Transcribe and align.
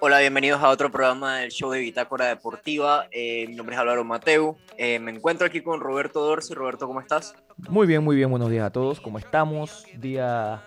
Hola, 0.00 0.20
bienvenidos 0.20 0.62
a 0.62 0.68
otro 0.68 0.90
programa 0.92 1.38
del 1.38 1.50
show 1.50 1.70
de 1.70 1.80
Bitácora 1.80 2.26
Deportiva. 2.26 3.08
Eh, 3.10 3.46
mi 3.48 3.56
nombre 3.56 3.74
es 3.74 3.80
Álvaro 3.80 4.04
Mateu. 4.04 4.56
Eh, 4.76 5.00
me 5.00 5.10
encuentro 5.10 5.44
aquí 5.44 5.62
con 5.62 5.80
Roberto 5.80 6.20
Dorsi. 6.20 6.54
Roberto, 6.54 6.86
¿cómo 6.86 7.00
estás? 7.00 7.34
Muy 7.56 7.88
bien, 7.88 8.04
muy 8.04 8.14
bien. 8.14 8.30
Buenos 8.30 8.50
días 8.50 8.66
a 8.66 8.70
todos. 8.70 9.00
¿Cómo 9.00 9.18
estamos? 9.18 9.84
Día 9.94 10.62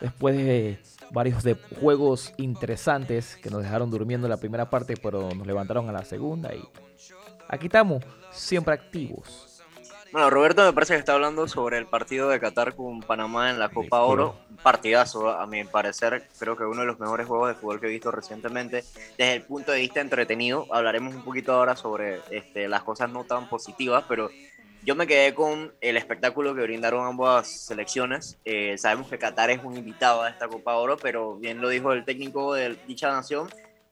después 0.00 0.36
de 0.36 0.78
varios 1.10 1.42
de 1.42 1.56
juegos 1.80 2.32
interesantes 2.36 3.36
que 3.36 3.50
nos 3.50 3.62
dejaron 3.62 3.90
durmiendo 3.90 4.28
en 4.28 4.30
la 4.30 4.36
primera 4.36 4.70
parte, 4.70 4.94
pero 4.96 5.30
nos 5.34 5.46
levantaron 5.46 5.88
a 5.88 5.92
la 5.92 6.04
segunda 6.04 6.54
y 6.54 6.62
aquí 7.48 7.66
estamos, 7.66 8.04
siempre 8.30 8.74
activos. 8.74 9.51
Bueno, 10.12 10.28
Roberto 10.28 10.62
me 10.62 10.74
parece 10.74 10.92
que 10.92 10.98
está 10.98 11.14
hablando 11.14 11.48
sobre 11.48 11.78
el 11.78 11.86
partido 11.86 12.28
de 12.28 12.38
Qatar 12.38 12.74
con 12.74 13.00
Panamá 13.00 13.48
en 13.48 13.58
la 13.58 13.70
Copa 13.70 14.02
Oro. 14.02 14.36
Partidazo, 14.62 15.30
a 15.30 15.46
mi 15.46 15.64
parecer. 15.64 16.28
Creo 16.38 16.54
que 16.54 16.64
uno 16.64 16.82
de 16.82 16.86
los 16.86 17.00
mejores 17.00 17.26
juegos 17.26 17.48
de 17.48 17.54
fútbol 17.54 17.80
que 17.80 17.86
he 17.86 17.90
visto 17.90 18.10
recientemente. 18.10 18.84
Desde 19.16 19.36
el 19.36 19.42
punto 19.42 19.72
de 19.72 19.80
vista 19.80 20.02
entretenido, 20.02 20.66
hablaremos 20.70 21.14
un 21.14 21.24
poquito 21.24 21.54
ahora 21.54 21.76
sobre 21.76 22.20
este, 22.30 22.68
las 22.68 22.82
cosas 22.82 23.08
no 23.08 23.24
tan 23.24 23.48
positivas, 23.48 24.04
pero 24.06 24.28
yo 24.84 24.94
me 24.94 25.06
quedé 25.06 25.32
con 25.32 25.72
el 25.80 25.96
espectáculo 25.96 26.54
que 26.54 26.60
brindaron 26.60 27.06
ambas 27.06 27.48
selecciones. 27.48 28.36
Eh, 28.44 28.76
sabemos 28.76 29.08
que 29.08 29.18
Qatar 29.18 29.48
es 29.48 29.64
un 29.64 29.78
invitado 29.78 30.24
a 30.24 30.28
esta 30.28 30.46
Copa 30.46 30.74
Oro, 30.74 30.98
pero 30.98 31.36
bien 31.36 31.62
lo 31.62 31.70
dijo 31.70 31.90
el 31.94 32.04
técnico 32.04 32.52
de 32.52 32.76
dicha 32.86 33.10
nación 33.10 33.48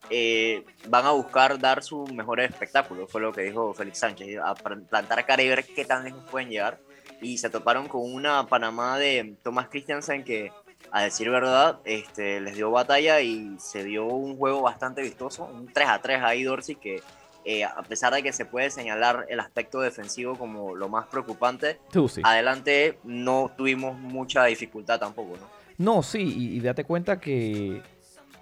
eh, 0.08 0.64
van 0.88 1.06
a 1.06 1.10
buscar 1.10 1.58
dar 1.58 1.82
su 1.82 2.06
mejor 2.06 2.40
espectáculo, 2.40 3.06
fue 3.06 3.20
lo 3.20 3.32
que 3.32 3.42
dijo 3.42 3.74
Félix 3.74 3.98
Sánchez, 3.98 4.38
a 4.42 4.54
plantar 4.54 5.26
cara 5.26 5.42
y 5.42 5.48
ver 5.48 5.64
qué 5.64 5.84
tan 5.84 6.04
lejos 6.04 6.24
pueden 6.30 6.48
llegar. 6.48 6.78
Y 7.20 7.36
se 7.38 7.50
toparon 7.50 7.86
con 7.86 8.00
una 8.02 8.46
Panamá 8.46 8.98
de 8.98 9.36
Thomas 9.42 9.68
Christiansen 9.68 10.24
que, 10.24 10.52
a 10.90 11.02
decir 11.02 11.28
verdad, 11.28 11.80
este, 11.84 12.40
les 12.40 12.56
dio 12.56 12.70
batalla 12.70 13.20
y 13.20 13.56
se 13.58 13.84
dio 13.84 14.06
un 14.06 14.38
juego 14.38 14.62
bastante 14.62 15.02
vistoso, 15.02 15.44
un 15.44 15.70
3 15.70 15.88
a 15.88 16.00
3 16.00 16.22
ahí 16.22 16.44
Dorsey 16.44 16.76
que 16.76 17.02
eh, 17.44 17.64
a 17.64 17.82
pesar 17.82 18.12
de 18.12 18.22
que 18.22 18.32
se 18.32 18.44
puede 18.44 18.70
señalar 18.70 19.26
el 19.28 19.40
aspecto 19.40 19.80
defensivo 19.80 20.36
como 20.36 20.74
lo 20.74 20.88
más 20.88 21.06
preocupante, 21.06 21.78
adelante 22.22 22.98
no 23.04 23.50
tuvimos 23.56 23.98
mucha 23.98 24.44
dificultad 24.44 24.98
tampoco, 24.98 25.36
¿no? 25.38 25.48
No, 25.78 26.02
sí, 26.02 26.20
y, 26.20 26.56
y 26.56 26.60
date 26.60 26.84
cuenta 26.84 27.18
que 27.18 27.82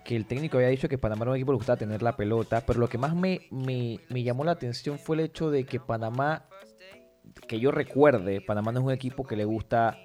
que 0.09 0.17
el 0.17 0.25
técnico 0.25 0.57
había 0.57 0.71
dicho 0.71 0.89
que 0.89 0.97
Panamá 0.97 1.25
era 1.25 1.33
un 1.33 1.37
equipo 1.37 1.53
que 1.53 1.57
gustaba 1.57 1.77
tener 1.77 2.01
la 2.01 2.17
pelota, 2.17 2.63
pero 2.67 2.81
lo 2.81 2.89
que 2.89 2.97
más 2.97 3.15
me, 3.15 3.43
me, 3.51 4.23
llamó 4.23 4.43
la 4.43 4.53
atención 4.53 4.99
fue 4.99 5.17
el 5.17 5.21
hecho 5.21 5.51
de 5.51 5.65
que 5.65 5.81
Panamá, 5.81 6.47
que 7.47 7.61
yo 7.61 7.73
recuerde, 7.73 8.41
Panamá 8.41 8.73
no 8.73 8.79
es 8.79 8.87
un 8.87 8.93
equipo 8.93 9.27
que 9.27 9.37
le 9.37 9.45
gusta, 9.45 9.99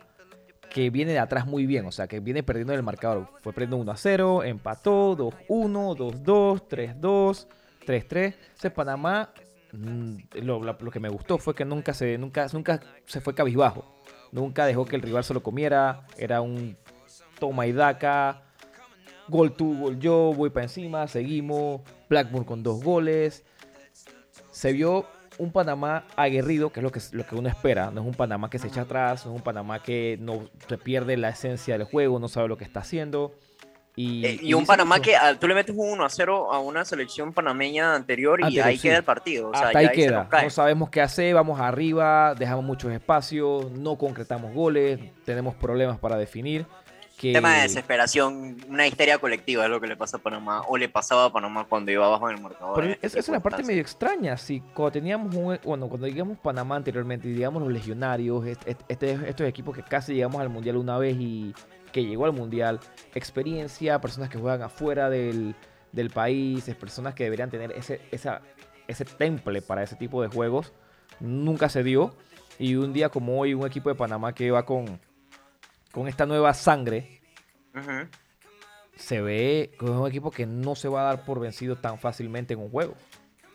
que 0.69 0.89
viene 0.89 1.13
de 1.13 1.19
atrás 1.19 1.47
muy 1.47 1.65
bien, 1.65 1.85
o 1.85 1.91
sea, 1.93 2.07
que 2.07 2.19
viene 2.19 2.43
perdiendo 2.43 2.73
en 2.73 2.79
el 2.79 2.83
marcador. 2.83 3.29
Fue 3.39 3.53
perdiendo 3.53 3.77
1 3.77 3.91
a 3.93 3.95
0, 3.95 4.43
empató 4.43 5.15
2-1, 5.15 5.95
2-2, 5.95 6.99
3-2, 6.99 7.47
3-3. 7.87 8.35
O 8.61 8.73
Panamá, 8.73 9.29
mm, 9.71 10.17
lo, 10.41 10.91
que 10.91 10.99
me 10.99 11.07
gustó 11.07 11.37
fue 11.37 11.55
que 11.55 11.63
nunca 11.63 11.93
se, 11.93 12.17
nunca, 12.17 12.47
nunca 12.51 12.81
se 13.05 13.21
fue 13.21 13.33
cabizbajo. 13.33 13.85
Nunca 14.33 14.65
dejó 14.65 14.83
que 14.83 14.97
el 14.97 15.01
rival 15.01 15.23
se 15.23 15.33
lo 15.33 15.41
comiera. 15.41 16.05
Era 16.17 16.41
un 16.41 16.75
toma 17.39 17.67
y 17.67 17.71
daca 17.71 18.43
Gol 19.27 19.53
tú, 19.53 19.77
gol 19.79 19.99
yo, 19.99 20.33
voy 20.35 20.49
para 20.49 20.65
encima, 20.65 21.07
seguimos. 21.07 21.81
Blackburn 22.09 22.43
con 22.43 22.63
dos 22.63 22.83
goles. 22.83 23.43
Se 24.51 24.71
vio 24.73 25.05
un 25.37 25.51
Panamá 25.51 26.05
aguerrido, 26.15 26.71
que 26.71 26.79
es 26.79 26.83
lo 26.83 26.91
que, 26.91 26.99
lo 27.11 27.25
que 27.25 27.35
uno 27.35 27.49
espera. 27.49 27.91
No 27.91 28.01
es 28.01 28.07
un 28.07 28.13
Panamá 28.13 28.49
que 28.49 28.59
se 28.59 28.67
echa 28.67 28.81
atrás, 28.81 29.25
no 29.25 29.31
es 29.31 29.37
un 29.37 29.43
Panamá 29.43 29.81
que 29.81 30.17
no 30.19 30.49
se 30.67 30.77
pierde 30.77 31.17
la 31.17 31.29
esencia 31.29 31.77
del 31.77 31.87
juego, 31.87 32.19
no 32.19 32.27
sabe 32.27 32.47
lo 32.47 32.57
que 32.57 32.63
está 32.63 32.81
haciendo. 32.81 33.33
Y, 33.95 34.25
eh, 34.25 34.55
un 34.55 34.65
Panamá 34.65 34.99
que 34.99 35.15
ah, 35.15 35.37
tú 35.39 35.47
le 35.47 35.53
metes 35.53 35.75
un 35.77 35.91
1 35.91 36.03
a 36.03 36.09
0 36.09 36.51
a 36.51 36.59
una 36.59 36.83
selección 36.83 37.31
panameña 37.31 37.93
anterior 37.93 38.39
y 38.49 38.59
ahí 38.59 38.79
queda 38.79 38.97
el 38.97 39.03
partido. 39.03 39.51
Hasta 39.53 39.77
ahí 39.77 39.89
queda. 39.89 40.27
No 40.41 40.49
sabemos 40.49 40.89
qué 40.89 41.01
hacer, 41.01 41.35
vamos 41.35 41.59
arriba, 41.59 42.33
dejamos 42.33 42.65
muchos 42.65 42.91
espacios, 42.91 43.71
no 43.71 43.97
concretamos 43.97 44.51
goles, 44.53 44.99
tenemos 45.25 45.53
problemas 45.55 45.99
para 45.99 46.17
definir. 46.17 46.65
Tema 47.31 47.55
de 47.55 47.61
desesperación, 47.63 48.57
una 48.67 48.85
histeria 48.85 49.17
colectiva 49.17 49.63
es 49.63 49.69
lo 49.69 49.79
que 49.79 49.87
le 49.87 49.95
pasa 49.95 50.17
a 50.17 50.19
Panamá, 50.19 50.63
o 50.67 50.77
le 50.77 50.89
pasaba 50.89 51.25
a 51.25 51.31
Panamá 51.31 51.65
cuando 51.69 51.91
iba 51.91 52.05
abajo 52.05 52.29
en 52.29 52.37
el 52.37 52.41
marcador. 52.41 52.75
Pero 52.75 52.97
es, 53.01 53.15
es 53.15 53.29
una 53.29 53.39
parte 53.39 53.63
medio 53.63 53.81
extraña, 53.81 54.35
si 54.35 54.59
cuando 54.59 54.91
teníamos 54.91 55.33
un, 55.35 55.57
bueno, 55.63 55.87
cuando 55.87 56.07
digamos 56.07 56.37
Panamá 56.39 56.75
anteriormente, 56.75 57.27
digamos 57.27 57.63
los 57.63 57.71
legionarios, 57.71 58.45
este, 58.45 59.11
estos 59.27 59.47
equipos 59.47 59.75
que 59.75 59.83
casi 59.83 60.13
llegamos 60.13 60.41
al 60.41 60.49
Mundial 60.49 60.77
una 60.77 60.97
vez 60.97 61.15
y 61.17 61.53
que 61.93 62.03
llegó 62.03 62.25
al 62.25 62.33
Mundial, 62.33 62.79
experiencia, 63.13 64.01
personas 64.01 64.29
que 64.29 64.37
juegan 64.37 64.63
afuera 64.63 65.09
del, 65.09 65.55
del 65.91 66.09
país, 66.09 66.65
personas 66.79 67.13
que 67.13 67.23
deberían 67.23 67.49
tener 67.49 67.71
ese, 67.71 68.01
esa, 68.11 68.41
ese 68.87 69.05
temple 69.05 69.61
para 69.61 69.83
ese 69.83 69.95
tipo 69.95 70.21
de 70.21 70.27
juegos, 70.27 70.73
nunca 71.19 71.69
se 71.69 71.83
dio. 71.83 72.15
Y 72.59 72.75
un 72.75 72.93
día 72.93 73.09
como 73.09 73.39
hoy, 73.39 73.53
un 73.53 73.65
equipo 73.65 73.89
de 73.89 73.95
Panamá 73.95 74.33
que 74.33 74.51
va 74.51 74.65
con 74.65 74.99
con 75.93 76.07
esta 76.07 76.25
nueva 76.25 76.55
sangre, 76.55 77.21
se 78.95 79.21
ve 79.21 79.71
que 79.79 79.85
es 79.85 79.91
un 79.91 80.07
equipo 80.07 80.31
que 80.31 80.47
no 80.47 80.75
se 80.75 80.87
va 80.87 81.01
a 81.01 81.03
dar 81.03 81.23
por 81.23 81.39
vencido 81.39 81.75
tan 81.75 81.99
fácilmente 81.99 82.55
en 82.55 82.61
un 82.61 82.71
juego. 82.71 82.95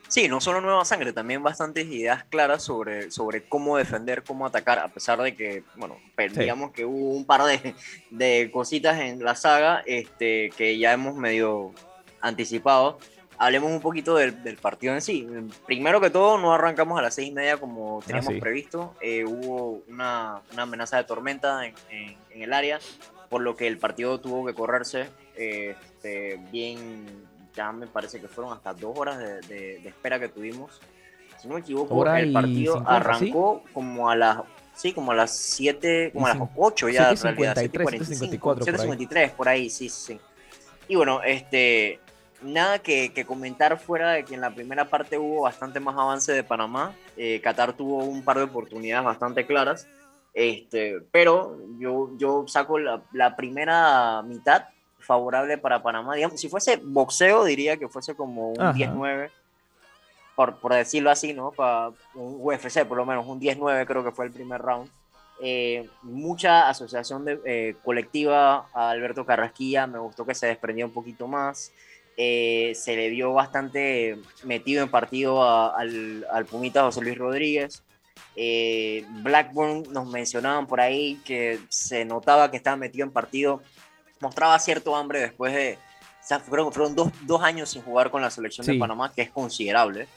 Sí, 0.06 0.28
no 0.28 0.40
solo 0.40 0.60
nueva 0.60 0.84
sangre, 0.84 1.12
también 1.12 1.42
bastantes 1.42 1.86
ideas 1.86 2.24
claras 2.24 2.62
sobre, 2.62 3.10
sobre 3.10 3.46
cómo 3.46 3.76
defender, 3.76 4.22
cómo 4.22 4.46
atacar, 4.46 4.78
a 4.78 4.88
pesar 4.88 5.20
de 5.20 5.34
que, 5.34 5.64
bueno, 5.74 5.98
digamos 6.16 6.70
que 6.70 6.86
hubo 6.86 7.10
un 7.10 7.26
par 7.26 7.42
de, 7.42 7.74
de, 8.10 8.50
cositas 8.52 9.00
en 9.00 9.22
la 9.22 9.34
saga 9.34 9.82
este, 9.84 10.50
que 10.56 10.78
ya 10.78 10.92
hemos 10.92 11.16
medio 11.16 11.72
anticipado 12.20 13.00
hablemos 13.38 13.70
un 13.70 13.80
poquito 13.80 14.16
del, 14.16 14.34
partido 14.60 14.94
en 14.94 15.00
sí. 15.00 15.26
Primero 15.66 16.00
que 16.00 16.10
todo, 16.10 16.38
no 16.38 16.52
arrancamos 16.52 16.98
a 16.98 17.02
las 17.02 17.14
seis 17.14 17.28
y 17.28 17.32
media 17.32 17.56
como 17.56 18.02
teníamos 18.04 18.34
ah, 18.36 18.40
previsto. 18.40 18.94
Eh, 19.00 19.24
hubo 19.24 19.82
una, 19.88 20.42
amenaza 20.56 20.96
de 20.98 21.04
tormenta 21.04 21.64
en, 21.64 22.16
el 22.30 22.52
área, 22.52 22.78
por 23.28 23.42
lo 23.42 23.56
que 23.56 23.66
el 23.66 23.78
partido 23.78 24.20
tuvo 24.20 24.44
que 24.46 24.54
correrse 24.54 25.08
este, 25.36 26.40
bien. 26.50 27.26
Ya 27.54 27.72
me 27.72 27.86
parece 27.86 28.20
que 28.20 28.28
fueron 28.28 28.52
hasta 28.52 28.72
dos 28.72 28.96
horas 28.96 29.18
de, 29.18 29.76
espera 29.84 30.20
que 30.20 30.28
tuvimos. 30.28 30.80
Si 31.40 31.48
no 31.48 31.54
me 31.54 31.60
equivoco, 31.60 32.06
el 32.06 32.32
partido 32.32 32.82
arrancó 32.86 33.62
como 33.72 34.10
a 34.10 34.16
las 34.16 34.38
Sí, 34.74 34.92
como 34.92 35.10
a 35.10 35.14
las 35.16 35.36
7, 35.36 36.12
como 36.12 36.28
a 36.28 36.34
las 36.36 36.48
8 36.54 36.88
ya. 36.90 37.10
7.53, 37.10 37.68
7.53, 38.38 39.32
por 39.32 39.48
ahí, 39.48 39.68
sí, 39.70 39.88
sí. 39.88 40.20
Y 40.86 40.94
bueno, 40.94 41.20
este, 41.24 41.98
nada 42.42 42.78
que, 42.80 43.24
comentar 43.26 43.78
fuera 43.78 44.12
de 44.12 44.24
que 44.24 44.34
en 44.34 44.40
la 44.40 44.54
primera 44.54 44.86
parte 44.86 45.18
hubo 45.18 45.42
bastante 45.42 45.80
más 45.80 45.96
avance 45.96 46.32
de 46.32 46.44
Panamá. 46.44 46.94
Eh, 47.16 47.40
Qatar 47.42 47.72
tuvo 47.72 48.04
un 48.04 48.22
par 48.22 48.38
de 48.38 48.44
oportunidades 48.44 49.04
bastante 49.04 49.46
claras. 49.46 49.86
Este, 50.34 51.00
pero 51.10 51.58
yo, 51.78 52.10
yo 52.16 52.44
saco 52.46 52.78
la, 52.78 53.36
primera 53.36 54.22
mitad 54.22 54.66
favorable 54.98 55.58
para 55.58 55.82
Panamá. 55.82 56.14
Digamos, 56.14 56.40
si 56.40 56.48
fuese 56.48 56.76
boxeo, 56.76 57.44
diría 57.44 57.76
que 57.76 57.88
fuese 57.88 58.14
como 58.14 58.50
un 58.50 58.56
10-9, 58.56 59.30
por, 60.36 60.56
por, 60.56 60.74
decirlo 60.74 61.10
así, 61.10 61.32
¿no? 61.32 61.50
Para 61.50 61.88
un 62.14 62.38
UFC, 62.40 62.84
por 62.84 62.96
lo 62.96 63.06
menos, 63.06 63.26
un 63.26 63.40
10-9 63.40 63.86
creo 63.86 64.04
que 64.04 64.12
fue 64.12 64.26
el 64.26 64.32
primer 64.32 64.60
round. 64.60 64.88
Eh, 65.40 65.88
mucha 66.02 66.68
asociación 66.68 67.24
de, 67.24 67.40
eh, 67.44 67.76
colectiva 67.84 68.66
a 68.74 68.90
Alberto 68.90 69.24
Carrasquilla, 69.24 69.86
me 69.86 69.98
gustó 69.98 70.26
que 70.26 70.34
se 70.34 70.48
desprendió 70.48 70.86
un 70.86 70.92
poquito 70.92 71.28
más. 71.28 71.72
Eh, 72.20 72.72
se 72.74 72.96
le 72.96 73.10
vio 73.10 73.32
bastante 73.32 74.18
metido 74.42 74.82
en 74.82 74.90
partido 74.90 75.44
al, 75.44 76.26
al, 76.32 76.46
Pumita 76.46 76.82
José 76.82 77.00
Luis 77.00 77.16
Rodríguez. 77.16 77.84
Eh, 78.34 79.04
Blackburn 79.22 79.84
nos 79.92 80.08
mencionaban 80.08 80.66
por 80.66 80.80
ahí 80.80 81.20
que 81.24 81.60
se 81.68 82.04
notaba 82.04 82.50
que 82.50 82.56
estaba 82.56 82.76
metido 82.76 83.06
en 83.06 83.12
partido, 83.12 83.62
mostraba 84.20 84.58
cierto 84.58 84.96
hambre 84.96 85.20
después 85.20 85.54
de, 85.54 85.78
o 86.00 86.26
sea, 86.26 86.40
fueron, 86.40 86.72
fueron 86.72 86.96
dos, 86.96 87.12
dos, 87.22 87.40
años 87.40 87.70
sin 87.70 87.82
jugar 87.82 88.10
con 88.10 88.20
la 88.20 88.30
selección 88.30 88.66
de 88.66 88.74
Panamá, 88.74 89.12
que 89.12 89.22
es 89.22 89.30
considerable. 89.30 90.08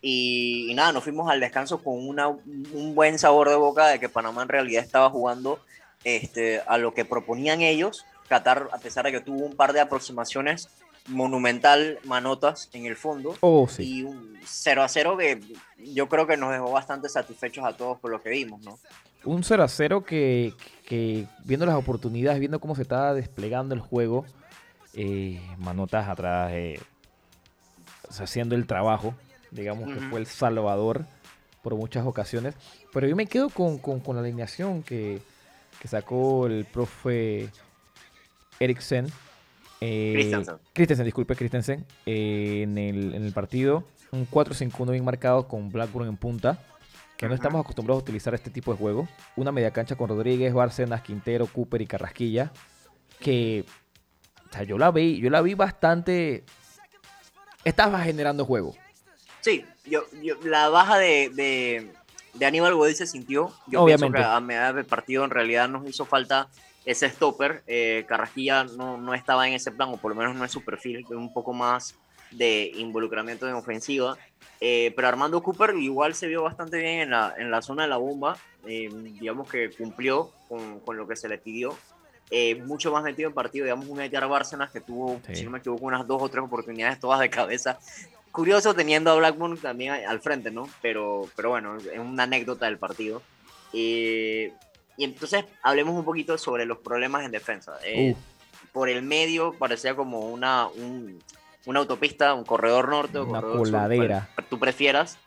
Y, 0.00 0.72
nada, 0.74 0.90
nos 0.92 1.04
fuimos 1.04 1.30
al 1.30 1.40
descanso 1.40 1.82
con 1.82 2.08
una, 2.08 2.28
un 2.28 2.94
buen 2.94 3.18
sabor 3.18 3.50
de 3.50 3.56
boca 3.56 3.88
de 3.88 4.00
que 4.00 4.08
Panamá 4.08 4.42
en 4.42 4.48
realidad 4.48 4.82
estaba 4.82 5.10
jugando 5.10 5.60
este, 6.02 6.62
a 6.66 6.78
lo 6.78 6.94
que 6.94 7.04
proponían 7.04 7.60
ellos. 7.60 8.06
Qatar, 8.26 8.70
a 8.72 8.78
pesar 8.78 9.04
de 9.04 9.12
que 9.12 9.20
tuvo 9.20 9.44
un 9.44 9.54
par 9.54 9.74
de 9.74 9.80
aproximaciones, 9.80 10.70
monumental 11.08 11.98
Manotas 12.04 12.68
en 12.72 12.86
el 12.86 12.96
fondo. 12.96 13.36
Oh, 13.40 13.66
sí. 13.68 13.98
Y 13.98 14.02
un 14.02 14.38
0 14.44 14.82
a 14.82 14.88
0 14.88 15.16
que 15.16 15.40
yo 15.78 16.08
creo 16.08 16.26
que 16.26 16.36
nos 16.36 16.52
dejó 16.52 16.70
bastante 16.70 17.08
satisfechos 17.08 17.64
a 17.64 17.76
todos 17.76 17.98
por 17.98 18.10
lo 18.10 18.22
que 18.22 18.30
vimos, 18.30 18.62
¿no? 18.62 18.78
Un 19.24 19.44
0 19.44 19.62
a 19.62 19.68
0 19.68 20.04
que, 20.04 20.54
que 20.86 21.26
viendo 21.44 21.66
las 21.66 21.76
oportunidades, 21.76 22.40
viendo 22.40 22.60
cómo 22.60 22.74
se 22.74 22.82
estaba 22.82 23.14
desplegando 23.14 23.74
el 23.74 23.80
juego, 23.80 24.24
eh, 24.94 25.40
Manotas 25.58 26.08
atrás, 26.08 26.52
eh, 26.52 26.80
haciendo 28.20 28.54
el 28.54 28.66
trabajo, 28.66 29.14
digamos 29.50 29.88
que 29.92 30.00
fue 30.08 30.20
el 30.20 30.26
salvador 30.26 31.06
por 31.62 31.76
muchas 31.76 32.04
ocasiones. 32.06 32.54
Pero 32.92 33.06
yo 33.06 33.16
me 33.16 33.26
quedo 33.26 33.48
con, 33.48 33.78
con, 33.78 34.00
con 34.00 34.16
la 34.16 34.22
alineación 34.22 34.82
que, 34.82 35.20
que 35.80 35.88
sacó 35.88 36.46
el 36.46 36.64
profe 36.64 37.48
Eriksen. 38.60 39.06
Eh, 39.84 40.12
Christensen. 40.14 40.56
Christensen, 40.72 41.04
disculpe, 41.04 41.34
Christensen. 41.34 41.86
Eh, 42.06 42.60
en, 42.62 42.78
el, 42.78 43.14
en 43.14 43.24
el 43.24 43.32
partido. 43.32 43.84
Un 44.12 44.28
4-5-1 44.28 44.92
bien 44.92 45.04
marcado 45.04 45.48
con 45.48 45.70
Blackburn 45.70 46.08
en 46.08 46.16
punta. 46.16 46.58
Que 47.16 47.26
no 47.28 47.34
estamos 47.34 47.60
acostumbrados 47.60 48.00
a 48.00 48.04
utilizar 48.04 48.32
este 48.34 48.50
tipo 48.50 48.72
de 48.72 48.78
juego. 48.78 49.08
Una 49.36 49.50
media 49.50 49.72
cancha 49.72 49.96
con 49.96 50.08
Rodríguez, 50.08 50.54
Bárcenas, 50.54 51.02
Quintero, 51.02 51.46
Cooper 51.46 51.82
y 51.82 51.86
Carrasquilla. 51.86 52.52
Que. 53.18 53.64
O 54.48 54.52
sea, 54.52 54.62
yo 54.62 54.78
la 54.78 54.90
vi, 54.92 55.18
yo 55.18 55.30
la 55.30 55.40
vi 55.40 55.54
bastante. 55.54 56.44
Estaba 57.64 58.00
generando 58.00 58.44
juego. 58.44 58.74
Sí, 59.40 59.64
yo, 59.84 60.04
la 60.44 60.68
baja 60.68 60.98
de, 60.98 61.90
de, 62.34 62.46
Aníbal 62.46 62.74
Godín 62.74 62.94
se 62.94 63.06
sintió. 63.06 63.52
Yo 63.66 63.82
Obviamente. 63.82 64.12
pienso 64.12 64.30
que 64.30 64.36
a 64.36 64.40
medida 64.40 64.72
del 64.72 64.84
partido 64.84 65.24
en 65.24 65.30
realidad 65.30 65.68
nos 65.68 65.88
hizo 65.88 66.04
falta 66.04 66.48
ese 66.84 67.08
stopper. 67.08 67.62
Eh, 67.66 68.04
Carrasquilla 68.06 68.64
no, 68.64 68.96
no, 68.96 69.14
estaba 69.14 69.46
en 69.46 69.54
ese 69.54 69.70
plan, 69.70 69.90
o 69.90 69.96
por 69.96 70.12
lo 70.12 70.16
menos 70.16 70.34
no 70.34 70.44
es 70.44 70.50
su 70.50 70.64
perfil, 70.64 71.04
un 71.10 71.32
poco 71.32 71.52
más 71.52 71.94
de 72.30 72.72
involucramiento 72.76 73.48
en 73.48 73.54
ofensiva. 73.54 74.16
Eh, 74.60 74.92
pero 74.94 75.08
Armando 75.08 75.42
Cooper 75.42 75.74
igual 75.76 76.14
se 76.14 76.28
vio 76.28 76.42
bastante 76.42 76.78
bien 76.78 77.00
en 77.00 77.10
la, 77.10 77.34
en 77.36 77.50
la 77.50 77.62
zona 77.62 77.82
de 77.82 77.88
la 77.88 77.96
bomba. 77.96 78.36
Eh, 78.66 78.88
digamos 78.92 79.48
que 79.48 79.70
cumplió 79.70 80.30
con, 80.48 80.80
con, 80.80 80.96
lo 80.96 81.06
que 81.06 81.16
se 81.16 81.28
le 81.28 81.38
pidió. 81.38 81.76
mucho 82.64 82.92
más 82.92 83.02
metido 83.02 83.28
en 83.28 83.34
partido, 83.34 83.64
digamos, 83.64 83.88
un 83.88 84.00
Edgar 84.00 84.28
Bárcenas 84.28 84.70
que 84.70 84.80
tuvo, 84.80 85.20
si 85.32 85.44
no 85.44 85.50
me 85.50 85.58
equivoco, 85.58 85.84
unas 85.84 86.06
dos 86.06 86.22
o 86.22 86.28
tres 86.28 86.44
oportunidades 86.44 87.00
todas 87.00 87.20
de 87.20 87.28
cabeza. 87.28 87.78
Curioso 88.30 88.72
teniendo 88.72 89.10
a 89.10 89.16
Blackburn 89.16 89.58
también 89.58 89.92
al 89.92 90.20
frente, 90.20 90.50
¿no? 90.50 90.66
Pero, 90.80 91.28
pero 91.36 91.50
bueno, 91.50 91.76
es 91.76 91.98
una 91.98 92.22
anécdota 92.22 92.64
del 92.64 92.78
partido. 92.78 93.20
Y 94.96 95.04
entonces 95.04 95.44
hablemos 95.62 95.94
un 95.94 96.04
poquito 96.04 96.36
sobre 96.38 96.66
los 96.66 96.78
problemas 96.78 97.24
en 97.24 97.30
defensa. 97.30 97.72
Por 98.72 98.88
el 98.88 99.02
medio 99.02 99.52
parecía 99.58 99.94
como 99.94 100.20
una, 100.20 100.68
una 101.66 101.80
autopista, 101.80 102.34
un 102.34 102.44
corredor 102.44 102.88
norte 102.88 103.18
o 103.18 103.26
una 103.26 103.40
coladera. 103.40 104.28
tú 104.48 104.58
prefieras. 104.58 105.18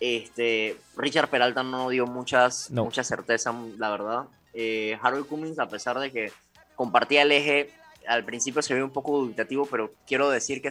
Este, 0.00 0.78
Richard 0.96 1.28
Peralta 1.28 1.62
no 1.62 1.90
dio 1.90 2.06
muchas, 2.06 2.70
mucha 2.70 3.04
certeza, 3.04 3.54
la 3.76 3.90
verdad. 3.90 4.24
Eh, 4.54 4.98
Harold 5.02 5.26
Cummings, 5.26 5.58
a 5.58 5.68
pesar 5.68 5.98
de 5.98 6.10
que 6.10 6.32
compartía 6.74 7.22
el 7.22 7.32
eje, 7.32 7.70
al 8.08 8.24
principio 8.24 8.62
se 8.62 8.74
vio 8.74 8.84
un 8.84 8.90
poco 8.90 9.18
dubitativo, 9.18 9.66
pero 9.66 9.92
quiero 10.06 10.30
decir 10.30 10.62
que 10.62 10.70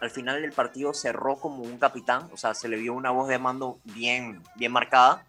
al 0.00 0.10
final 0.10 0.40
del 0.40 0.52
partido 0.52 0.94
cerró 0.94 1.36
como 1.36 1.62
un 1.62 1.78
capitán, 1.78 2.28
o 2.32 2.36
sea, 2.36 2.54
se 2.54 2.68
le 2.68 2.76
vio 2.76 2.94
una 2.94 3.10
voz 3.10 3.28
de 3.28 3.38
mando 3.38 3.78
bien, 3.84 4.42
bien 4.56 4.72
marcada. 4.72 5.24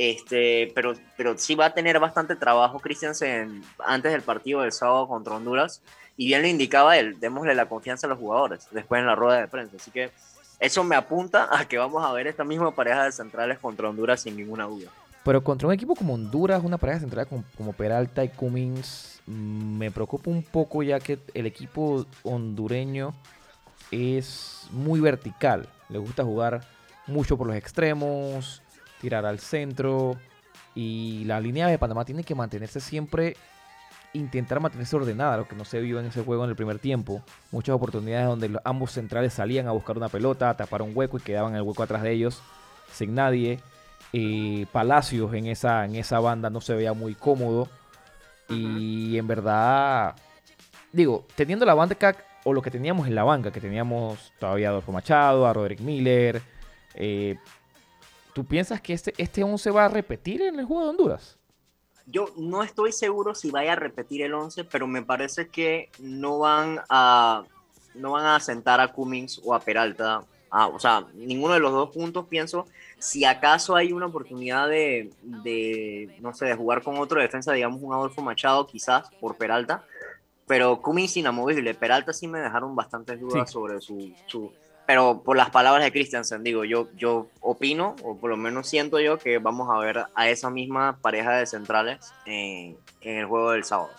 Este, 0.00 0.70
pero, 0.76 0.94
pero 1.16 1.36
sí 1.36 1.56
va 1.56 1.66
a 1.66 1.74
tener 1.74 1.98
bastante 1.98 2.36
trabajo 2.36 2.78
Christiansen 2.78 3.64
antes 3.84 4.12
del 4.12 4.22
partido 4.22 4.60
del 4.60 4.70
sábado 4.70 5.08
contra 5.08 5.34
Honduras 5.34 5.82
y 6.16 6.26
bien 6.26 6.40
lo 6.40 6.46
indicaba 6.46 6.96
él, 6.96 7.18
démosle 7.18 7.52
la 7.56 7.68
confianza 7.68 8.06
a 8.06 8.10
los 8.10 8.20
jugadores 8.20 8.68
después 8.70 9.00
en 9.00 9.06
la 9.06 9.16
rueda 9.16 9.40
de 9.40 9.48
prensa. 9.48 9.74
Así 9.76 9.90
que 9.90 10.12
eso 10.60 10.84
me 10.84 10.94
apunta 10.94 11.48
a 11.50 11.66
que 11.66 11.78
vamos 11.78 12.04
a 12.04 12.12
ver 12.12 12.28
esta 12.28 12.44
misma 12.44 12.72
pareja 12.72 13.06
de 13.06 13.10
centrales 13.10 13.58
contra 13.58 13.88
Honduras 13.88 14.20
sin 14.20 14.36
ninguna 14.36 14.66
duda. 14.66 14.88
Pero 15.24 15.42
contra 15.42 15.66
un 15.66 15.74
equipo 15.74 15.96
como 15.96 16.14
Honduras, 16.14 16.62
una 16.62 16.78
pareja 16.78 17.00
central 17.00 17.26
como, 17.56 17.72
Peralta 17.72 18.22
y 18.22 18.28
Cummings, 18.28 19.20
mm, 19.26 19.78
me 19.78 19.90
preocupa 19.90 20.30
un 20.30 20.44
poco 20.44 20.84
ya 20.84 21.00
que 21.00 21.18
el 21.34 21.46
equipo 21.46 22.06
hondureño 22.22 23.14
es 23.90 24.68
muy 24.70 25.00
vertical. 25.00 25.68
Le 25.88 25.98
gusta 25.98 26.22
jugar 26.22 26.60
mucho 27.08 27.36
por 27.36 27.48
los 27.48 27.56
extremos, 27.56 28.62
tirar 29.00 29.26
al 29.26 29.38
centro. 29.38 30.16
Y 30.74 31.24
la 31.24 31.40
línea 31.40 31.66
de 31.66 31.78
Panamá 31.78 32.04
tiene 32.04 32.24
que 32.24 32.34
mantenerse 32.34 32.80
siempre 32.80 33.36
intentar 34.12 34.60
mantenerse 34.60 34.96
ordenada, 34.96 35.36
lo 35.36 35.48
que 35.48 35.56
no 35.56 35.64
se 35.64 35.80
vio 35.80 36.00
en 36.00 36.06
ese 36.06 36.22
juego 36.22 36.44
en 36.44 36.50
el 36.50 36.56
primer 36.56 36.78
tiempo. 36.78 37.22
Muchas 37.50 37.74
oportunidades 37.74 38.26
donde 38.26 38.58
ambos 38.64 38.92
centrales 38.92 39.34
salían 39.34 39.68
a 39.68 39.72
buscar 39.72 39.96
una 39.96 40.08
pelota, 40.08 40.50
a 40.50 40.56
tapar 40.56 40.82
un 40.82 40.92
hueco 40.94 41.18
y 41.18 41.20
quedaban 41.20 41.52
en 41.52 41.56
el 41.56 41.62
hueco 41.62 41.82
atrás 41.82 42.02
de 42.02 42.12
ellos 42.12 42.42
sin 42.92 43.14
nadie. 43.14 43.60
Eh, 44.12 44.66
Palacios 44.72 45.32
en 45.34 45.46
esa, 45.46 45.84
en 45.84 45.96
esa 45.96 46.20
banda 46.20 46.50
no 46.50 46.60
se 46.60 46.74
veía 46.74 46.92
muy 46.92 47.14
cómodo. 47.14 47.68
Y 48.48 49.18
en 49.18 49.26
verdad, 49.26 50.14
digo, 50.92 51.26
teniendo 51.34 51.66
la 51.66 51.74
banca 51.74 52.16
o 52.44 52.52
lo 52.54 52.62
que 52.62 52.70
teníamos 52.70 53.06
en 53.06 53.14
la 53.14 53.24
banca, 53.24 53.50
que 53.50 53.60
teníamos 53.60 54.32
todavía 54.38 54.68
a 54.68 54.70
Adolfo 54.70 54.92
Machado, 54.92 55.46
a 55.46 55.52
Roderick 55.52 55.80
Miller, 55.80 56.40
eh, 56.94 57.36
¿tú 58.38 58.44
piensas 58.44 58.80
que 58.80 58.92
este, 58.92 59.12
este 59.18 59.42
11 59.42 59.68
va 59.72 59.86
a 59.86 59.88
repetir 59.88 60.42
en 60.42 60.60
el 60.60 60.64
juego 60.64 60.84
de 60.84 60.90
Honduras? 60.90 61.36
yo 62.06 62.28
no 62.36 62.62
estoy 62.62 62.92
seguro 62.92 63.34
si 63.34 63.50
vaya 63.50 63.72
a 63.72 63.76
repetir 63.76 64.22
el 64.22 64.32
11, 64.32 64.62
pero 64.64 64.86
me 64.86 65.02
parece 65.02 65.48
que 65.48 65.90
no 65.98 66.38
van 66.38 66.80
a, 66.88 67.42
no 67.96 68.12
van 68.12 68.26
a 68.26 68.38
sentar 68.38 68.80
a 68.80 68.92
Cummings 68.92 69.42
o 69.44 69.54
a 69.54 69.58
Peralta. 69.58 70.22
Ah, 70.50 70.68
o 70.68 70.78
sea, 70.78 71.04
ninguno 71.14 71.54
de 71.54 71.60
los 71.60 71.72
dos 71.72 71.90
puntos 71.90 72.26
pienso. 72.28 72.66
Si 73.00 73.24
acaso 73.24 73.74
hay 73.74 73.92
una 73.92 74.06
oportunidad 74.06 74.68
de, 74.68 75.10
de, 75.20 76.16
no 76.20 76.32
sé, 76.32 76.46
de 76.46 76.54
jugar 76.54 76.84
con 76.84 76.96
otro 76.98 77.20
defensa, 77.20 77.52
digamos 77.52 77.82
un 77.82 77.92
Adolfo 77.92 78.22
Machado, 78.22 78.68
quizás 78.68 79.10
por 79.20 79.36
Peralta, 79.36 79.84
pero 80.46 80.80
Cummings 80.80 81.16
inamovible. 81.16 81.74
Peralta 81.74 82.12
sí 82.12 82.28
me 82.28 82.38
dejaron 82.38 82.76
bastantes 82.76 83.18
dudas 83.18 83.50
sobre 83.50 83.80
su, 83.80 84.14
su 84.26 84.52
pero 84.88 85.22
por 85.22 85.36
las 85.36 85.50
palabras 85.50 85.84
de 85.84 85.92
Christiansen, 85.92 86.42
digo, 86.42 86.64
yo, 86.64 86.88
yo 86.96 87.28
opino, 87.42 87.94
o 88.02 88.16
por 88.16 88.30
lo 88.30 88.38
menos 88.38 88.66
siento 88.66 88.98
yo, 88.98 89.18
que 89.18 89.36
vamos 89.36 89.68
a 89.70 89.76
ver 89.76 90.06
a 90.14 90.30
esa 90.30 90.48
misma 90.48 90.98
pareja 91.02 91.32
de 91.32 91.44
centrales 91.44 92.14
en, 92.24 92.78
el 93.02 93.26
juego 93.26 93.50
del 93.50 93.64
sábado. 93.64 93.90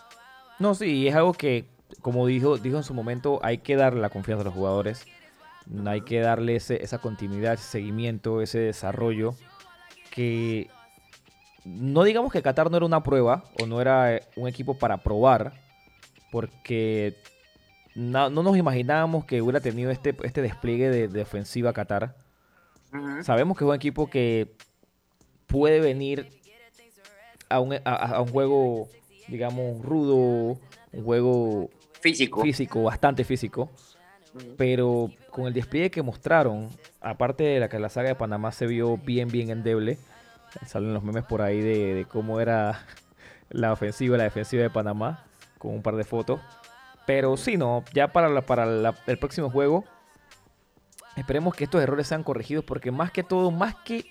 No, 0.58 0.74
sí, 0.74 1.08
es 1.08 1.14
algo 1.14 1.34
que, 1.34 1.66
como 2.02 2.26
dijo, 2.26 2.58
dijo 2.58 2.78
en 2.78 2.84
su 2.84 2.96
momento, 2.96 3.40
hay 3.44 3.60
que 3.60 3.76
darle 3.76 4.02
la 4.02 4.10
confianza 4.10 4.42
a 4.42 4.46
los 4.46 4.54
jugadores. 4.56 5.06
Hay 5.86 6.02
que 6.02 6.22
darle 6.22 6.56
esa 6.56 6.98
continuidad, 6.98 7.54
ese 7.54 7.70
seguimiento, 7.70 8.42
ese 8.42 8.58
desarrollo. 8.58 9.36
Que 10.10 10.72
no 11.66 12.04
digamos 12.04 12.34
que 12.34 12.42
Qatar 12.42 12.72
no 12.72 12.78
era 12.78 12.88
una 12.88 13.04
prueba 13.04 13.44
o 13.62 13.68
no 13.68 13.80
era 13.80 14.22
un 14.36 14.48
equipo 14.48 14.80
para 14.80 14.98
probar, 14.98 15.54
porque 16.32 17.16
no, 18.00 18.30
nos 18.30 18.58
imaginábamos 18.58 19.26
que 19.26 19.42
hubiera 19.42 19.60
tenido 19.60 19.92
este, 19.92 20.16
este 20.24 20.42
despliegue 20.42 21.08
de, 21.10 21.22
ofensiva 21.22 21.74
Qatar. 21.74 22.16
Sabemos 23.24 23.58
que 23.58 23.66
es 23.66 23.70
un 23.70 23.76
equipo 23.76 24.10
que 24.10 24.48
puede 25.48 25.82
venir 25.82 26.32
a 27.50 27.60
un, 27.60 27.76
a, 27.84 28.22
un, 28.22 28.28
juego, 28.30 28.88
digamos, 29.28 29.84
rudo, 29.84 30.58
un 30.94 31.04
juego 31.04 31.70
físico, 32.00 32.42
físico 32.42 32.84
bastante 32.84 33.26
físico. 33.26 33.70
Pero 34.56 35.12
con 35.30 35.48
el 35.48 35.54
despliegue 35.54 35.92
que 35.92 36.02
mostraron, 36.02 36.70
aparte 37.02 37.44
de 37.44 37.60
la 37.60 37.68
que 37.68 37.80
la 37.80 37.90
saga 37.90 38.10
de 38.10 38.16
Panamá 38.16 38.54
se 38.54 38.66
vio 38.66 38.98
bien, 38.98 39.28
bien 39.28 39.50
endeble, 39.50 39.98
salen 40.66 40.94
los 40.94 41.04
memes 41.04 41.26
por 41.26 41.42
ahí 41.42 41.60
de, 41.60 41.96
de 41.96 42.06
cómo 42.06 42.40
era 42.40 42.86
la 43.50 43.74
ofensiva 43.74 44.16
y 44.16 44.20
la 44.20 44.24
defensiva 44.24 44.64
de 44.64 44.70
Panamá, 44.70 45.26
con 45.58 45.74
un 45.74 45.82
par 45.82 45.98
de 45.98 46.06
fotos. 46.06 46.40
Pero 47.10 47.38
sí, 47.38 47.58
no, 47.58 47.84
ya 47.92 48.10
para, 48.10 48.46
para 48.46 48.94
el 49.08 49.18
próximo 49.18 49.50
juego, 49.50 49.84
esperemos 51.16 51.56
que 51.56 51.64
estos 51.64 51.82
errores 51.82 52.06
sean 52.06 52.22
corregidos 52.22 52.64
porque 52.64 52.92
más 52.92 53.12
que 53.12 53.24
todo, 53.24 53.50
más 53.50 53.74
que 53.84 54.06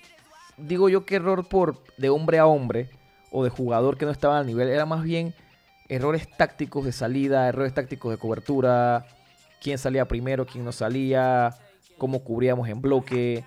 digo 0.57 0.89
yo 0.89 1.05
que 1.05 1.15
error 1.15 1.47
por 1.47 1.81
de 1.95 2.09
hombre 2.09 2.39
a 2.39 2.45
hombre 2.45 2.89
o 3.31 3.45
de 3.45 3.49
jugador 3.49 3.97
que 3.97 4.03
no 4.03 4.11
estaba 4.11 4.37
al 4.37 4.45
nivel, 4.45 4.67
era 4.67 4.85
más 4.85 5.01
bien 5.01 5.33
errores 5.87 6.27
tácticos 6.35 6.83
de 6.83 6.91
salida, 6.91 7.47
errores 7.47 7.73
tácticos 7.73 8.11
de 8.11 8.17
cobertura, 8.17 9.05
quién 9.61 9.77
salía 9.77 10.03
primero, 10.03 10.45
quién 10.45 10.65
no 10.65 10.73
salía, 10.73 11.55
cómo 11.97 12.21
cubríamos 12.21 12.67
en 12.67 12.81
bloque. 12.81 13.45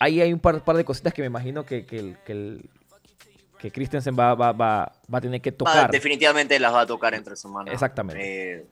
Ahí 0.00 0.20
hay 0.20 0.32
un 0.32 0.40
par, 0.40 0.60
de 0.64 0.84
cositas 0.84 1.14
que 1.14 1.22
me 1.22 1.26
imagino 1.26 1.64
que, 1.64 1.86
que, 1.86 2.00
el, 2.00 2.18
que 2.26 2.60
Christensen 3.70 4.16
va, 4.18 4.34
va, 4.34 4.52
va, 4.52 4.92
va, 5.12 5.18
a 5.18 5.20
tener 5.20 5.40
que 5.40 5.52
tocar. 5.52 5.90
definitivamente 5.90 6.58
las 6.58 6.72
va 6.72 6.82
a 6.82 6.86
tocar 6.86 7.14
entre 7.14 7.34
manos. 7.48 7.72
Exactamente. 7.72 8.58
Eh, 8.58 8.66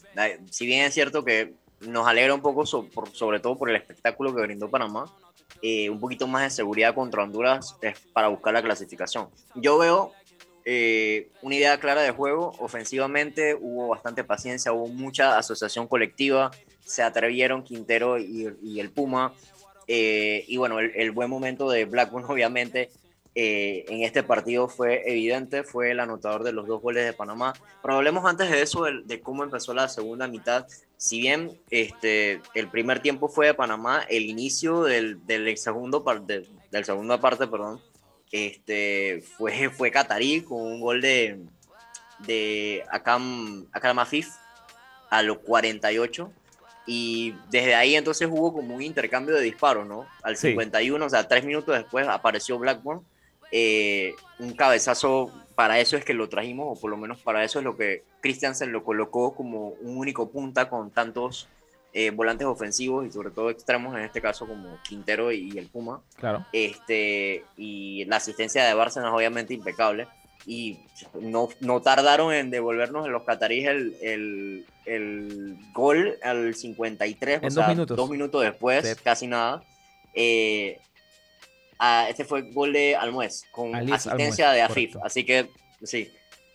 si 0.51 0.67
bien 0.67 0.85
es 0.85 0.95
cierto 0.95 1.25
que 1.25 1.55
nos 1.81 2.07
alegra 2.07 2.35
un 2.35 2.41
poco, 2.41 2.67
sobre 2.67 3.41
todo 3.41 3.59
por 3.59 3.71
el 3.71 3.77
espectáculo 3.77 4.35
que 4.35 4.43
brindó 4.43 4.69
Panamá, 4.69 5.05
eh, 5.63 5.89
un 5.91 6.01
poquito 6.01 6.27
más 6.27 6.43
de 6.43 6.51
seguridad 6.51 6.95
contra 6.95 7.23
Honduras 7.23 7.77
es 7.83 7.99
para 8.13 8.29
buscar 8.29 8.55
la 8.55 8.63
clasificación. 8.63 9.29
Yo 9.55 9.79
veo 9.79 10.13
eh, 10.65 11.31
una 11.43 11.55
idea 11.55 11.79
clara 11.79 12.03
de 12.03 12.11
juego. 12.11 12.53
Ofensivamente 12.59 13.55
hubo 13.55 13.89
bastante 13.89 14.25
paciencia, 14.25 14.73
hubo 14.73 14.89
mucha 14.89 15.39
asociación 15.39 15.87
colectiva. 15.87 16.51
Se 16.85 17.03
atrevieron 17.03 17.63
Quintero 17.63 18.19
y, 18.19 18.81
el 18.81 18.91
Puma. 18.91 19.33
y 19.87 20.57
bueno, 20.57 20.81
el, 20.81 20.93
el, 20.97 21.11
buen 21.13 21.31
momento 21.31 21.71
de 21.71 21.85
Blackburn, 21.85 22.25
obviamente, 22.29 22.91
eh, 23.35 23.85
en 23.89 24.03
este 24.03 24.23
partido 24.23 24.69
fue 24.69 25.03
evidente, 25.11 25.65
fue 25.65 25.91
el 25.91 26.01
anotador 26.01 26.45
de 26.45 26.53
los 26.53 26.67
dos 26.67 26.83
goles 26.83 27.05
de 27.05 27.13
Panamá. 27.13 27.55
Pero 27.81 27.95
hablemos 27.95 28.25
antes 28.25 28.51
de 28.51 28.63
eso, 28.63 28.85
de, 28.85 29.21
cómo 29.21 29.45
empezó 29.45 29.73
la 29.73 29.89
segunda 29.89 30.29
mitad. 30.29 30.67
Si 30.97 31.21
bien 31.21 31.59
este, 31.71 32.41
el 32.55 32.69
primer 32.69 33.01
tiempo 33.01 33.29
fue 33.29 33.47
de 33.47 33.55
Panamá, 33.55 34.03
el 34.09 34.25
inicio 34.25 34.83
del, 34.83 35.25
del 35.27 35.57
segundo 35.57 36.05
parte, 36.05 36.45
del 36.71 36.85
segunda 36.85 37.21
parte, 37.21 37.47
perdón, 37.47 37.81
este, 38.31 39.23
fue, 39.37 39.71
fue 39.71 39.91
Catarí 39.91 40.43
con 40.43 40.61
un 40.61 40.81
gol 40.81 41.01
de, 41.01 41.41
de 42.21 42.85
Akam, 42.91 43.67
Akam 43.73 43.99
Afif 43.99 44.29
a 45.11 45.23
los 45.23 45.39
48 45.39 46.33
y 46.87 47.35
desde 47.51 47.75
ahí 47.75 47.95
entonces 47.95 48.29
hubo 48.31 48.53
como 48.53 48.75
un 48.75 48.83
intercambio 48.83 49.35
de 49.37 49.43
disparos, 49.43 49.87
¿no? 49.87 50.07
Al 50.23 50.37
51, 50.37 51.05
o 51.05 51.09
sea, 51.09 51.29
tres 51.29 51.45
minutos 51.45 51.77
después 51.77 52.09
apareció 52.09 52.59
Blackburn. 52.59 53.05
Eh, 53.53 54.15
un 54.39 54.55
cabezazo, 54.55 55.31
para 55.55 55.79
eso 55.79 55.97
es 55.97 56.05
que 56.05 56.15
lo 56.15 56.29
trajimos, 56.29 56.79
o 56.79 56.81
por 56.81 56.91
lo 56.91 56.97
menos 56.97 57.19
para 57.21 57.45
eso 57.45 57.59
es 57.59 57.65
lo 57.65 57.77
que 57.77 58.03
Christiansen 58.21 58.73
lo 58.73 58.83
colocó 58.83 59.35
como 59.35 59.69
un 59.69 59.99
único 59.99 60.31
punta 60.31 60.69
con 60.69 60.91
tantos 60.91 61.49
eh, 61.93 62.11
volantes 62.11 62.47
ofensivos 62.47 63.07
y 63.07 63.13
sobre 63.13 63.31
todo 63.31 63.51
extremos, 63.51 63.95
en 63.95 64.05
este 64.05 64.23
caso 64.23 64.47
como 64.47 64.79
Quintero 64.83 65.31
y, 65.31 65.59
el 65.59 65.67
Puma. 65.67 66.01
Claro. 66.17 66.47
Este, 66.53 67.45
y 67.59 68.07
la 68.07 68.17
asistencia 68.17 68.65
de 68.65 68.73
Bárcenas 68.73 69.13
obviamente 69.13 69.53
impecable 69.53 70.09
y 70.47 70.79
no, 71.21 71.51
no 71.61 71.83
tardaron 71.83 72.33
en 72.33 72.51
devolvernos 72.51 73.07
en 73.07 73.13
los 73.13 73.25
cataríes 73.25 73.69
el, 73.69 73.97
el, 74.01 74.67
el, 74.87 75.59
gol 75.73 76.17
al 76.23 76.55
53, 76.55 77.43
en 77.43 77.45
o 77.45 77.51
dos 77.51 77.69
minutos. 77.69 77.97
Dos 77.97 78.11
minutos 78.11 78.43
después, 78.43 78.97
casi 79.05 79.27
nada. 79.27 79.63
Eh, 80.15 80.81
este 82.09 82.25
fue 82.25 82.41
el 82.41 82.53
gol 82.53 82.73
de 82.73 82.97
Almuez, 82.97 83.43
con 83.51 83.75
asistencia 83.75 84.53
de 84.53 84.63
Afif. 84.63 84.97
Así 85.03 85.25
que, 85.25 85.49
sí, 85.83 86.11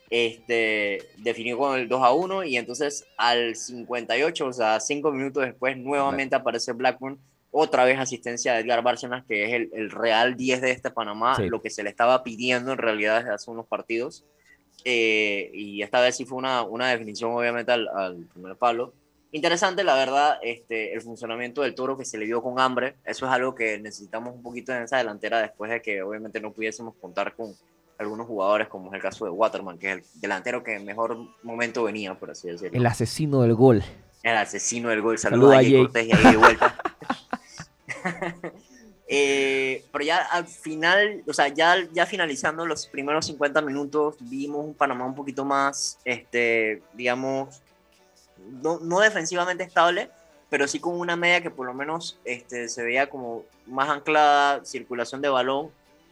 este, 0.10 1.10
definió 1.17 1.57
con 1.57 1.77
el 1.77 1.89
2 1.89 2.01
a 2.01 2.13
1 2.13 2.43
y 2.46 2.57
entonces 2.57 3.05
al 3.17 3.55
58, 3.55 4.46
o 4.46 4.53
sea, 4.53 4.79
cinco 4.79 5.12
minutos 5.12 5.43
después, 5.46 5.77
nuevamente 5.77 6.36
aparece 6.36 6.72
Blackburn 6.72 7.19
otra 7.51 7.86
vez 7.86 8.00
asistencia 8.00 8.53
de 8.53 8.62
Edgar 8.62 8.84
Bárcenas, 8.84 9.25
que 9.25 9.46
es 9.46 9.53
el, 9.53 9.69
el, 9.74 9.89
real 9.89 10.36
10 10.36 10.62
de 10.62 10.72
este 10.72 10.91
Panamá, 10.91 11.38
lo 11.39 11.62
que 11.62 11.69
se 11.69 11.84
le 11.84 11.89
estaba 11.89 12.24
pidiendo 12.24 12.72
en 12.72 12.77
realidad 12.77 13.19
desde 13.19 13.34
hace 13.34 13.51
unos 13.51 13.65
partidos. 13.67 14.25
Eh, 14.86 15.50
y 15.53 15.81
esta 15.81 16.00
vez 16.01 16.15
sí 16.15 16.25
fue 16.25 16.38
una, 16.38 16.62
una 16.63 16.89
definición, 16.89 17.31
obviamente, 17.31 17.72
al, 17.72 17.88
al, 17.88 18.17
primer 18.34 18.55
palo. 18.57 18.93
Interesante, 19.38 19.84
la 19.84 19.94
verdad, 19.94 20.39
este, 20.41 20.96
el 20.96 21.01
funcionamiento 21.03 21.62
del 21.62 21.75
toro 21.75 21.96
que 21.96 22.06
se 22.06 22.17
le 22.17 22.25
vio 22.25 22.41
con 22.41 22.60
hambre. 22.60 22.96
Eso 23.06 23.27
es 23.27 23.32
algo 23.32 23.53
que 23.53 23.77
necesitamos 23.77 24.34
un 24.34 24.41
poquito 24.41 24.74
en 24.74 24.82
esa 24.82 24.98
delantera 24.98 25.39
después 25.39 25.70
de 25.70 25.79
que, 25.79 26.01
obviamente, 26.01 26.41
no 26.41 26.51
pudiésemos 26.51 26.96
contar 27.00 27.36
con 27.36 27.53
algunos 28.00 28.25
jugadores, 28.25 28.67
como 28.67 28.88
es 28.88 28.96
el 28.96 29.01
caso 29.03 29.25
de 29.25 29.29
Waterman, 29.32 29.77
que 29.77 29.91
es 29.91 29.98
el 29.98 30.22
delantero 30.22 30.63
que 30.63 30.74
en 30.74 30.86
mejor 30.86 31.20
momento 31.44 31.84
venía, 31.84 32.15
por 32.15 32.32
así 32.32 32.48
decirlo. 32.48 32.75
El 32.75 32.86
asesino 32.88 33.44
del 33.44 33.53
gol. 33.53 33.84
El 34.24 34.38
asesino 34.38 34.89
del 34.89 35.03
gol. 35.03 35.20
Saludos 35.20 35.53
a 35.53 35.58
Jay 35.58 35.77
Cortés 35.77 36.08
y 36.08 36.12
ahí 36.13 36.32
de 36.32 36.38
vuelta. 36.38 36.75
Eh, 39.10 39.86
pero 39.89 40.03
ya 40.03 40.17
al 40.17 40.46
final, 40.46 41.24
o 41.25 41.34
sea, 41.34 41.48
ya, 41.48 41.77
ya 41.94 42.06
finalizando 42.06 42.65
los 42.65 42.88
primeros 42.88 43.25
50 43.27 43.62
minutos, 43.62 44.15
vimos 44.20 44.65
un 44.65 44.74
Panamá 44.74 45.06
un 45.06 45.15
poquito 45.15 45.46
más, 45.46 45.98
este, 46.03 46.82
digamos, 46.91 47.62
no, 48.50 49.00
defensivamente 49.00 49.63
estable, 49.63 50.10
pero 50.50 50.68
sí 50.68 50.80
con 50.80 51.00
una 51.00 51.16
media 51.16 51.42
que 51.42 51.51
por 51.51 51.66
lo 51.66 51.74
menos 51.74 52.20
este, 52.25 52.70
se 52.70 52.84
veía 52.84 53.10
como 53.10 53.44
más 53.66 53.89
anclada, 53.89 54.63
circulación 54.66 55.22
de 55.22 55.30
balón. 55.30 55.72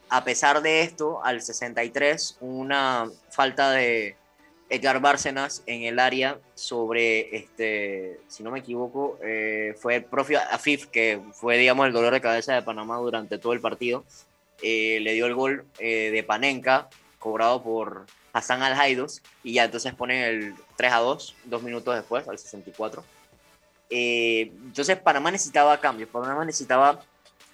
A 0.09 0.23
pesar 0.23 0.61
de 0.61 0.81
esto, 0.81 1.23
al 1.23 1.41
63, 1.41 2.37
una 2.41 3.09
falta 3.29 3.71
de, 3.71 4.15
Edgar 4.69 4.99
Bárcenas 4.99 5.63
en 5.67 5.83
el 5.83 5.99
área 5.99 6.39
sobre, 6.55 7.35
este, 7.35 8.19
si 8.27 8.41
no 8.41 8.51
me 8.51 8.59
equivoco, 8.59 9.19
eh, 9.21 9.75
fue 9.77 9.97
el 9.97 10.05
propio 10.05 10.39
Afif, 10.51 10.87
que 10.87 11.21
fue, 11.33 11.57
digamos, 11.57 11.85
el 11.85 11.93
dolor 11.93 12.13
de 12.13 12.21
cabeza 12.21 12.53
de 12.53 12.63
Panamá 12.63 12.97
durante 12.97 13.37
todo 13.37 13.53
el 13.53 13.61
partido. 13.61 14.03
Eh, 14.63 14.99
le 15.01 15.13
dio 15.13 15.27
el 15.27 15.35
gol 15.35 15.65
eh, 15.77 16.09
de 16.11 16.23
Panenka, 16.23 16.89
cobrado 17.19 17.61
por 17.61 18.05
Hassan 18.35 18.61
Al-Haidos, 18.61 19.21
y 19.43 19.53
ya 19.53 19.63
entonces 19.63 19.93
ponen 19.93 20.21
el 20.21 20.55
3 20.75 20.91
a 20.91 20.97
2, 20.99 21.35
dos 21.45 21.63
minutos 21.63 21.95
después, 21.95 22.27
al 22.27 22.37
64. 22.37 23.01
entonces 23.89 24.97
Panamá 24.97 25.31
necesitaba 25.31 25.79
cambios, 25.79 26.09
Panamá 26.09 26.43
necesitaba 26.43 26.99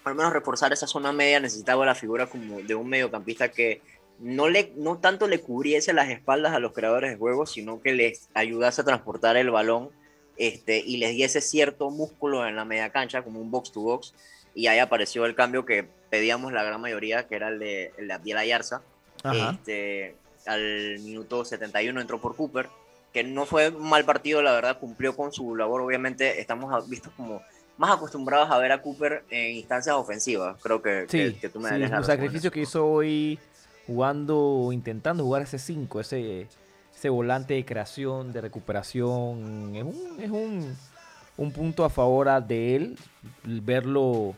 al 0.04 0.16
menos 0.16 0.34
reforzar 0.34 0.74
esa 0.74 0.88
zona 0.88 1.12
media, 1.12 1.40
necesitaba 1.40 1.86
la 1.86 1.94
figura 1.94 2.26
como 2.26 2.62
de 2.62 2.74
un 2.74 2.90
mediocampista 2.90 3.52
que 3.52 3.82
no, 4.18 4.50
le, 4.50 4.74
no 4.76 4.98
tanto 4.98 5.28
le 5.28 5.40
cubriese 5.40 5.94
las 5.94 6.10
espaldas 6.10 6.54
a 6.54 6.60
los 6.60 6.74
creadores 6.74 7.12
de 7.12 7.18
juego, 7.18 7.46
sino 7.46 7.80
que 7.80 7.94
les 7.94 8.28
ayudase 8.34 8.82
a 8.82 8.86
transportar 8.86 9.38
el 9.38 9.52
balón 9.52 9.92
este, 10.36 10.80
y 10.80 10.98
les 10.98 11.12
diese 11.12 11.42
cierto 11.42 11.92
músculo 11.92 12.48
en 12.48 12.56
la 12.56 12.66
media 12.66 12.90
cancha, 12.90 13.22
como 13.22 13.40
un 13.40 13.52
box 13.52 13.72
to 13.72 13.82
box. 13.82 14.16
Y 14.56 14.66
ahí 14.66 14.80
apareció 14.80 15.26
el 15.28 15.36
cambio 15.36 15.64
que 15.64 15.86
pedíamos 16.10 16.52
la 16.52 16.64
gran 16.64 16.82
mayoría, 16.82 17.28
que 17.28 17.36
era 17.36 17.50
el 17.50 17.60
de, 17.60 17.94
el 18.00 18.08
de 18.08 18.14
Abdiel 18.16 18.38
Ayarza. 18.40 18.82
Este, 19.24 20.16
al 20.46 21.00
minuto 21.00 21.46
71 21.46 22.00
entró 22.00 22.20
por 22.20 22.36
Cooper, 22.36 22.70
que 23.14 23.24
no 23.24 23.46
fue 23.46 23.70
un 23.70 23.90
mal 23.90 24.06
partido, 24.06 24.42
la 24.42 24.54
verdad, 24.54 24.80
cumplió 24.80 25.16
con 25.16 25.32
su 25.32 25.56
labor. 25.56 25.82
Obviamente, 25.82 26.40
estamos 26.40 26.90
vistos 26.90 27.14
como 27.16 27.42
más 27.78 27.92
acostumbrados 27.92 28.50
a 28.52 28.58
ver 28.58 28.72
a 28.72 28.82
Cooper 28.82 29.24
en 29.30 29.56
instancias 29.56 29.96
ofensivas. 29.96 30.62
Creo 30.62 30.82
que, 30.82 31.08
que, 31.10 31.50
tú 31.50 31.60
me 31.60 31.70
sí, 31.70 31.76
El 31.76 32.06
sacrificio 32.06 32.52
que 32.52 32.62
hizo 32.62 32.86
hoy 32.86 33.40
jugando, 33.88 34.70
intentando 34.72 35.24
jugar 35.24 35.42
ese 35.42 35.60
5, 35.60 36.00
ese, 36.00 36.48
ese 36.96 37.10
volante 37.10 37.56
de 37.56 37.66
creación, 37.66 38.32
de 38.32 38.42
recuperación. 38.42 39.76
Es 39.76 39.84
un, 39.84 40.20
es 40.20 40.30
un, 40.30 40.78
un 41.38 41.52
punto 41.52 41.84
a 41.84 41.90
favor 41.90 42.30
de 42.44 42.76
él, 42.76 42.98
verlo, 43.44 44.36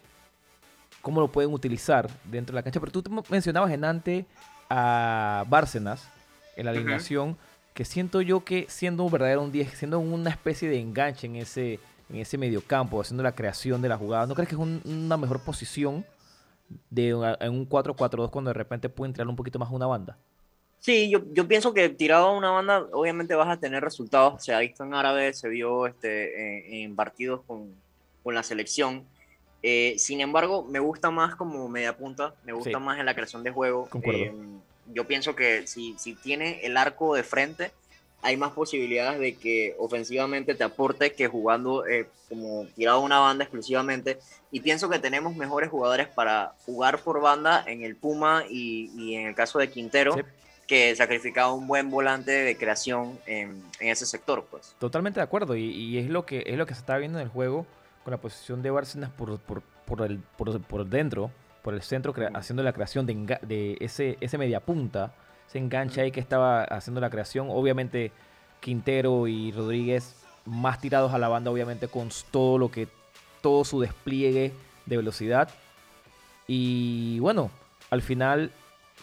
cómo 1.02 1.22
lo 1.22 1.28
pueden 1.28 1.54
utilizar 1.54 2.10
dentro 2.24 2.54
de 2.54 2.60
la 2.60 2.64
cancha. 2.64 2.80
Pero 2.80 2.92
tú 2.92 3.24
mencionabas 3.30 3.72
en 3.72 3.84
antes 3.84 4.26
a 4.76 5.46
Bárcenas 5.50 6.10
en 6.56 6.66
la 6.66 6.72
alineación, 6.72 7.38
que 7.74 7.86
siento 7.86 8.22
yo 8.22 8.44
que 8.44 8.66
siendo 8.70 9.04
un 9.04 9.12
verdadero 9.12 9.44
un 9.44 9.52
10, 9.52 9.78
siendo 9.78 10.00
una 10.00 10.32
especie 10.32 10.70
de 10.70 10.80
enganche 10.80 11.28
en 11.28 11.36
ese, 11.36 11.80
en 12.10 12.18
ese 12.18 12.38
mediocampo, 12.38 13.00
haciendo 13.00 13.22
la 13.22 13.36
creación 13.36 13.82
de 13.82 13.90
la 13.90 13.98
jugada, 13.98 14.26
¿no 14.26 14.34
crees 14.34 14.50
que 14.50 14.56
es 14.56 14.62
una 14.62 15.18
mejor 15.18 15.42
posición? 15.42 16.06
de 16.90 17.10
en 17.10 17.54
un 17.54 17.70
4-4-2 17.70 18.30
cuando 18.30 18.50
de 18.50 18.54
repente 18.54 18.90
puede 18.90 19.10
entrar 19.10 19.28
un 19.28 19.36
poquito 19.36 19.60
más 19.60 19.70
una 19.72 19.86
banda? 19.86 20.18
Sí, 20.80 21.10
yo, 21.10 21.22
yo 21.32 21.48
pienso 21.48 21.74
que 21.74 21.88
tirado 21.90 22.28
a 22.28 22.38
una 22.38 22.52
banda 22.52 22.88
obviamente 22.92 23.36
vas 23.36 23.48
a 23.48 23.60
tener 23.60 23.84
resultados. 23.84 24.44
Se 24.44 24.54
ha 24.54 24.60
visto 24.60 24.84
en 24.84 24.94
árabe, 24.94 25.34
se 25.34 25.48
vio 25.48 25.88
este, 25.88 26.84
en, 26.84 26.96
partidos 26.96 27.42
con, 27.48 27.74
con, 28.22 28.36
la 28.36 28.44
selección. 28.44 29.06
Eh, 29.66 29.96
sin 29.98 30.20
embargo, 30.20 30.66
me 30.70 30.80
gusta 30.80 31.10
más 31.10 31.36
como 31.36 31.70
media 31.70 31.96
punta, 31.96 32.36
me 32.44 32.52
gusta 32.52 32.80
más 32.80 33.00
en 33.00 33.06
la 33.06 33.16
creación 33.16 33.44
de 33.44 33.52
juego. 33.52 33.88
Eh, 34.04 34.34
yo 34.94 35.08
pienso 35.08 35.36
que 35.36 35.66
si, 35.66 35.96
si 35.98 36.16
tiene 36.16 36.60
el 36.66 36.76
arco 36.76 37.16
de 37.16 37.24
frente, 37.24 37.72
hay 38.22 38.36
más 38.36 38.52
posibilidades 38.52 39.20
de 39.20 39.36
que 39.36 39.76
ofensivamente 39.78 40.54
te 40.54 40.64
aporte 40.66 41.14
que 41.14 41.28
jugando 41.28 41.86
eh, 41.86 42.08
como 42.28 42.66
tirado 42.76 43.00
una 43.00 43.20
banda 43.20 43.46
exclusivamente. 43.46 44.20
Y 44.52 44.60
pienso 44.60 44.90
que 44.90 45.00
tenemos 45.00 45.36
mejores 45.36 45.70
jugadores 45.70 46.08
para 46.08 46.54
jugar 46.66 47.00
por 47.00 47.22
banda 47.22 47.64
en 47.66 47.84
el 47.84 47.96
Puma 47.96 48.44
y, 48.50 49.16
en 49.16 49.28
el 49.28 49.36
caso 49.36 49.60
de 49.60 49.70
Quintero. 49.70 50.16
que 50.68 50.96
sacrificaba 50.96 51.52
un 51.52 51.68
buen 51.68 51.92
volante 51.92 52.32
de 52.32 52.58
creación 52.58 53.20
en, 53.26 53.62
ese 53.82 54.06
sector, 54.06 54.48
pues. 54.50 54.74
Totalmente 54.80 55.20
de 55.20 55.24
acuerdo, 55.26 55.58
y, 55.58 55.98
es 55.98 56.10
lo 56.10 56.26
que 56.26 56.44
es 56.46 56.58
lo 56.58 56.66
que 56.66 56.74
se 56.74 56.80
está 56.80 56.98
viendo 56.98 57.20
en 57.20 57.26
el 57.26 57.30
juego 57.30 57.66
con 58.04 58.12
la 58.12 58.18
posición 58.18 58.62
de 58.62 58.72
Bárcenas 58.72 59.10
por, 59.12 59.40
por, 59.40 59.62
por, 59.86 60.02
el, 60.02 60.20
por, 60.38 60.86
dentro, 60.86 61.32
por 61.62 61.74
el 61.74 61.82
centro, 61.82 62.14
haciendo 62.34 62.64
la 62.64 62.74
creación 62.74 63.06
de, 63.06 63.40
de 63.42 63.78
ese, 63.80 64.18
ese 64.22 64.38
mediapunta 64.38 65.14
se 65.48 65.60
engancha 65.60 66.02
ahí 66.02 66.12
que 66.12 66.20
estaba 66.20 66.64
haciendo 66.64 67.00
la 67.00 67.10
creación. 67.10 67.48
Obviamente 67.50 68.12
Quintero 68.60 69.28
y 69.28 69.52
Rodríguez 69.52 70.16
más 70.46 70.80
tirados 70.80 71.14
a 71.14 71.18
la 71.18 71.28
banda, 71.28 71.52
obviamente 71.52 71.88
con 71.88 72.10
todo 72.32 72.58
lo 72.58 72.72
que, 72.72 72.88
todo 73.42 73.64
su 73.64 73.80
despliegue 73.80 74.52
de 74.86 74.98
velocidad. 74.98 75.50
Y 76.48 77.20
bueno, 77.20 77.52
al 77.90 78.02
final 78.02 78.52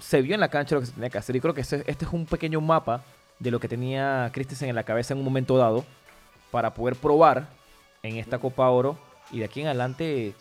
se 0.01 0.23
vio 0.23 0.35
en 0.35 0.41
la 0.41 0.49
cancha 0.49 0.75
lo 0.75 0.81
que 0.81 0.89
se 0.89 0.93
tenía 0.93 1.11
que 1.11 1.19
hacer. 1.19 1.37
Y 1.37 1.41
creo 1.41 1.55
que 1.55 1.61
este, 1.61 1.85
este 1.87 2.05
es 2.05 2.13
un 2.13 2.27
pequeño 2.27 2.61
mapa 2.61 3.03
de 3.39 3.51
lo 3.51 3.61
que 3.61 3.69
tenía 3.69 4.31
Christensen 4.33 4.69
en 4.69 4.75
la 4.75 4.85
cabeza 4.85 5.15
en 5.15 5.19
un 5.19 5.25
momento 5.25 5.57
dado 5.57 5.85
para 6.51 6.75
poder 6.75 6.97
probar 6.97 7.47
en 8.03 8.17
esta 8.17 8.39
Copa 8.39 8.69
Oro. 8.69 8.99
Y 9.31 9.39
de 9.39 9.45
aquí 9.45 9.61
en 9.61 9.69
adelante, 9.69 10.35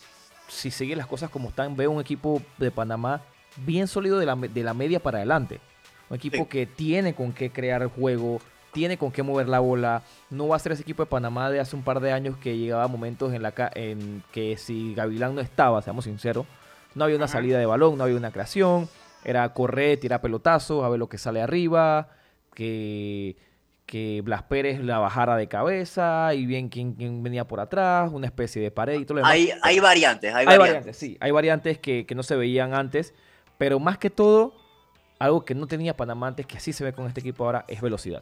si 0.47 0.71
sigue 0.71 0.95
las 0.95 1.07
cosas 1.07 1.29
como 1.29 1.49
están, 1.49 1.75
veo 1.75 1.91
un 1.91 2.01
equipo 2.01 2.41
de 2.57 2.71
Panamá 2.71 3.21
bien 3.57 3.87
sólido 3.87 4.19
de 4.19 4.25
la, 4.25 4.35
de 4.35 4.63
la 4.63 4.73
media 4.73 4.99
para 4.99 5.17
adelante. 5.17 5.59
Un 6.09 6.17
equipo 6.17 6.47
que 6.47 6.65
tiene 6.65 7.13
con 7.13 7.33
qué 7.33 7.51
crear 7.51 7.85
juego, 7.87 8.41
tiene 8.71 8.97
con 8.97 9.11
qué 9.11 9.21
mover 9.21 9.47
la 9.47 9.59
bola. 9.59 10.01
No 10.29 10.47
va 10.47 10.55
a 10.55 10.59
ser 10.59 10.71
ese 10.71 10.81
equipo 10.81 11.03
de 11.03 11.09
Panamá 11.09 11.49
de 11.51 11.59
hace 11.59 11.75
un 11.75 11.83
par 11.83 11.99
de 11.99 12.11
años 12.11 12.37
que 12.37 12.57
llegaba 12.57 12.83
a 12.83 12.87
momentos 12.87 13.33
en, 13.33 13.43
la 13.43 13.53
en 13.75 14.23
que 14.31 14.57
si 14.57 14.95
Gavilán 14.95 15.35
no 15.35 15.41
estaba, 15.41 15.81
seamos 15.81 16.05
sinceros, 16.05 16.45
no 16.95 17.03
había 17.03 17.17
una 17.17 17.27
salida 17.27 17.59
de 17.59 17.65
balón, 17.65 17.97
no 17.97 18.03
había 18.05 18.17
una 18.17 18.31
creación. 18.31 18.89
Era 19.23 19.53
correr, 19.53 19.99
tirar 19.99 20.21
pelotazos, 20.21 20.83
a 20.83 20.89
ver 20.89 20.97
lo 20.97 21.09
que 21.09 21.17
sale 21.17 21.41
arriba, 21.41 22.09
que, 22.53 23.35
que 23.89 24.21
Blas 24.23 24.43
Pérez 24.43 24.79
la 24.81 24.99
bajara 24.99 25.35
de 25.35 25.47
cabeza 25.47 26.35
y 26.35 26.45
bien 26.45 26.69
quién, 26.69 27.23
venía 27.23 27.47
por 27.47 27.59
atrás, 27.59 28.11
una 28.13 28.27
especie 28.27 28.61
de 28.61 28.69
pared 28.69 28.99
y 28.99 29.03
todo 29.03 29.15
lo 29.15 29.19
demás. 29.21 29.31
Hay, 29.31 29.49
hay 29.63 29.79
variantes, 29.79 30.31
hay, 30.31 30.45
variantes. 30.45 30.95
sí, 30.95 31.17
hay 31.19 31.31
variantes 31.31 31.79
que, 31.79 32.05
que 32.05 32.13
no 32.13 32.21
se 32.21 32.35
veían 32.35 32.75
antes, 32.75 33.15
pero 33.57 33.79
más 33.79 33.97
que 33.97 34.11
todo 34.11 34.53
algo 35.17 35.43
que 35.43 35.55
no 35.55 35.65
tenía 35.65 35.97
Panamá 35.97 36.27
antes, 36.27 36.45
que 36.45 36.57
así 36.57 36.71
se 36.71 36.83
ve 36.83 36.93
con 36.93 37.07
este 37.07 37.19
equipo 37.21 37.45
ahora, 37.45 37.65
es 37.67 37.81
velocidad. 37.81 38.21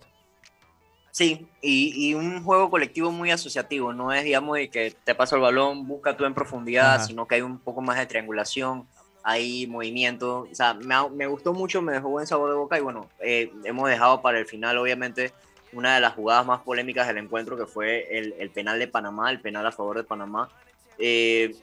Sí, 1.12 1.50
y, 1.62 2.14
un 2.14 2.44
juego 2.46 2.70
colectivo 2.70 3.12
muy 3.12 3.32
asociativo, 3.32 3.92
no 3.92 4.14
es, 4.14 4.24
digamos, 4.24 4.56
de 4.56 4.70
que 4.70 4.96
te 5.04 5.16
pasa 5.16 5.36
el 5.36 5.42
balón, 5.42 5.86
busca 5.86 6.16
tú 6.16 6.24
en 6.24 6.34
profundidad, 6.34 7.06
sino 7.06 7.28
que 7.28 7.36
hay 7.36 7.42
un 7.42 7.60
poco 7.60 7.82
más 7.82 7.98
de 7.98 8.06
triangulación, 8.06 8.88
hay 9.24 9.68
movimiento, 9.68 10.48
o 10.50 10.56
sea, 10.56 10.76
me, 10.76 11.28
gustó 11.28 11.54
mucho, 11.54 11.82
me 11.82 11.92
dejó 11.92 12.08
buen 12.10 12.26
sabor 12.26 12.52
de 12.52 12.56
boca 12.56 12.78
y 12.78 12.82
bueno, 12.82 13.10
eh, 13.20 13.52
hemos 13.66 13.90
dejado 13.90 14.22
para 14.22 14.40
el 14.40 14.46
final, 14.46 14.78
obviamente, 14.78 15.34
una 15.74 15.96
de 15.96 16.02
las 16.02 16.14
jugadas 16.14 16.46
más 16.46 16.62
polémicas 16.62 17.08
del 17.08 17.18
encuentro, 17.18 17.58
que 17.58 17.66
fue 17.66 18.08
el, 18.18 18.50
penal 18.52 18.80
de 18.80 18.88
Panamá, 18.88 19.30
el 19.32 19.40
penal 19.40 19.66
a 19.66 19.72
favor 19.72 19.98
de 19.98 20.04
Panamá. 20.04 20.50
Eh, 20.98 21.56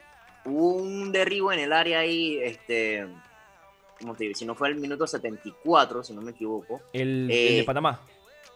hubo 0.44 0.75
un 0.75 1.12
derribo 1.12 1.52
en 1.52 1.61
el 1.61 1.73
área 1.73 2.00
ahí, 2.00 2.38
este, 2.42 3.06
¿cómo 4.00 4.14
te 4.14 4.25
digo? 4.25 4.37
Si 4.37 4.44
no 4.44 4.54
fue 4.54 4.68
el 4.68 4.76
minuto 4.76 5.06
74, 5.06 6.04
si 6.04 6.12
no 6.12 6.23
me 6.23 6.32
equivoco. 6.32 6.80
El, 6.92 7.28
de 7.28 7.61
eh, 7.61 7.64
Panamá. 7.64 8.00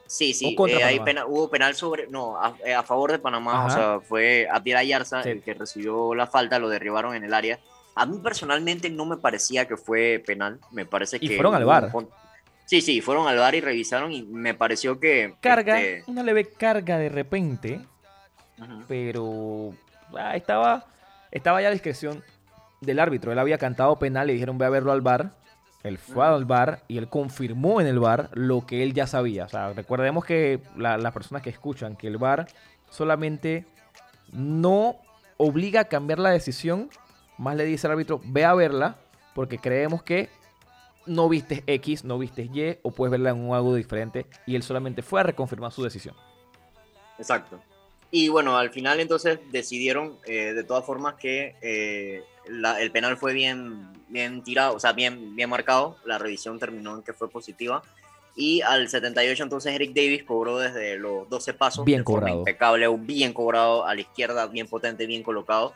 Sí, 0.07 0.33
sí, 0.33 0.57
eh, 0.59 1.25
hubo 1.27 1.51
penal 1.51 1.75
sobre, 1.75 2.07
no, 2.07 2.39
a, 2.39 2.83
favor 2.83 3.13
de 3.13 3.19
Panamá, 3.19 3.67
o 3.67 3.71
sea, 3.71 4.01
fue 4.01 4.49
Abdiel 4.51 4.79
Ayarza 4.79 5.21
el 5.21 5.43
que 5.43 5.53
recibió 5.53 6.15
la 6.15 6.27
falta, 6.27 6.59
lo 6.59 6.71
derribaron 6.71 7.15
en 7.15 7.25
el 7.25 7.35
área. 7.35 7.59
A 7.95 8.07
mí 8.07 8.19
personalmente 8.23 8.89
no 8.89 9.05
me 9.05 9.19
parecía 9.19 9.69
que 9.69 9.77
fue 9.77 10.23
penal, 10.25 10.61
me 10.71 10.87
parece 10.87 11.19
y 11.21 11.29
que... 11.29 11.35
fueron 11.35 11.55
al 11.55 11.67
bar. 11.67 11.93
Sí, 12.69 12.83
sí, 12.83 13.01
fueron 13.01 13.27
al 13.27 13.39
bar 13.39 13.55
y 13.55 13.61
revisaron 13.61 14.13
y 14.13 14.23
me 14.23 14.53
pareció 14.53 15.01
que... 15.01 15.35
Carga, 15.41 15.81
este, 15.81 16.11
una 16.11 16.23
leve 16.23 16.45
carga 16.45 16.99
de 16.99 17.09
repente, 17.09 17.81
pero 18.87 19.73
ah, 20.15 20.37
estaba, 20.37 20.87
estaba 21.31 21.63
ya 21.63 21.69
a 21.69 21.71
discreción 21.73 22.23
del 22.83 22.99
árbitro. 22.99 23.33
Él 23.33 23.39
había 23.39 23.57
cantado 23.57 23.99
penal, 23.99 24.27
le 24.27 24.35
dijeron 24.35 24.59
ve 24.59 24.67
a 24.67 24.71
verlo 24.71 24.93
al 24.93 25.01
bar 25.01 25.33
él 25.85 25.99
fue 25.99 26.27
al 26.27 26.45
bar 26.45 26.83
y 26.89 26.99
él 26.99 27.09
confirmó 27.09 27.81
en 27.81 27.87
el 27.87 27.99
bar 27.99 28.31
lo 28.33 28.67
que 28.67 28.83
él 28.83 28.95
ya 28.95 29.07
sabía. 29.07 29.45
O 29.45 29.49
sea, 29.49 29.73
recordemos 29.73 30.25
que 30.25 30.61
las 30.77 31.13
personas 31.13 31.43
que 31.43 31.51
escuchan 31.51 31.97
que 31.97 32.09
el 32.09 32.19
bar 32.19 32.47
solamente 32.91 33.67
no 34.33 34.97
obliga 35.37 35.83
a 35.83 35.85
cambiar 35.85 36.19
la 36.19 36.31
decisión, 36.31 36.91
más 37.37 37.57
le 37.57 37.65
dice 37.65 37.87
al 37.87 37.93
árbitro, 37.93 38.21
ve 38.25 38.45
a 38.45 38.55
verla, 38.55 38.97
porque 39.35 39.59
creemos 39.59 40.03
que 40.03 40.29
no 41.09 41.29
viste 41.29 41.65
X, 41.67 42.05
no 42.05 42.19
viste 42.19 42.43
Y, 42.43 42.79
o 42.83 42.91
puedes 42.91 43.11
verla 43.11 43.31
en 43.31 43.39
un 43.39 43.55
algo 43.55 43.75
diferente, 43.75 44.27
y 44.47 44.57
él 44.57 44.63
solamente 44.63 45.03
fue 45.03 45.21
a 45.21 45.25
reconfirmar 45.25 45.73
su 45.73 45.83
decisión. 45.83 46.15
Exacto. 47.19 47.61
Y 48.11 48.29
bueno, 48.29 48.57
al 48.57 48.71
final 48.71 49.01
entonces 49.01 49.39
decidieron 49.51 50.17
eh, 50.25 50.55
de 50.55 50.65
todas 50.65 50.85
formas 50.85 51.15
que 51.15 51.57
eh, 51.61 52.23
el 52.47 52.91
penal 52.91 53.19
fue 53.19 53.35
bien, 53.35 53.93
bien 54.09 54.43
tirado, 54.43 54.77
o 54.77 54.81
sea, 54.81 54.93
bien, 54.93 55.37
bien 55.37 55.51
marcado. 55.51 55.97
La 56.05 56.19
revisión 56.19 56.59
terminó 56.59 56.97
en 56.97 57.03
que 57.03 57.13
fue 57.13 57.29
positiva. 57.29 57.83
Y 58.35 58.63
al 58.63 58.89
78 58.89 59.43
entonces 59.43 59.75
Eric 59.75 59.93
Davis 59.93 60.23
cobró 60.23 60.59
desde 60.59 60.97
los 60.97 61.29
12 61.29 61.55
pasos. 61.55 61.85
Bien 61.85 62.05
cobrado. 62.05 62.39
Impecable, 62.39 62.89
bien 63.01 63.33
cobrado 63.33 63.85
a 63.85 63.95
la 63.95 64.01
izquierda, 64.01 64.47
bien 64.47 64.69
potente, 64.69 65.07
bien 65.07 65.23
colocado. 65.23 65.75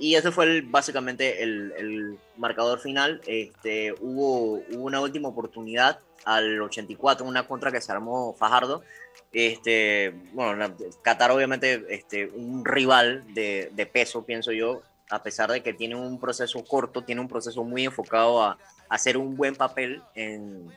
Y 0.00 0.14
ese 0.14 0.32
fue 0.32 0.62
básicamente 0.62 1.42
el, 1.42 1.74
el, 1.76 2.18
marcador 2.38 2.80
final. 2.80 3.20
Este, 3.26 3.92
hubo, 4.00 4.62
una 4.78 4.98
última 4.98 5.28
oportunidad 5.28 5.98
al 6.24 6.60
84, 6.62 7.26
una 7.26 7.46
contra 7.46 7.70
que 7.70 7.82
se 7.82 7.92
armó 7.92 8.32
Fajardo. 8.32 8.82
Este, 9.30 10.14
bueno, 10.32 10.74
Qatar 11.02 11.30
obviamente 11.30 11.84
este, 11.90 12.28
un 12.28 12.64
rival 12.64 13.24
de, 13.34 13.90
peso, 13.92 14.24
pienso 14.24 14.52
yo, 14.52 14.80
a 15.10 15.22
pesar 15.22 15.52
de 15.52 15.62
que 15.62 15.74
tiene 15.74 15.96
un 15.96 16.18
proceso 16.18 16.64
corto, 16.64 17.02
tiene 17.02 17.20
un 17.20 17.28
proceso 17.28 17.62
muy 17.62 17.84
enfocado 17.84 18.42
a, 18.42 18.56
hacer 18.88 19.18
un 19.18 19.36
buen 19.36 19.54
papel 19.54 20.02
en, 20.14 20.70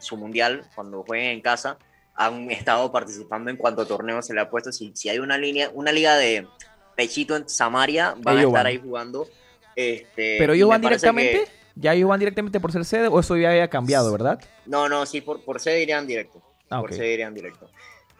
su 0.00 0.16
mundial 0.16 0.68
cuando 0.74 1.04
jueguen 1.04 1.30
en 1.30 1.40
casa. 1.40 1.78
Han 2.16 2.50
estado 2.50 2.90
participando 2.90 3.50
en 3.50 3.56
cuanto 3.56 3.86
torneos 3.86 4.26
se 4.26 4.34
le 4.34 4.40
ha 4.40 4.50
puesto. 4.50 4.72
Si, 4.72 4.90
si 4.96 5.08
hay 5.08 5.20
una 5.20 5.38
línea, 5.38 5.70
una 5.72 5.92
liga 5.92 6.16
de 6.16 6.48
pechito 6.98 7.36
en 7.36 7.48
Samaria, 7.48 8.16
van 8.18 8.38
a 8.38 8.42
estar 8.42 8.66
ahí 8.66 8.76
jugando. 8.76 9.28
Este, 9.76 10.34
Pero 10.36 10.52
ellos 10.52 10.68
van 10.68 10.80
directamente, 10.80 11.46
ya 11.76 11.94
ellos 11.94 12.08
van 12.08 12.18
directamente 12.18 12.58
por 12.58 12.72
ser 12.72 12.84
sede 12.84 13.06
o 13.06 13.20
eso 13.20 13.36
ya 13.36 13.50
había 13.50 13.70
cambiado, 13.70 14.10
¿verdad? 14.10 14.40
No, 14.66 14.88
no, 14.88 15.06
sí, 15.06 15.20
por, 15.20 15.44
por 15.44 15.60
sede 15.60 15.80
irían 15.80 16.08
directo. 16.08 16.42
Ah, 16.68 16.80
por 16.80 16.92
sede 16.92 17.14
irían 17.14 17.32
directo. 17.32 17.70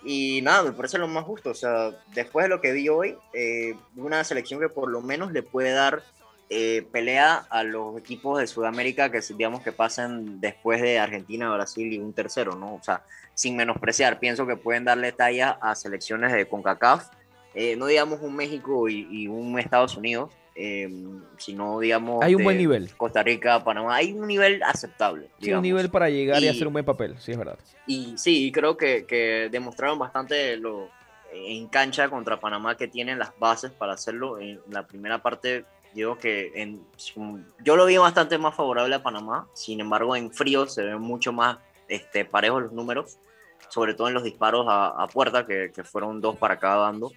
Y 0.04 0.42
nada, 0.42 0.62
me 0.62 0.70
parece 0.70 0.96
lo 0.96 1.08
más 1.08 1.24
justo. 1.24 1.50
O 1.50 1.54
sea, 1.54 1.90
después 2.14 2.44
de 2.44 2.50
lo 2.50 2.60
que 2.60 2.70
vi 2.70 2.88
hoy, 2.88 3.16
eh, 3.34 3.74
una 3.96 4.22
selección 4.22 4.60
que 4.60 4.68
por 4.68 4.88
lo 4.88 5.00
menos 5.00 5.32
le 5.32 5.42
puede 5.42 5.72
dar 5.72 6.04
eh, 6.48 6.86
pelea 6.92 7.48
a 7.50 7.64
los 7.64 7.98
equipos 7.98 8.38
de 8.38 8.46
Sudamérica 8.46 9.10
que 9.10 9.20
digamos 9.36 9.60
que 9.62 9.72
pasen 9.72 10.40
después 10.40 10.80
de 10.80 11.00
Argentina, 11.00 11.52
Brasil 11.52 11.92
y 11.92 11.98
un 11.98 12.12
tercero, 12.12 12.54
¿no? 12.54 12.76
O 12.76 12.82
sea, 12.84 13.02
sin 13.34 13.56
menospreciar, 13.56 14.20
pienso 14.20 14.46
que 14.46 14.54
pueden 14.54 14.84
darle 14.84 15.10
talla 15.10 15.58
a 15.60 15.74
selecciones 15.74 16.32
de 16.32 16.46
CONCACAF, 16.46 17.08
eh, 17.54 17.76
no 17.76 17.86
digamos 17.86 18.20
un 18.22 18.36
México 18.36 18.88
y 18.88 19.26
un 19.28 19.58
Estados 19.58 19.96
Unidos, 19.96 20.30
eh, 20.60 20.90
sino 21.36 21.78
digamos... 21.78 22.24
Hay 22.24 22.34
un 22.34 22.42
buen 22.42 22.58
nivel. 22.58 22.90
Costa 22.96 23.22
Rica, 23.22 23.62
Panamá, 23.62 23.94
hay 23.94 24.12
un 24.12 24.26
nivel 24.26 24.60
aceptable. 24.64 25.28
Sí, 25.40 25.52
un 25.52 25.62
nivel 25.62 25.88
para 25.88 26.10
llegar 26.10 26.42
y, 26.42 26.48
hacer 26.48 26.66
un 26.66 26.72
buen 26.72 26.84
papel, 26.84 27.14
sí, 27.20 27.30
es 27.30 27.38
verdad. 27.38 27.56
Y 27.86 28.14
sí, 28.18 28.50
creo 28.50 28.76
que, 28.76 29.06
que 29.06 29.48
demostraron 29.52 30.00
bastante 30.00 30.56
lo, 30.56 30.88
en 31.32 31.68
cancha 31.68 32.08
contra 32.08 32.40
Panamá 32.40 32.76
que 32.76 32.88
tienen 32.88 33.20
las 33.20 33.38
bases 33.38 33.70
para 33.70 33.92
hacerlo. 33.92 34.40
En 34.40 34.60
la 34.68 34.84
primera 34.84 35.22
parte, 35.22 35.64
digo 35.94 36.18
que 36.18 36.50
en, 36.56 36.82
yo 37.64 37.76
lo 37.76 37.86
vi 37.86 37.96
bastante 37.96 38.36
más 38.36 38.56
favorable 38.56 38.96
a 38.96 39.02
Panamá, 39.02 39.46
sin 39.52 39.78
embargo 39.78 40.16
en 40.16 40.32
frío 40.32 40.66
se 40.66 40.82
ven 40.82 41.00
mucho 41.00 41.32
más 41.32 41.58
este, 41.86 42.24
parejos 42.24 42.64
los 42.64 42.72
números, 42.72 43.18
sobre 43.68 43.94
todo 43.94 44.08
en 44.08 44.14
los 44.14 44.24
disparos 44.24 44.66
a, 44.68 45.06
puerta, 45.12 45.46
que, 45.46 45.70
que, 45.72 45.84
fueron 45.84 46.20
dos 46.20 46.36
para 46.36 46.58
cada 46.58 46.78
bando. 46.78 47.12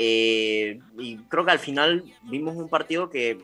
Eh, 0.00 0.78
y 0.96 1.16
creo 1.24 1.44
que 1.44 1.50
al 1.50 1.58
final 1.58 2.04
vimos 2.22 2.54
un 2.54 2.68
partido 2.68 3.10
que 3.10 3.36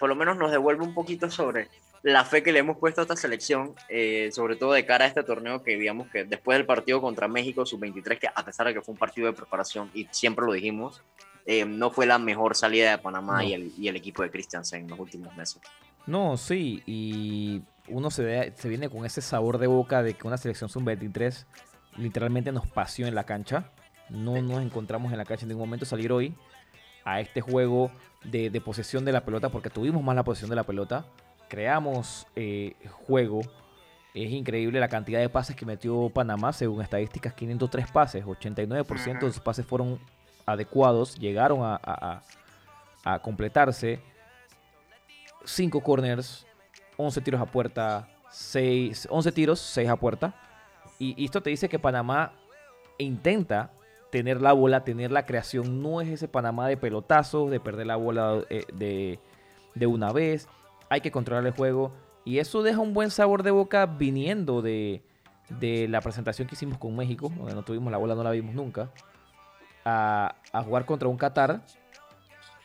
por 0.00 0.08
lo 0.08 0.16
menos 0.16 0.36
nos 0.36 0.50
devuelve 0.50 0.82
un 0.82 0.92
poquito 0.92 1.30
sobre 1.30 1.68
la 2.02 2.24
fe 2.24 2.42
que 2.42 2.52
le 2.52 2.58
hemos 2.58 2.78
puesto 2.78 3.00
a 3.00 3.04
esta 3.04 3.14
selección, 3.14 3.74
eh, 3.88 4.30
sobre 4.32 4.56
todo 4.56 4.72
de 4.72 4.84
cara 4.84 5.04
a 5.04 5.08
este 5.08 5.22
torneo 5.22 5.62
que 5.62 5.76
digamos 5.76 6.08
que 6.08 6.24
después 6.24 6.58
del 6.58 6.66
partido 6.66 7.00
contra 7.00 7.28
México 7.28 7.64
sub-23, 7.64 8.18
que 8.18 8.28
a 8.34 8.44
pesar 8.44 8.66
de 8.66 8.74
que 8.74 8.82
fue 8.82 8.92
un 8.92 8.98
partido 8.98 9.28
de 9.28 9.34
preparación 9.34 9.88
y 9.94 10.08
siempre 10.10 10.44
lo 10.44 10.52
dijimos, 10.52 11.00
eh, 11.46 11.64
no 11.64 11.92
fue 11.92 12.06
la 12.06 12.18
mejor 12.18 12.56
salida 12.56 12.90
de 12.90 12.98
Panamá 12.98 13.44
y, 13.44 13.52
el, 13.52 13.72
y, 13.78 13.86
el, 13.86 13.94
equipo 13.94 14.24
de 14.24 14.32
Christiansen 14.32 14.82
en 14.82 14.88
los 14.88 14.98
últimos 14.98 15.36
meses. 15.36 15.62
No, 16.06 16.36
sí, 16.36 16.82
y 16.86 17.62
uno 17.86 18.10
se, 18.10 18.52
se 18.56 18.68
viene 18.68 18.88
con 18.88 19.06
ese 19.06 19.20
sabor 19.20 19.58
de 19.58 19.68
boca 19.68 20.02
de 20.02 20.14
que 20.14 20.26
una 20.26 20.38
selección 20.38 20.68
sub-23 20.68 21.44
literalmente 21.98 22.50
nos 22.50 22.66
paseó 22.66 23.06
en 23.06 23.14
la 23.14 23.24
cancha 23.24 23.70
no 24.10 24.40
nos 24.42 24.62
encontramos 24.62 25.12
en 25.12 25.18
la 25.18 25.24
cancha 25.24 25.44
en 25.44 25.50
ningún 25.50 25.66
momento. 25.66 25.86
Salir 25.86 26.12
hoy 26.12 26.34
a 27.04 27.20
este 27.20 27.40
juego 27.40 27.90
de, 28.24 28.60
posesión 28.60 29.04
de 29.04 29.12
la 29.12 29.24
pelota, 29.24 29.48
porque 29.48 29.70
tuvimos 29.70 30.02
más 30.02 30.14
la 30.14 30.24
posesión 30.24 30.50
de 30.50 30.56
la 30.56 30.64
pelota. 30.64 31.04
Creamos 31.48 32.26
eh, 32.36 32.74
juego. 33.06 33.40
Es 34.14 34.30
increíble 34.30 34.80
la 34.80 34.88
cantidad 34.88 35.20
de 35.20 35.28
pases 35.28 35.54
que 35.54 35.64
metió 35.64 36.10
Panamá, 36.10 36.52
según 36.52 36.82
estadísticas, 36.82 37.32
503 37.34 37.90
pases, 37.90 38.24
89% 38.24 39.20
de 39.20 39.26
los 39.26 39.40
pases 39.40 39.64
fueron 39.64 40.00
adecuados, 40.46 41.14
llegaron 41.16 41.60
a, 41.62 42.22
completarse. 43.22 44.00
5 45.44 45.80
corners, 45.80 46.46
11 46.96 47.20
tiros 47.22 47.40
a 47.40 47.46
puerta, 47.46 48.08
6, 48.30 49.08
11 49.10 49.32
tiros, 49.32 49.60
6 49.60 49.88
a 49.88 49.96
puerta. 49.96 50.34
y 50.98 51.24
esto 51.24 51.40
te 51.40 51.48
dice 51.48 51.68
que 51.68 51.78
Panamá 51.78 52.32
intenta 52.98 53.70
tener 54.10 54.42
la 54.42 54.52
bola, 54.52 54.84
tener 54.84 55.10
la 55.10 55.24
creación. 55.26 55.82
No 55.82 56.00
es 56.00 56.08
ese 56.08 56.28
Panamá 56.28 56.68
de 56.68 56.76
pelotazos, 56.76 57.50
de 57.50 57.60
perder 57.60 57.86
la 57.86 57.96
bola 57.96 58.44
eh, 58.50 59.18
de, 59.74 59.86
una 59.86 60.12
vez. 60.12 60.48
Hay 60.88 61.00
que 61.00 61.10
controlar 61.10 61.46
el 61.46 61.52
juego. 61.52 61.92
Y 62.24 62.38
eso 62.38 62.62
deja 62.62 62.80
un 62.80 62.92
buen 62.92 63.10
sabor 63.10 63.42
de 63.42 63.50
boca 63.50 63.86
viniendo 63.86 64.60
de, 64.62 65.02
la 65.88 66.00
presentación 66.00 66.46
que 66.46 66.54
hicimos 66.54 66.78
con 66.78 66.94
México, 66.94 67.32
donde 67.36 67.54
no 67.54 67.62
tuvimos 67.62 67.90
la 67.90 67.98
bola, 67.98 68.14
no 68.14 68.22
la 68.22 68.30
vimos 68.30 68.54
nunca. 68.54 68.90
A, 69.84 70.34
jugar 70.64 70.84
contra 70.84 71.08
un 71.08 71.16
Qatar, 71.16 71.62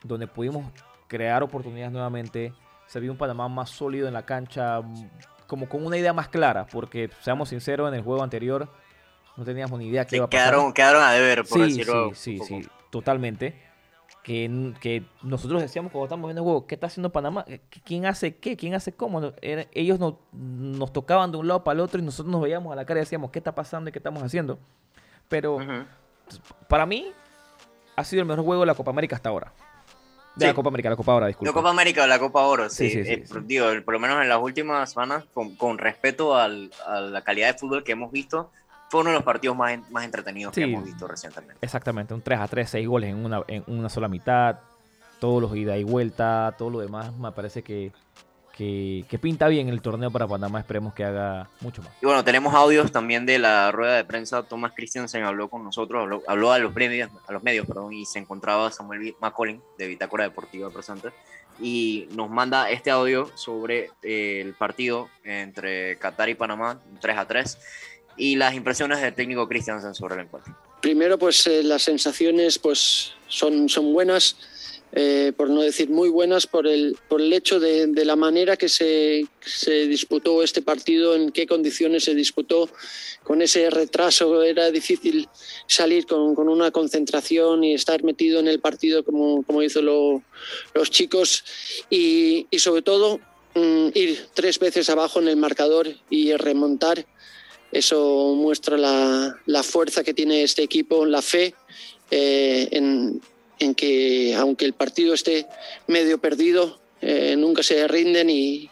donde 0.03 0.27
pudimos 0.27 0.65
crear 1.08 1.41
oportunidades 1.43 1.91
nuevamente. 1.91 2.53
Se 2.88 2.99
vio 2.99 3.12
un 3.12 3.17
Panamá 3.17 3.47
más 3.47 3.69
sólido 3.69 4.08
en 4.08 4.13
la 4.13 4.25
cancha, 4.25 4.81
como 5.47 5.69
con 5.69 5.86
una 5.86 5.97
idea 5.97 6.13
más 6.13 6.27
clara, 6.27 6.67
porque 6.67 7.10
seamos 7.21 7.49
sinceros, 7.49 7.88
en 7.88 7.95
el 7.95 8.01
juego 8.01 8.21
anterior 8.21 8.69
no 9.38 9.43
teníamos 9.43 9.80
ni 9.80 9.88
idea 9.88 10.06
qué 10.06 10.17
iba 10.17 10.26
a 10.26 10.30
pasar. 10.30 10.52
Quedaron, 10.52 10.74
quedaron 10.74 11.04
a 11.04 11.12
deber, 11.12 11.45
por 11.45 11.60
sí, 11.60 11.62
decirlo. 11.62 12.12
Sí, 12.13 12.39
sí, 12.39 12.62
sí, 12.62 12.69
totalmente. 12.89 13.62
Que, 14.24 14.74
que, 14.82 15.04
nosotros 15.21 15.62
decíamos 15.62 15.91
cuando 15.91 16.06
estamos 16.06 16.28
viendo 16.28 16.41
el 16.41 16.45
juego, 16.45 16.65
¿qué 16.65 16.76
está 16.76 16.88
haciendo 16.88 17.12
Panamá? 17.12 17.45
¿Quién 17.84 18.08
hace 18.08 18.38
qué? 18.38 18.58
¿Quién 18.58 18.74
hace 18.74 18.91
cómo? 18.91 19.34
Ellos 19.41 20.00
nos, 20.00 20.15
nos 20.32 20.91
tocaban 20.91 21.32
de 21.32 21.38
un 21.38 21.48
lado 21.48 21.63
para 21.63 21.76
el 21.76 21.82
otro 21.82 22.02
y 22.02 22.04
nosotros 22.04 22.32
nos 22.32 22.41
veíamos 22.41 22.74
a 22.74 22.76
la 22.76 22.86
cara 22.86 23.02
y 23.02 23.04
decíamos, 23.04 23.30
¿qué 23.30 23.38
está 23.38 23.54
pasando 23.54 23.89
y 23.89 23.93
qué 23.93 24.00
estamos 24.00 24.24
haciendo? 24.24 24.58
Pero 25.30 25.60
para 26.67 26.86
mí 26.86 27.12
ha 27.95 28.04
sido 28.04 28.21
el 28.21 28.28
mejor 28.28 28.43
juego 28.43 28.62
de 28.62 28.67
la 28.67 28.74
Copa 28.74 28.91
América 28.91 29.15
hasta 29.15 29.30
ahora. 29.30 29.54
De 30.36 30.48
la 30.48 30.54
Copa 30.54 30.67
América, 30.67 30.89
la 30.89 30.98
Copa 30.98 31.13
Oro, 31.13 31.28
disculpa. 31.28 31.50
La 31.50 31.54
Copa 31.54 31.69
América 31.69 32.04
o 32.04 32.08
la 32.08 32.19
Copa 32.19 32.41
Oro, 32.41 32.69
sí. 32.69 32.91
Eh, 32.93 33.24
digo, 33.43 33.67
por 33.86 33.93
lo 33.93 34.00
menos 34.00 34.21
en 34.21 34.28
las 34.28 34.41
últimas 34.41 34.91
semanas, 34.91 35.24
con, 35.34 35.56
con 35.56 35.78
respeto 35.78 36.36
al, 36.36 36.71
a 36.86 37.00
la 37.00 37.21
calidad 37.21 37.54
de 37.54 37.58
fútbol 37.58 37.86
que 37.86 37.93
hemos 37.93 38.12
visto, 38.12 38.52
fue 38.89 39.02
uno 39.02 39.10
de 39.10 39.15
los 39.15 39.24
partidos 39.24 39.56
más, 39.58 39.78
más 39.91 40.06
entretenidos 40.06 40.54
que 40.54 40.63
hemos 40.63 40.84
visto 40.84 41.08
recientemente. 41.08 41.58
Exactamente, 41.62 42.13
un 42.13 42.21
3 42.21 42.39
a 42.39 42.48
3, 42.48 42.69
6 42.69 42.88
goles 42.88 43.10
en 43.10 43.26
una, 43.26 43.41
en 43.48 43.63
una 43.67 43.89
sola 43.89 44.08
mitad, 44.08 44.60
todos 45.19 45.41
los 45.41 45.56
ida 45.56 45.78
y 45.78 45.84
vuelta, 45.84 46.54
todo 46.58 46.69
lo 46.69 46.80
demás 46.80 47.15
me 47.15 47.32
parece 47.32 47.63
que, 47.63 47.91
que, 48.56 49.19
pinta 49.21 49.48
bien 49.48 49.67
el 49.67 49.82
torneo 49.82 50.12
para 50.12 50.28
Panamá. 50.28 50.60
Esperemos 50.60 50.93
que 50.93 51.04
haga 51.04 51.50
mucho 51.60 51.82
más. 51.82 51.91
Y 52.02 52.06
bueno, 52.06 52.24
tenemos 52.24 52.54
audios 52.54 52.91
también 52.91 53.26
de 53.26 53.38
la 53.38 53.71
rueda 53.71 53.95
de 53.95 54.06
prensa. 54.06 54.43
Thomas 54.43 54.71
Christiansen 54.74 55.24
habló 55.24 55.50
con 55.50 55.63
nosotros, 55.63 56.02
habló, 56.28 56.52
a, 56.52 56.60
los 56.60 56.74
medios, 56.74 57.10
a 57.28 57.34
los 57.34 57.43
medios 57.43 57.65
perdón, 57.65 57.93
y 57.93 58.06
se 58.06 58.19
encontraba 58.19 58.71
Samuel 58.71 59.15
McCollin 59.19 59.62
de 59.78 59.88
Bitácora 59.88 60.24
Deportiva 60.24 60.69
presente. 60.69 61.10
Y 61.60 62.08
nos 62.12 62.30
manda 62.30 62.69
este 62.69 62.91
audio 62.91 63.30
sobre 63.36 63.91
eh, 64.04 64.41
el 64.41 64.54
partido 64.54 65.10
entre 65.24 65.98
Qatar 65.98 66.30
y 66.30 66.36
Panamá, 66.36 66.82
3 67.00 67.17
a 67.17 67.28
3, 67.28 67.60
y 68.17 68.36
las 68.36 68.54
impresiones 68.54 69.01
del 69.01 69.13
técnico 69.13 69.47
Christiansen 69.47 69.93
sobre 69.93 70.15
el 70.15 70.21
encuentro. 70.21 70.56
Primero, 70.82 71.17
pues 71.17 71.47
eh, 71.47 71.63
las 71.63 71.84
sensaciones 71.84 72.60
pues, 72.60 73.13
son, 73.28 73.69
son 73.69 73.93
buenas 73.93 74.36
eh, 74.97 75.34
por 75.36 75.49
no 75.49 75.62
decir 75.62 75.89
muy 75.89 76.08
buenas, 76.08 76.47
por 76.47 76.65
el, 76.67 76.97
por 77.10 77.19
el 77.19 77.34
hecho 77.34 77.60
de, 77.60 77.89
la 78.06 78.15
manera 78.15 78.56
que 78.56 78.69
se, 78.69 79.28
se, 79.41 79.88
disputó 79.88 80.41
este 80.41 80.62
partido, 80.62 81.15
en 81.15 81.32
qué 81.32 81.45
condiciones 81.45 82.06
se 82.06 82.15
disputó. 82.15 82.69
Con 83.21 83.41
ese 83.41 83.69
retraso 83.69 84.41
era 84.41 84.71
difícil 84.71 85.28
salir 85.67 86.06
con, 86.06 86.34
con 86.34 86.47
una 86.47 86.71
concentración 86.71 87.65
y 87.65 87.73
estar 87.73 88.04
metido 88.06 88.39
en 88.39 88.47
el 88.47 88.62
partido 88.62 89.04
como, 89.04 89.43
como 89.43 89.62
hizo 89.63 89.82
los 89.82 90.89
chicos 90.91 91.43
y, 91.89 92.47
y 92.49 92.60
sobre 92.60 92.82
todo 92.82 93.19
mm, 93.54 93.88
ir 93.95 94.28
tres 94.34 94.60
veces 94.60 94.89
abajo 94.89 95.19
en 95.19 95.28
el 95.28 95.36
marcador 95.36 95.89
y 96.10 96.34
remontar. 96.36 97.06
Eso 97.71 98.34
muestra 98.36 98.78
la, 98.78 99.38
la 99.45 99.63
fuerza 99.63 100.04
que 100.04 100.13
tiene 100.13 100.43
este 100.43 100.63
equipo, 100.63 101.06
la 101.06 101.21
fe 101.21 101.54
eh, 102.12 102.69
en, 102.71 103.21
en 103.60 103.75
que 103.75 104.36
aunque 104.36 104.65
el 104.65 104.73
partido 104.73 105.13
esté 105.13 105.47
medio 105.88 106.17
perdido, 106.19 106.80
eh, 107.01 107.36
nunca 107.38 107.63
se 107.63 107.88
rinden 107.88 108.30
y, 108.30 108.69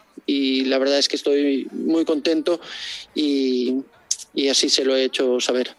la 0.64 0.78
verdad 0.78 0.98
es 0.98 1.08
que 1.08 1.16
estoy 1.16 1.68
muy 1.70 2.04
contento 2.04 2.60
y, 3.14 3.82
así 4.50 4.68
se 4.68 4.84
lo 4.84 4.96
he 4.96 5.04
hecho 5.04 5.40
saber. 5.40 5.76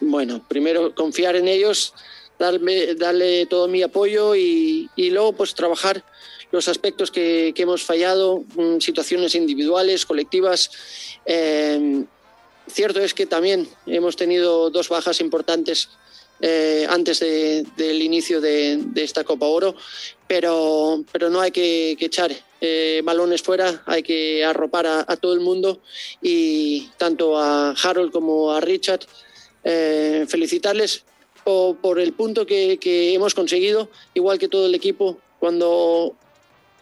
Bueno, 0.00 0.44
primero 0.46 0.94
confiar 0.94 1.36
en 1.36 1.48
ellos, 1.48 1.92
darle 2.38 3.46
todo 3.46 3.68
mi 3.68 3.82
apoyo 3.82 4.34
y, 4.34 4.88
luego 4.96 5.32
pues 5.32 5.54
trabajar 5.54 6.04
los 6.52 6.68
aspectos 6.68 7.10
que, 7.10 7.52
hemos 7.56 7.82
fallado, 7.82 8.44
mm, 8.54 8.78
situaciones 8.78 9.34
individuales, 9.34 10.06
colectivas. 10.06 10.70
Eh, 11.26 12.04
cierto 12.68 13.00
es 13.00 13.14
que 13.14 13.26
también 13.26 13.68
hemos 13.86 14.16
tenido 14.16 14.70
dos 14.70 14.88
bajas 14.88 15.20
importantes 15.20 15.88
eh, 16.40 16.86
antes 16.90 17.20
del 17.20 18.02
inicio 18.02 18.42
de, 18.42 18.84
esta 18.96 19.24
Copa 19.24 19.46
Oro, 19.46 19.74
pero, 20.26 21.02
pero 21.10 21.30
no 21.30 21.40
hay 21.40 21.50
que, 21.50 21.92
echar 21.92 22.30
eh, 22.60 23.00
balones 23.04 23.42
fuera, 23.42 23.82
hay 23.86 24.02
que 24.02 24.44
arropar 24.44 24.86
a, 24.86 25.16
todo 25.16 25.32
el 25.32 25.40
mundo 25.40 25.80
y 26.20 26.88
tanto 26.98 27.38
a 27.38 27.70
Harold 27.70 28.12
como 28.12 28.52
a 28.52 28.60
Richard 28.60 29.00
eh, 29.64 30.26
felicitarles 30.28 31.04
por, 31.42 32.00
el 32.00 32.12
punto 32.12 32.44
que, 32.44 32.78
hemos 33.14 33.32
conseguido, 33.32 33.88
igual 34.12 34.38
que 34.38 34.48
todo 34.48 34.66
el 34.66 34.74
equipo, 34.74 35.18
cuando, 35.38 36.16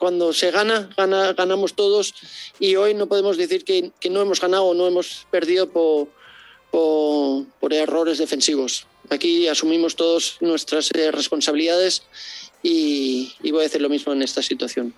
cuando 0.05 0.35
se 0.35 0.51
gana, 0.51 0.90
gana, 0.99 1.33
ganamos 1.33 1.73
todos 1.73 2.12
y 2.61 2.77
hoy 2.77 2.93
no 2.93 3.07
podemos 3.07 3.38
decir 3.38 3.64
que, 3.64 3.90
no 4.11 4.21
hemos 4.21 4.38
ganado 4.38 4.67
o 4.67 4.75
no 4.75 4.87
hemos 4.87 5.27
perdido 5.31 5.71
por, 5.71 6.09
por 6.71 7.73
errores 7.73 8.19
defensivos. 8.19 8.87
Aquí 9.09 9.49
asumimos 9.49 9.97
todos 9.97 10.37
nuestras 10.43 10.90
eh, 10.95 11.11
responsabilidades 11.11 12.03
y, 12.62 13.33
voy 13.51 13.62
a 13.62 13.67
hacer 13.67 13.81
lo 13.81 13.88
mismo 13.88 14.12
en 14.12 14.21
esta 14.21 14.43
situación. 14.43 14.93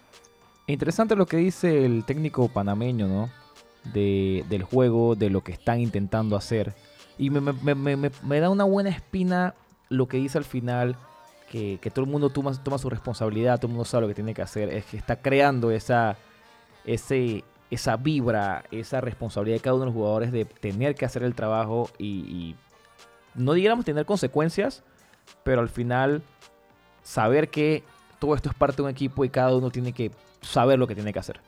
Interesante 0.66 1.14
lo 1.14 1.26
que 1.26 1.36
dice 1.36 1.84
el 1.84 2.04
técnico 2.04 2.48
panameño, 2.48 3.06
¿no? 3.06 3.30
del 3.84 4.64
juego, 4.64 5.14
de 5.14 5.30
lo 5.30 5.44
que 5.44 5.52
están 5.52 5.78
intentando 5.80 6.34
hacer. 6.34 6.74
Y 7.16 7.30
me, 7.30 8.40
da 8.40 8.50
una 8.50 8.64
buena 8.64 8.90
espina 8.90 9.54
lo 9.88 10.08
que 10.08 10.16
dice 10.16 10.36
al 10.36 10.44
final, 10.44 10.96
que, 11.50 11.78
todo 11.92 12.04
el 12.04 12.10
mundo 12.10 12.30
toma, 12.30 12.52
toma, 12.62 12.78
su 12.78 12.90
responsabilidad, 12.90 13.58
todo 13.58 13.68
el 13.68 13.74
mundo 13.74 13.84
sabe 13.84 14.02
lo 14.02 14.08
que 14.08 14.14
tiene 14.14 14.34
que 14.34 14.42
hacer, 14.42 14.68
es 14.70 14.84
que 14.86 14.96
está 14.96 15.16
creando 15.16 15.70
esa, 15.70 16.16
ese, 16.84 17.44
esa 17.70 17.96
vibra, 17.96 18.64
esa 18.70 19.00
responsabilidad 19.00 19.56
de 19.56 19.60
cada 19.60 19.76
uno 19.76 19.84
de 19.84 19.90
los 19.90 19.94
jugadores 19.94 20.32
de 20.32 20.44
tener 20.44 20.94
que 20.94 21.04
hacer 21.04 21.22
el 21.22 21.34
trabajo 21.34 21.90
y 21.98 22.56
no 23.34 23.52
digamos 23.52 23.84
tener 23.84 24.06
consecuencias, 24.06 24.82
pero 25.44 25.60
al 25.60 25.68
final 25.68 26.22
saber 27.02 27.48
que 27.48 27.84
todo 28.18 28.34
esto 28.34 28.48
es 28.48 28.54
parte 28.54 28.76
de 28.76 28.82
un 28.82 28.90
equipo 28.90 29.24
y 29.24 29.28
cada 29.28 29.54
uno 29.54 29.70
tiene 29.70 29.92
que 29.92 30.10
saber 30.42 30.78
lo 30.78 30.86
que 30.86 30.94
tiene 30.94 31.12
que 31.12 31.18
hacer. 31.18 31.40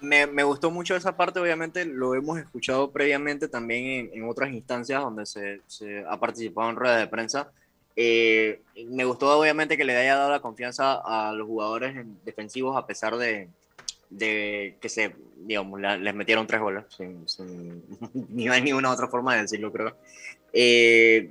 Me, 0.00 0.42
gustó 0.44 0.70
mucho 0.70 0.96
esa 0.96 1.16
parte, 1.16 1.40
obviamente 1.40 1.86
lo 1.86 2.14
hemos 2.14 2.38
escuchado 2.38 2.90
previamente 2.90 3.48
también 3.48 4.10
en, 4.12 4.28
otras 4.28 4.52
instancias 4.52 5.00
donde 5.00 5.24
se, 5.24 6.04
ha 6.06 6.18
participado 6.20 6.68
en 6.70 6.76
ruedas 6.76 7.00
de 7.00 7.06
prensa. 7.06 7.50
Eh, 7.96 8.60
me 8.88 9.04
gustó 9.04 9.38
obviamente 9.38 9.76
que 9.76 9.84
le 9.84 9.96
haya 9.96 10.16
dado 10.16 10.30
la 10.30 10.40
confianza 10.40 11.00
a 11.04 11.32
los 11.32 11.46
jugadores 11.46 11.94
defensivos 12.24 12.76
a 12.76 12.86
pesar 12.86 13.16
de, 13.16 13.48
que 14.18 14.88
se, 14.88 15.14
digamos, 15.36 15.80
les 15.80 16.14
metieron 16.14 16.46
tres 16.46 16.60
goles, 16.60 16.84
ni 18.28 18.48
hay 18.48 18.62
ninguna 18.62 18.90
otra 18.90 19.08
forma 19.08 19.34
de 19.34 19.42
decirlo, 19.42 19.72
creo. 19.72 19.96
Eh, 20.52 21.30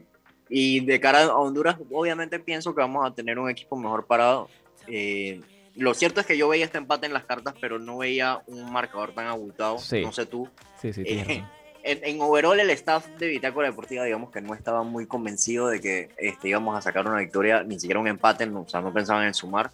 y 0.49 0.81
de 0.81 0.99
cara 0.99 1.23
a 1.23 1.37
Honduras, 1.37 1.77
obviamente 1.91 2.39
pienso 2.39 2.75
que 2.75 2.81
vamos 2.81 3.09
a 3.09 3.15
tener 3.15 3.39
un 3.39 3.49
equipo 3.49 3.75
mejor 3.75 4.05
parado. 4.05 4.49
Eh, 4.87 5.41
lo 5.75 5.93
cierto 5.93 6.19
es 6.19 6.27
que 6.27 6.37
yo 6.37 6.49
veía 6.49 6.65
este 6.65 6.77
empate 6.77 7.07
en 7.07 7.13
las 7.13 7.25
cartas, 7.25 7.55
pero 7.59 7.79
no 7.79 7.97
veía 7.97 8.41
un 8.47 8.71
marcador 8.71 9.13
tan 9.13 9.27
abultado. 9.27 9.77
No 10.03 10.11
sé 10.11 10.25
tú. 10.25 10.47
Sí, 10.79 10.93
sí, 10.93 11.03
eh, 11.05 11.43
en, 11.83 11.99
en, 12.03 12.21
overall, 12.21 12.59
el 12.59 12.69
staff 12.71 13.07
de 13.19 13.27
Bitácora 13.27 13.67
Deportiva, 13.67 14.03
digamos 14.03 14.31
que 14.31 14.41
no 14.41 14.53
estaba 14.53 14.83
muy 14.83 15.05
convencido 15.05 15.67
de 15.67 15.81
que 15.81 16.09
este, 16.17 16.49
íbamos 16.49 16.77
a 16.77 16.81
sacar 16.81 17.05
una 17.07 17.19
victoria, 17.19 17.63
ni 17.63 17.79
siquiera 17.79 17.99
un 17.99 18.07
empate, 18.07 18.45
no, 18.45 18.61
o 18.61 18.69
sea, 18.69 18.81
no 18.81 18.93
pensaban 18.93 19.25
en 19.25 19.33
sumar. 19.33 19.71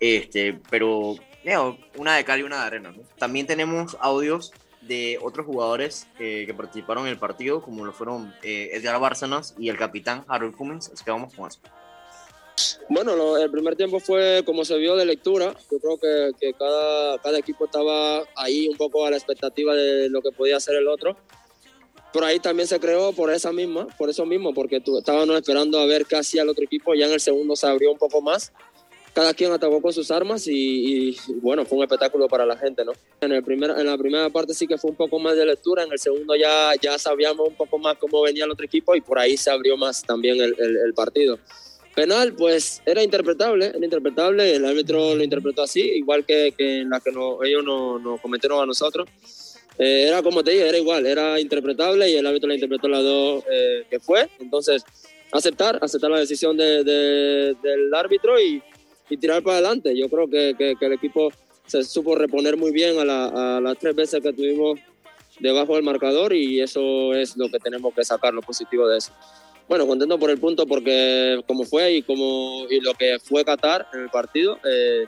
Este, 0.00 0.58
pero, 0.70 1.16
una 1.96 2.16
de 2.16 2.24
cal 2.24 2.40
y 2.40 2.42
una 2.42 2.60
de 2.60 2.66
arena. 2.66 2.94
También 3.18 3.46
tenemos 3.46 3.96
audios 4.00 4.52
de 4.82 5.18
otros 5.22 5.46
jugadores 5.46 6.06
que 6.16 6.52
participaron 6.56 7.06
en 7.06 7.12
el 7.12 7.18
partido, 7.18 7.62
como 7.62 7.84
lo 7.84 7.92
fueron 7.92 8.34
eh, 8.42 8.70
Edgar 8.72 9.00
Bárcenas 9.00 9.54
y 9.58 9.68
el 9.68 9.76
capitán 9.76 10.24
Harold 10.28 10.56
Cummins. 10.56 10.90
Así 10.92 11.04
que 11.04 11.10
vamos 11.10 11.34
con 11.34 11.48
eso. 11.48 11.60
Bueno, 12.88 13.36
el 13.36 13.50
primer 13.50 13.76
tiempo 13.76 14.00
fue 14.00 14.42
como 14.44 14.64
se 14.64 14.76
vio 14.78 14.96
de 14.96 15.04
lectura. 15.04 15.54
Yo 15.70 15.78
creo 15.78 15.98
que, 15.98 16.30
que, 16.40 16.52
cada, 16.54 17.18
cada 17.18 17.38
equipo 17.38 17.66
estaba 17.66 18.22
ahí 18.36 18.68
un 18.68 18.76
poco 18.76 19.04
a 19.04 19.10
la 19.10 19.16
expectativa 19.16 19.74
de 19.74 20.08
lo 20.08 20.22
que 20.22 20.32
podía 20.32 20.56
hacer 20.56 20.76
el 20.76 20.88
otro. 20.88 21.16
Por 22.12 22.24
ahí 22.24 22.38
también 22.38 22.66
se 22.66 22.80
creó 22.80 23.12
por 23.12 23.30
esa 23.30 23.52
misma, 23.52 23.86
por 23.98 24.08
eso 24.08 24.24
mismo, 24.24 24.54
porque 24.54 24.82
estábamos 24.98 25.36
esperando 25.36 25.78
a 25.78 25.86
ver 25.86 26.06
qué 26.06 26.16
hacía 26.16 26.42
el 26.42 26.48
otro 26.48 26.64
equipo. 26.64 26.94
Ya 26.94 27.06
en 27.06 27.12
el 27.12 27.20
segundo 27.20 27.54
se 27.54 27.66
abrió 27.66 27.92
un 27.92 27.98
poco 27.98 28.20
más 28.22 28.52
cada 29.18 29.34
quien 29.34 29.50
atacó 29.50 29.82
con 29.82 29.92
sus 29.92 30.12
armas 30.12 30.44
y, 30.46 31.16
bueno, 31.42 31.64
fue 31.64 31.78
un 31.78 31.82
espectáculo 31.82 32.28
para 32.28 32.46
la 32.46 32.56
gente, 32.56 32.84
¿no? 32.84 32.92
En, 33.20 33.32
el 33.32 33.42
primer, 33.42 33.70
en 33.70 33.86
la 33.86 33.98
primera 33.98 34.30
parte 34.30 34.54
sí 34.54 34.64
que 34.64 34.78
fue 34.78 34.92
un 34.92 34.96
poco 34.96 35.18
más 35.18 35.34
de 35.34 35.44
lectura, 35.44 35.82
en 35.82 35.90
el 35.90 35.98
segundo 35.98 36.36
ya, 36.36 36.70
ya 36.80 36.96
sabíamos 37.00 37.48
un 37.48 37.56
poco 37.56 37.78
más 37.78 37.96
cómo 37.98 38.22
venía 38.22 38.44
el 38.44 38.52
otro 38.52 38.64
equipo 38.64 38.94
y 38.94 39.00
por 39.00 39.18
ahí 39.18 39.36
se 39.36 39.50
abrió 39.50 39.76
más 39.76 40.02
también 40.02 40.40
el, 40.40 40.54
el, 40.56 40.94
partido. 40.94 41.36
Penal, 41.96 42.32
pues 42.34 42.80
era 42.86 43.02
interpretable, 43.02 43.66
era 43.66 43.84
interpretable, 43.84 44.54
el 44.54 44.64
árbitro 44.64 45.16
lo 45.16 45.24
interpretó 45.24 45.62
así, 45.62 45.80
igual 45.80 46.24
que, 46.24 46.54
que 46.56 46.82
en 46.82 46.90
la 46.90 47.00
que 47.00 47.10
no, 47.10 47.42
ellos 47.42 47.64
nos 47.64 48.00
no 48.00 48.18
cometieron 48.18 48.62
a 48.62 48.66
nosotros. 48.66 49.08
Eh, 49.78 50.06
era 50.08 50.22
como 50.22 50.42
te 50.42 50.50
dije, 50.50 50.68
era 50.68 50.78
igual, 50.78 51.06
era 51.06 51.38
interpretable 51.38 52.10
y 52.10 52.16
el 52.16 52.26
árbitro 52.26 52.48
le 52.48 52.56
interpretó 52.56 52.88
las 52.88 53.02
dos 53.02 53.44
eh, 53.50 53.84
que 53.88 54.00
fue. 54.00 54.28
Entonces, 54.40 54.84
aceptar, 55.32 55.78
aceptar 55.80 56.10
la 56.10 56.18
decisión 56.18 56.56
de, 56.56 56.82
del 56.84 57.94
árbitro 57.94 58.40
y, 58.40 58.62
y 59.08 59.16
tirar 59.16 59.42
para 59.42 59.58
adelante. 59.58 59.96
Yo 59.96 60.08
creo 60.08 60.28
que, 60.28 60.54
que, 60.58 60.86
el 60.86 60.92
equipo 60.92 61.30
se 61.66 61.84
supo 61.84 62.14
reponer 62.14 62.56
muy 62.56 62.72
bien 62.72 62.96
a, 62.98 63.60
las 63.60 63.78
tres 63.78 63.94
veces 63.94 64.22
que 64.22 64.32
tuvimos 64.32 64.80
debajo 65.38 65.74
del 65.74 65.84
marcador 65.84 66.32
y 66.32 66.60
eso 66.60 67.14
es 67.14 67.36
lo 67.36 67.48
que 67.48 67.58
tenemos 67.58 67.94
que 67.94 68.04
sacar, 68.04 68.34
lo 68.34 68.42
positivo 68.42 68.88
de 68.88 68.98
eso. 68.98 69.12
Bueno, 69.68 69.86
contento 69.86 70.18
por 70.18 70.30
el 70.30 70.38
punto 70.38 70.66
porque 70.66 71.40
como 71.46 71.64
fue 71.64 71.92
y, 71.92 72.02
como, 72.02 72.66
y 72.70 72.80
lo 72.80 72.94
que 72.94 73.18
fue 73.22 73.44
Qatar 73.44 73.86
en 73.92 74.00
el 74.00 74.08
partido, 74.08 74.58
eh, 74.64 75.06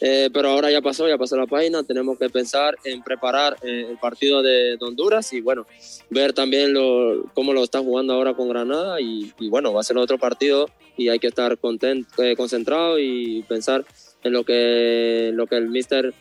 Eh, 0.00 0.28
pero 0.32 0.50
ahora 0.50 0.70
ya 0.70 0.82
pasó, 0.82 1.08
ya 1.08 1.16
pasó 1.16 1.36
la 1.36 1.46
página, 1.46 1.82
tenemos 1.82 2.18
que 2.18 2.28
pensar 2.28 2.76
en 2.84 3.02
preparar 3.02 3.56
eh, 3.62 3.86
el 3.90 3.98
partido 3.98 4.42
de, 4.42 4.76
Honduras 4.80 5.32
y 5.32 5.40
bueno, 5.40 5.66
ver 6.10 6.32
también 6.32 6.74
lo, 6.74 7.24
cómo 7.34 7.52
lo 7.52 7.64
está 7.64 7.80
jugando 7.80 8.12
ahora 8.12 8.34
con 8.34 8.48
Granada 8.48 9.00
y, 9.00 9.32
bueno, 9.48 9.72
va 9.72 9.80
a 9.80 9.84
ser 9.84 9.96
otro 9.96 10.18
partido 10.18 10.68
y 10.96 11.08
hay 11.08 11.18
que 11.18 11.28
estar 11.28 11.56
content, 11.58 12.06
eh, 12.18 12.36
concentrado 12.36 12.98
y 12.98 13.42
pensar 13.48 13.84
en 14.22 14.32
lo 14.32 14.44
que, 14.44 15.30
lo 15.32 15.46
que 15.46 15.56
el 15.56 15.70
mister 15.70 16.12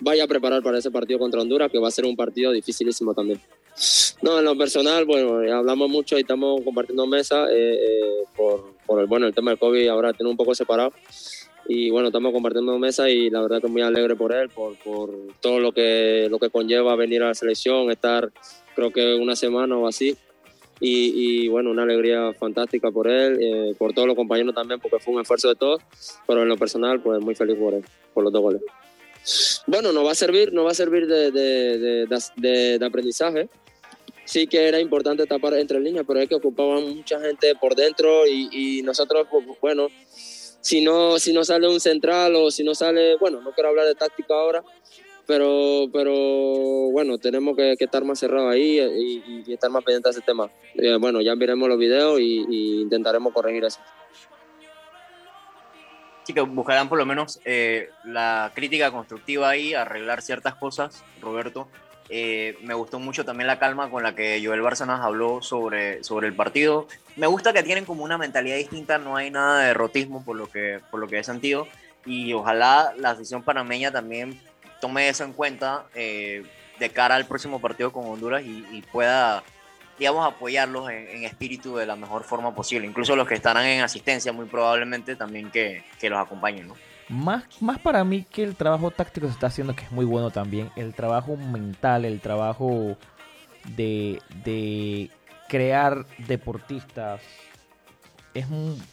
vaya 0.00 0.24
a 0.24 0.26
preparar 0.26 0.62
para 0.62 0.78
ese 0.78 0.90
partido 0.90 1.18
contra 1.18 1.40
Honduras, 1.40 1.70
que 1.70 1.78
va 1.78 1.88
a 1.88 1.90
ser 1.90 2.06
un 2.06 2.16
partido 2.16 2.52
dificilísimo 2.52 3.14
también. 3.14 3.40
No, 4.22 4.38
en 4.38 4.44
lo 4.46 4.56
personal, 4.56 5.04
bueno, 5.04 5.40
hablamos 5.54 5.90
mucho 5.90 6.16
y 6.16 6.22
estamos 6.22 6.62
compartiendo 6.62 7.06
mesa 7.06 7.46
por, 8.34 8.72
por 8.86 9.00
el, 9.00 9.06
bueno, 9.06 9.26
el 9.26 9.34
tema 9.34 9.50
del 9.50 9.58
COVID 9.58 9.86
ahora 9.88 10.14
tiene 10.14 10.30
un 10.30 10.36
poco 10.36 10.54
separado 10.54 10.92
y 11.68 11.90
bueno, 11.90 12.08
estamos 12.08 12.32
compartiendo 12.32 12.78
mesa 12.78 13.08
y 13.10 13.30
la 13.30 13.40
verdad 13.40 13.60
que 13.60 13.68
muy 13.68 13.82
alegre 13.82 14.14
por 14.14 14.32
él, 14.32 14.48
por, 14.48 14.76
por, 14.78 15.10
todo 15.40 15.58
lo 15.58 15.72
que, 15.72 16.28
lo 16.30 16.38
que 16.38 16.50
conlleva 16.50 16.94
venir 16.96 17.22
a 17.22 17.28
la 17.28 17.34
selección, 17.34 17.90
estar 17.90 18.30
creo 18.74 18.92
que 18.92 19.14
una 19.14 19.34
semana 19.36 19.76
o 19.76 19.86
así. 19.86 20.16
Y, 20.78 21.44
y 21.46 21.48
bueno, 21.48 21.70
una 21.70 21.84
alegría 21.84 22.34
fantástica 22.34 22.90
por 22.90 23.08
él, 23.08 23.38
eh, 23.40 23.74
por 23.78 23.94
todos 23.94 24.06
los 24.06 24.14
compañeros 24.14 24.54
también, 24.54 24.78
porque 24.78 24.98
fue 24.98 25.14
un 25.14 25.22
esfuerzo 25.22 25.48
de 25.48 25.54
todos, 25.54 25.80
pero 26.26 26.42
en 26.42 26.48
lo 26.48 26.58
personal, 26.58 27.00
pues 27.00 27.20
muy 27.20 27.34
feliz 27.34 27.56
por 27.56 27.72
él, 27.72 27.84
por 28.12 28.22
los 28.22 28.32
dos 28.32 28.42
goles. 28.42 28.62
Bueno, 29.66 29.92
nos 29.92 30.04
va 30.06 30.12
a 30.12 30.14
servir, 30.14 30.52
nos 30.52 30.66
va 30.66 30.70
a 30.70 30.74
servir 30.74 31.06
de, 31.06 31.30
de, 31.30 32.84
aprendizaje. 32.84 33.48
Sí 34.24 34.46
que 34.46 34.68
era 34.68 34.78
importante 34.78 35.24
tapar 35.24 35.54
entre 35.54 35.80
líneas, 35.80 36.04
pero 36.06 36.20
es 36.20 36.28
que 36.28 36.34
ocupaban 36.34 36.96
mucha 36.96 37.20
gente 37.20 37.54
por 37.54 37.74
dentro 37.74 38.26
y, 38.26 38.48
y 38.52 38.82
nosotros, 38.82 39.26
pues, 39.30 39.46
bueno, 39.60 39.88
si 40.66 40.80
no, 40.80 41.20
si 41.20 41.32
no 41.32 41.44
sale 41.44 41.68
un 41.68 41.78
central 41.78 42.34
o 42.34 42.50
si 42.50 42.64
no 42.64 42.74
sale, 42.74 43.16
bueno, 43.18 43.40
no 43.40 43.52
quiero 43.52 43.68
hablar 43.68 43.86
de 43.86 43.94
táctica 43.94 44.34
ahora, 44.34 44.64
pero, 45.24 45.86
pero 45.92 46.12
bueno, 46.90 47.18
tenemos 47.18 47.54
que, 47.56 47.76
estar 47.78 48.04
más 48.04 48.18
cerrados 48.18 48.52
ahí 48.52 48.80
y, 49.46 49.52
estar 49.52 49.70
más 49.70 49.84
pendientes 49.84 50.12
de 50.12 50.18
ese 50.18 50.26
tema. 50.26 50.50
Eh, 50.74 50.96
bueno, 50.98 51.20
ya 51.20 51.36
veremos 51.36 51.68
los 51.68 51.78
videos 51.78 52.18
y, 52.18 52.80
intentaremos 52.80 53.32
corregir 53.32 53.64
eso. 53.64 53.78
Sí, 56.24 56.34
que 56.34 56.40
buscarán 56.40 56.88
por 56.88 56.98
lo 56.98 57.06
menos 57.06 57.38
eh, 57.44 57.90
la 58.04 58.50
crítica 58.52 58.90
constructiva 58.90 59.48
ahí, 59.48 59.72
arreglar 59.72 60.20
ciertas 60.20 60.56
cosas, 60.56 61.04
Roberto. 61.20 61.68
Eh, 62.08 62.56
me 62.62 62.74
gustó 62.74 62.98
mucho 62.98 63.24
también 63.24 63.46
la 63.46 63.58
calma 63.58 63.90
con 63.90 64.02
la 64.02 64.14
que 64.14 64.40
Joel 64.44 64.62
Bárcenas 64.62 65.00
habló 65.00 65.42
sobre, 65.42 66.04
sobre 66.04 66.28
el 66.28 66.34
partido. 66.34 66.86
Me 67.16 67.26
gusta 67.26 67.52
que 67.52 67.62
tienen 67.62 67.84
como 67.84 68.04
una 68.04 68.18
mentalidad 68.18 68.56
distinta, 68.56 68.98
no 68.98 69.16
hay 69.16 69.30
nada 69.30 69.60
de 69.60 69.66
derrotismo 69.68 70.24
por 70.24 70.36
lo 70.36 70.48
que, 70.48 70.80
por 70.90 71.00
lo 71.00 71.08
que 71.08 71.18
he 71.18 71.24
sentido. 71.24 71.66
Y 72.04 72.32
ojalá 72.32 72.94
la 72.96 73.10
afición 73.10 73.42
panameña 73.42 73.90
también 73.90 74.40
tome 74.80 75.08
eso 75.08 75.24
en 75.24 75.32
cuenta 75.32 75.86
eh, 75.94 76.44
de 76.78 76.90
cara 76.90 77.16
al 77.16 77.26
próximo 77.26 77.60
partido 77.60 77.90
con 77.90 78.06
Honduras 78.06 78.42
y, 78.44 78.82
pueda, 78.92 79.42
digamos, 79.98 80.24
apoyarlos 80.26 80.88
en, 80.90 81.24
espíritu 81.24 81.76
de 81.76 81.86
la 81.86 81.96
mejor 81.96 82.22
forma 82.22 82.54
posible. 82.54 82.86
Incluso 82.86 83.16
los 83.16 83.26
que 83.26 83.34
estarán 83.34 83.66
en 83.66 83.82
asistencia, 83.82 84.32
muy 84.32 84.46
probablemente 84.46 85.16
también 85.16 85.50
que, 85.50 85.82
que 85.98 86.08
los 86.08 86.20
acompañen. 86.20 86.70
Más, 87.08 87.44
más 87.62 87.78
para 87.78 88.02
mí 88.02 88.24
que 88.24 88.42
el 88.42 88.56
trabajo 88.56 88.90
táctico 88.90 89.28
se 89.28 89.32
está 89.32 89.46
haciendo, 89.46 89.76
que 89.76 89.84
es 89.84 89.92
muy 89.92 90.04
bueno 90.04 90.30
también, 90.30 90.70
el 90.74 90.92
trabajo 90.92 91.36
mental, 91.36 92.04
el 92.04 92.20
trabajo 92.20 92.96
de, 93.76 94.20
de 94.44 95.10
crear 95.48 96.04
deportistas, 96.26 97.22
es 98.34 98.46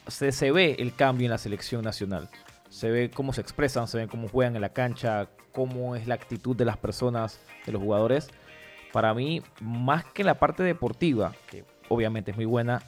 se, 0.07 0.51
ve 0.51 0.75
el 0.79 0.93
cambio 0.95 1.25
en 1.25 1.31
la 1.31 1.37
selección 1.39 1.83
nacional. 1.83 2.29
Se 2.69 2.89
ve 2.91 3.09
cómo 3.09 3.33
se 3.33 3.41
expresan, 3.41 3.87
se 3.87 3.97
ve 3.97 4.07
cómo 4.07 4.27
juegan 4.27 4.55
en 4.55 4.61
la 4.61 4.69
cancha, 4.69 5.27
cómo 5.51 5.95
es 5.95 6.07
la 6.07 6.15
actitud 6.15 6.55
de 6.55 6.65
las 6.65 6.77
personas, 6.77 7.39
de 7.65 7.71
los 7.71 7.81
jugadores. 7.81 8.29
Para 8.91 9.13
mí, 9.15 9.41
más 9.59 10.05
que 10.05 10.23
la 10.23 10.35
parte 10.35 10.61
deportiva, 10.61 11.33
que 11.49 11.65
obviamente 11.89 12.31
es 12.31 12.37
muy 12.37 12.45
buena, 12.45 12.81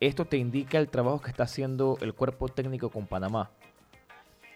esto 0.00 0.24
te 0.24 0.36
indica 0.36 0.78
el 0.78 0.88
trabajo 0.88 1.20
que 1.20 1.30
está 1.30 1.44
haciendo 1.44 1.96
el 2.00 2.12
cuerpo 2.12 2.48
técnico 2.48 2.90
con 2.90 3.06
Panamá 3.06 3.50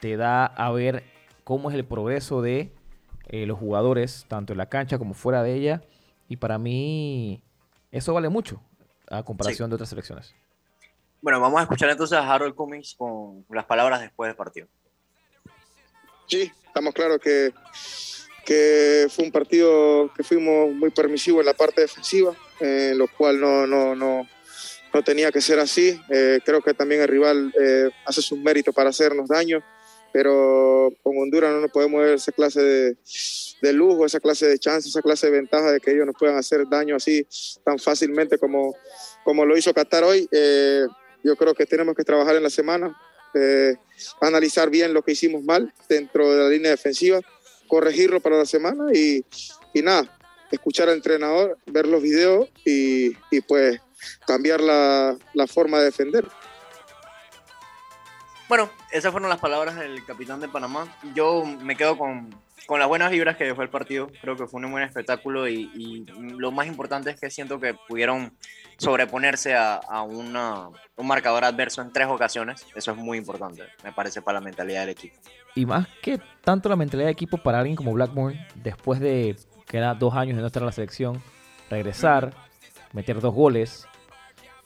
te 0.01 0.17
da 0.17 0.47
a 0.47 0.71
ver 0.73 1.05
cómo 1.45 1.71
es 1.71 1.77
el 1.77 1.85
progreso 1.85 2.43
de 2.43 2.73
eh, 3.29 3.47
los 3.47 3.59
jugadores, 3.59 4.27
tanto 4.29 4.53
en 4.53 4.59
la 4.59 4.69
cancha 4.69 4.99
como 4.99 5.15
fuera 5.15 5.43
de 5.43 5.55
ella. 5.55 5.83
Y 6.29 6.37
para 6.37 6.59
mí 6.59 7.43
eso 7.91 8.15
vale 8.15 8.29
mucho 8.29 8.61
a 9.11 9.23
comparación 9.23 9.71
de 9.71 9.75
otras 9.75 9.89
selecciones. 9.91 10.35
Bueno, 11.21 11.41
vamos 11.41 11.59
a 11.59 11.63
escuchar 11.63 11.91
entonces 11.91 12.17
a 12.17 12.33
Harold 12.33 12.55
Cummings 12.55 12.95
con 12.97 13.45
las 13.51 13.65
palabras 13.65 14.01
después 14.01 14.29
del 14.29 14.37
partido. 14.37 14.69
Sí, 16.27 16.53
estamos 16.67 16.95
claros 16.95 17.19
que, 17.19 17.53
que 18.45 19.07
fue 19.11 19.25
un 19.25 19.33
partido 19.33 20.13
que 20.15 20.23
fuimos 20.23 20.75
muy 20.75 20.91
permisivos 20.91 21.41
en 21.41 21.47
la 21.47 21.55
parte 21.55 21.81
defensiva, 21.81 22.35
en 22.61 22.99
lo 22.99 23.09
cual 23.09 23.41
no, 23.41 23.67
no, 23.67 23.95
no, 23.95 24.29
no 24.93 25.03
tenía 25.03 25.33
que 25.33 25.41
ser 25.41 25.59
así. 25.59 26.01
Eh, 26.11 26.41
creo 26.45 26.61
que 26.61 26.75
también 26.75 27.01
el 27.01 27.09
rival 27.09 27.53
eh, 27.59 27.91
hace 28.05 28.23
sus 28.23 28.39
méritos 28.39 28.75
para 28.75 28.91
hacernos 28.91 29.29
daño 29.29 29.63
pero 30.13 30.91
con 31.03 31.19
Honduras 31.19 31.53
no 31.53 31.61
nos 31.61 31.71
podemos 31.71 32.01
ver 32.01 32.15
esa 32.15 32.33
clase 32.33 32.97
de, 33.61 33.73
lujo, 33.73 34.07
esa 34.07 34.21
clase 34.21 34.47
de 34.47 34.59
chance, 34.59 34.89
esa 34.89 35.03
clase 35.03 35.27
de 35.27 35.33
ventaja 35.33 35.73
de 35.73 35.81
que 35.81 35.93
ellos 35.93 36.07
nos 36.07 36.17
puedan 36.19 36.37
hacer 36.37 36.67
daño 36.69 36.97
así 36.97 37.27
tan 37.65 37.79
fácilmente 37.79 38.39
como, 38.39 38.75
como 39.25 39.45
lo 39.45 39.57
hizo 39.57 39.75
Qatar 39.75 40.05
hoy. 40.05 40.29
Eh, 40.33 40.87
yo 41.25 41.37
creo 41.37 41.55
que 41.55 41.67
tenemos 41.67 41.95
que 41.95 42.05
trabajar 42.05 42.37
en 42.37 42.43
la 42.43 42.51
semana, 42.51 42.97
eh, 43.35 43.77
analizar 44.21 44.71
bien 44.71 44.95
lo 44.95 45.03
que 45.03 45.13
hicimos 45.13 45.43
mal 45.43 45.73
dentro 45.89 46.33
de 46.33 46.43
la 46.43 46.49
línea 46.49 46.71
defensiva, 46.71 47.21
corregirlo 47.67 48.21
para 48.21 48.39
la 48.39 48.47
semana 48.47 48.87
y, 48.93 49.25
y 49.75 49.83
nada, 49.83 50.19
escuchar 50.51 50.89
al 50.89 50.97
entrenador, 50.97 51.59
ver 51.67 51.87
los 51.87 52.03
videos 52.03 52.49
y, 52.65 53.13
y 53.31 53.41
pues 53.47 53.81
cambiar 54.27 54.61
la, 54.61 55.17
la 55.35 55.47
forma 55.47 55.79
de 55.79 55.87
defender. 55.87 56.25
Bueno, 58.49 58.71
esas 58.91 59.13
fueron 59.13 59.29
las 59.29 59.41
palabras 59.41 59.77
del 59.77 60.03
capitán 60.07 60.41
de 60.41 60.49
Panamá. 60.49 60.87
Yo 61.15 61.45
me 61.45 61.77
quedo 61.77 61.99
con, 61.99 62.35
con 62.67 62.81
las 62.81 62.89
buenas 62.89 63.11
vibras 63.11 63.37
que 63.37 63.45
dejó 63.45 63.61
el 63.61 63.69
partido. 63.69 64.11
Creo 64.23 64.37
que 64.37 64.47
fue 64.47 64.65
un 64.65 64.71
buen 64.71 64.85
espectáculo 64.85 65.47
y, 65.47 66.07
lo 66.17 66.51
más 66.51 66.67
importante 66.67 67.11
es 67.11 67.21
que 67.21 67.29
siento 67.29 67.61
que 67.61 67.75
pudieron 67.75 68.33
sobreponerse 68.79 69.55
a, 69.55 69.75
a 69.75 70.03
una, 70.03 70.69
un 70.97 71.07
marcador 71.07 71.45
adverso 71.45 71.83
en 71.83 71.93
tres 71.93 72.07
ocasiones. 72.07 72.67
Eso 72.75 72.93
es 72.93 72.97
muy 72.97 73.19
importante, 73.19 73.65
me 73.85 73.93
parece, 73.93 74.23
para 74.23 74.41
la 74.41 74.45
mentalidad 74.45 74.81
del 74.81 74.91
equipo. 74.91 75.17
Y 75.55 75.67
más 75.67 75.87
que 76.01 76.19
tanto 76.43 76.71
la 76.71 76.77
mentalidad 76.77 77.09
del 77.09 77.13
equipo 77.13 77.37
para 77.37 77.59
alguien 77.59 77.77
como 77.77 77.93
Blackmore, 77.93 78.47
después 78.55 78.99
de 78.99 79.37
que 79.67 79.79
dos 79.99 80.15
años 80.15 80.37
de 80.37 80.41
no 80.41 80.47
estar 80.47 80.63
en 80.63 80.67
la 80.67 80.73
selección, 80.73 81.23
regresar, 81.69 82.33
meter 82.95 83.21
dos 83.21 83.35
goles, 83.35 83.87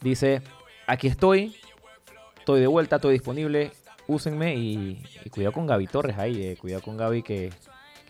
dice, 0.00 0.40
aquí 0.86 1.08
estoy, 1.08 1.56
estoy 2.42 2.60
de 2.60 2.66
vuelta, 2.66 2.96
estoy 2.96 3.12
disponible, 3.12 3.70
úsenme 4.08 4.56
y, 4.56 5.00
cuidado 5.30 5.52
con 5.52 5.64
Gaby 5.64 5.86
Torres 5.86 6.18
ahí, 6.18 6.42
eh, 6.42 6.56
cuidado 6.56 6.82
con 6.82 6.96
Gaby 6.96 7.22
que, 7.22 7.52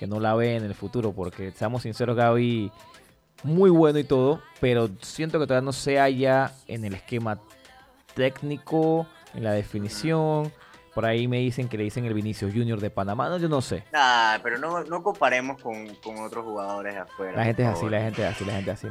no 0.09 0.19
la 0.19 0.35
ve 0.35 0.57
en 0.57 0.65
el 0.65 0.75
futuro, 0.75 1.13
porque 1.13 1.53
seamos 1.53 1.83
sinceros, 1.83 2.17
Gaby 2.17 2.73
muy 3.45 3.71
bueno 3.71 4.01
y 4.01 4.05
todo, 4.05 4.41
pero 4.61 4.89
siento 5.01 5.39
que 5.39 5.47
todavía 5.47 5.65
no 5.65 5.73
se 5.73 5.99
halla 5.99 6.51
en 6.67 6.85
el 6.85 6.95
esquema 6.95 7.39
técnico, 8.15 9.07
en 9.35 9.45
la 9.45 9.53
definición, 9.53 10.51
por 10.95 11.07
ahí 11.07 11.27
me 11.27 11.39
dicen 11.39 11.69
que 11.69 11.79
le 11.79 11.85
dicen 11.85 12.05
el 12.05 12.15
Vinicius 12.15 12.53
Junior 12.53 12.79
de 12.79 12.91
Panamá, 12.91 13.29
no, 13.29 13.39
yo 13.39 13.49
no 13.49 13.61
sé. 13.61 13.85
Nah, 13.93 14.39
pero 14.43 14.59
no, 14.59 14.85
no 14.85 15.03
comparemos 15.03 15.61
con, 15.63 15.89
otros 16.21 16.45
jugadores 16.45 16.97
afuera. 16.97 17.37
La 17.37 17.45
gente 17.45 17.63
es 17.63 17.69
así, 17.69 17.89
la 17.89 18.01
gente 18.01 18.23
es 18.23 18.35
así, 18.35 18.45
la 18.45 18.53
gente 18.53 18.71
es 18.71 18.79
así. 18.79 18.89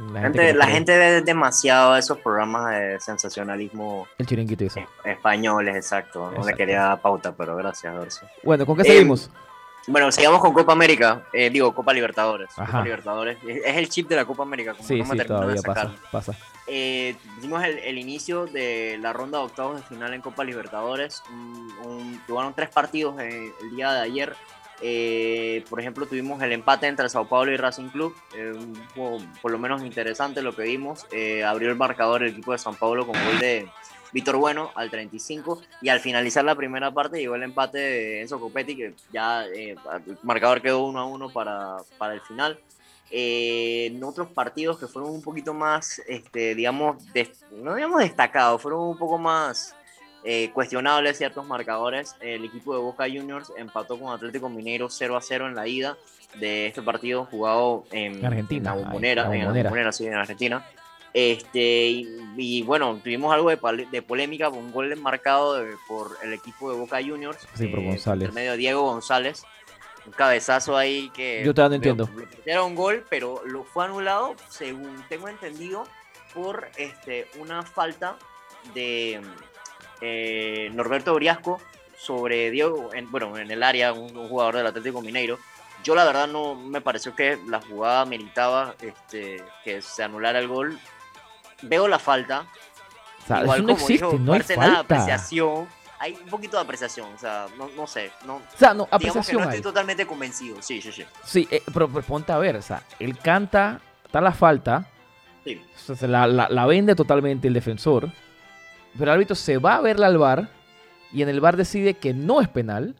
La, 0.56 0.66
gente, 0.66 0.98
ve 0.98 1.22
demasiado 1.22 1.96
esos 1.96 2.18
programas 2.18 2.70
de 2.70 3.00
sensacionalismo. 3.00 4.06
El 4.18 4.26
chiringuito 4.26 4.64
Españoles, 5.04 5.76
exacto. 5.76 6.30
No 6.30 6.44
le 6.44 6.54
quería 6.54 6.82
dar 6.82 7.00
pauta, 7.00 7.32
pero 7.36 7.56
gracias, 7.56 7.94
Dorso. 7.94 8.26
Bueno, 8.42 8.66
¿con 8.66 8.76
qué 8.76 8.84
seguimos? 8.84 9.26
Eh, 9.26 9.51
bueno, 9.88 10.12
sigamos 10.12 10.40
con 10.40 10.52
Copa 10.52 10.72
América, 10.72 11.22
eh, 11.32 11.50
digo 11.50 11.74
Copa 11.74 11.92
Libertadores. 11.92 12.50
Copa 12.54 12.82
Libertadores. 12.82 13.38
Es, 13.44 13.76
el 13.76 13.88
chip 13.88 14.08
de 14.08 14.16
la 14.16 14.24
Copa 14.24 14.44
América, 14.44 14.74
como 14.74 14.86
sí, 14.86 14.98
no 15.00 15.06
me 15.06 15.18
sí, 15.18 15.26
todavía 15.26 15.62
pasa, 15.62 15.92
pasa. 16.10 16.36
Eh, 16.68 17.16
hicimos 17.38 17.64
el, 17.64 17.98
inicio 17.98 18.46
de 18.46 18.98
la 19.00 19.12
ronda 19.12 19.38
de 19.38 19.44
octavos 19.44 19.76
de 19.76 19.82
final 19.82 20.14
en 20.14 20.20
Copa 20.20 20.44
Libertadores. 20.44 21.22
tuvieron 22.26 22.54
tres 22.54 22.70
partidos 22.70 23.20
el, 23.20 23.52
día 23.74 23.92
de 23.92 24.00
ayer. 24.00 24.36
Eh, 24.84 25.64
por 25.68 25.80
ejemplo, 25.80 26.06
tuvimos 26.06 26.42
el 26.42 26.52
empate 26.52 26.86
entre 26.86 27.08
Sao 27.08 27.28
Paulo 27.28 27.52
y 27.52 27.56
Racing 27.56 27.88
Club. 27.88 28.14
por 29.42 29.50
lo 29.50 29.58
menos 29.58 29.82
interesante 29.82 30.42
lo 30.42 30.54
que 30.54 30.62
vimos. 30.62 31.06
abrió 31.44 31.70
el 31.70 31.76
marcador 31.76 32.22
el 32.22 32.30
equipo 32.30 32.52
de 32.52 32.58
Sao 32.58 32.74
Paulo 32.74 33.04
con 33.04 33.14
gol 33.14 33.38
de 33.40 33.68
Víctor 34.12 34.36
Bueno 34.36 34.70
al 34.74 34.90
35 34.90 35.62
y 35.80 35.88
al 35.88 36.00
finalizar 36.00 36.44
la 36.44 36.54
primera 36.54 36.90
parte 36.90 37.18
llegó 37.18 37.34
el 37.34 37.42
empate 37.42 37.78
de 37.78 38.20
Enzo 38.22 38.38
Copetti 38.38 38.76
que 38.76 38.94
ya 39.12 39.46
eh, 39.46 39.76
el 40.06 40.18
marcador 40.22 40.60
quedó 40.60 40.84
1 40.84 40.98
a 40.98 41.04
1 41.06 41.30
para, 41.30 41.76
para 41.98 42.14
el 42.14 42.20
final. 42.20 42.58
Eh, 43.14 43.90
en 43.92 44.02
otros 44.02 44.28
partidos 44.28 44.78
que 44.78 44.86
fueron 44.86 45.10
un 45.10 45.20
poquito 45.20 45.52
más, 45.52 46.00
este, 46.06 46.54
digamos, 46.54 46.96
no 47.50 47.74
digamos 47.74 48.00
destacados, 48.00 48.62
fueron 48.62 48.80
un 48.80 48.96
poco 48.96 49.18
más 49.18 49.74
eh, 50.24 50.50
cuestionables 50.54 51.18
ciertos 51.18 51.46
marcadores. 51.46 52.16
El 52.20 52.44
equipo 52.44 52.74
de 52.74 52.80
Boca 52.80 53.04
Juniors 53.04 53.52
empató 53.58 53.98
con 53.98 54.14
Atlético 54.14 54.48
Mineiro 54.48 54.88
0 54.88 55.16
a 55.16 55.20
0 55.20 55.48
en 55.48 55.54
la 55.54 55.66
ida 55.66 55.98
de 56.40 56.68
este 56.68 56.80
partido 56.80 57.26
jugado 57.26 57.84
en 57.90 58.24
Argentina, 58.24 58.58
en 58.58 58.64
la 58.64 58.72
ahí, 58.72 58.84
Bombonera, 58.84 59.22
la 59.24 59.34
en 59.34 59.38
la 59.40 59.44
Bombonera. 59.44 59.68
Bombonera, 59.68 59.92
sí, 59.92 60.06
en 60.06 60.14
Argentina. 60.14 60.64
Este, 61.14 61.86
y, 61.88 62.08
y 62.36 62.62
bueno, 62.62 62.98
tuvimos 63.02 63.34
algo 63.34 63.50
de, 63.50 63.86
de 63.90 64.02
polémica, 64.02 64.48
un 64.48 64.72
gol 64.72 64.94
marcado 64.96 65.54
de- 65.54 65.76
por 65.86 66.16
el 66.22 66.32
equipo 66.32 66.70
de 66.72 66.78
Boca 66.78 67.00
Juniors. 67.02 67.38
Sí, 67.54 67.66
por 67.68 67.80
eh, 67.80 67.86
González. 67.86 68.28
por 68.28 68.34
medio 68.34 68.52
de 68.52 68.56
Diego 68.56 68.82
González. 68.82 69.44
Un 70.06 70.12
cabezazo 70.12 70.76
ahí 70.76 71.10
que. 71.14 71.42
Yo 71.44 71.54
todavía 71.54 71.78
no 71.78 71.84
entiendo. 71.84 72.10
Era 72.44 72.62
un 72.64 72.74
gol, 72.74 73.04
pero 73.08 73.42
lo 73.46 73.62
fue 73.62 73.84
anulado, 73.84 74.34
según 74.48 75.04
tengo 75.08 75.28
entendido, 75.28 75.84
por 76.34 76.68
este, 76.76 77.28
una 77.38 77.62
falta 77.62 78.16
de 78.74 79.20
eh, 80.00 80.70
Norberto 80.72 81.14
Briasco 81.14 81.60
sobre 81.96 82.50
Diego, 82.50 82.90
en, 82.94 83.10
bueno, 83.12 83.36
en 83.38 83.50
el 83.50 83.62
área, 83.62 83.92
un, 83.92 84.16
un 84.16 84.28
jugador 84.28 84.56
del 84.56 84.66
Atlético 84.66 85.02
Mineiro. 85.02 85.38
Yo 85.84 85.94
la 85.94 86.04
verdad 86.04 86.26
no 86.26 86.54
me 86.54 86.80
pareció 86.80 87.14
que 87.14 87.38
la 87.46 87.60
jugada 87.60 88.04
meritaba 88.04 88.74
este, 88.80 89.44
que 89.64 89.82
se 89.82 90.02
anulara 90.02 90.38
el 90.40 90.48
gol. 90.48 90.78
Veo 91.62 91.88
la 91.88 91.98
falta. 91.98 92.46
O 93.22 93.26
sea, 93.26 93.42
Igual 93.42 93.58
eso 93.60 93.66
no 93.68 93.74
como 93.74 93.86
existe, 93.86 94.18
no 94.18 94.32
hay 94.32 94.40
de 94.40 94.54
falta. 94.54 94.78
apreciación. 94.80 95.68
Hay 96.00 96.14
un 96.14 96.28
poquito 96.28 96.56
de 96.56 96.62
apreciación, 96.64 97.08
o 97.14 97.18
sea, 97.18 97.46
no, 97.56 97.68
no 97.76 97.86
sé. 97.86 98.10
No, 98.26 98.36
O 98.36 98.42
sea, 98.56 98.74
no, 98.74 98.86
que 98.88 98.94
apreciación 98.96 99.42
hay. 99.42 99.48
estoy 99.50 99.62
totalmente 99.62 100.04
convencido. 100.04 100.56
Sí, 100.60 100.82
sí, 100.82 100.90
sí. 100.90 101.04
Sí, 101.24 101.48
eh, 101.50 101.62
pero, 101.72 101.88
pero 101.88 102.04
ponte 102.04 102.32
a 102.32 102.38
ver, 102.38 102.56
o 102.56 102.62
sea, 102.62 102.82
él 102.98 103.16
canta, 103.18 103.80
está 104.04 104.20
la 104.20 104.32
falta, 104.32 104.86
sí. 105.44 105.62
o 105.76 105.78
sea, 105.78 105.94
se 105.94 106.08
la, 106.08 106.26
la- 106.26 106.48
la 106.48 106.66
vende 106.66 106.96
totalmente 106.96 107.46
el 107.46 107.54
defensor, 107.54 108.10
pero 108.98 109.04
el 109.04 109.10
árbitro 109.14 109.36
se 109.36 109.58
va 109.58 109.76
a 109.76 109.80
verla 109.80 110.08
al 110.08 110.18
bar 110.18 110.48
y 111.12 111.22
en 111.22 111.28
el 111.28 111.40
bar 111.40 111.56
decide 111.56 111.94
que 111.94 112.12
no 112.12 112.40
es 112.40 112.48
penal, 112.48 112.96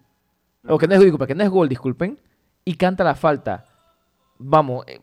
o 0.68 0.78
que 0.78 0.86
no 0.86 0.94
es, 0.94 1.00
disculpa, 1.00 1.26
que 1.26 1.34
no 1.34 1.42
es 1.42 1.50
gol, 1.50 1.68
disculpen, 1.68 2.20
y 2.64 2.76
canta 2.76 3.02
la 3.02 3.16
falta. 3.16 3.64
Vamos, 4.38 4.84
eh, 4.86 5.00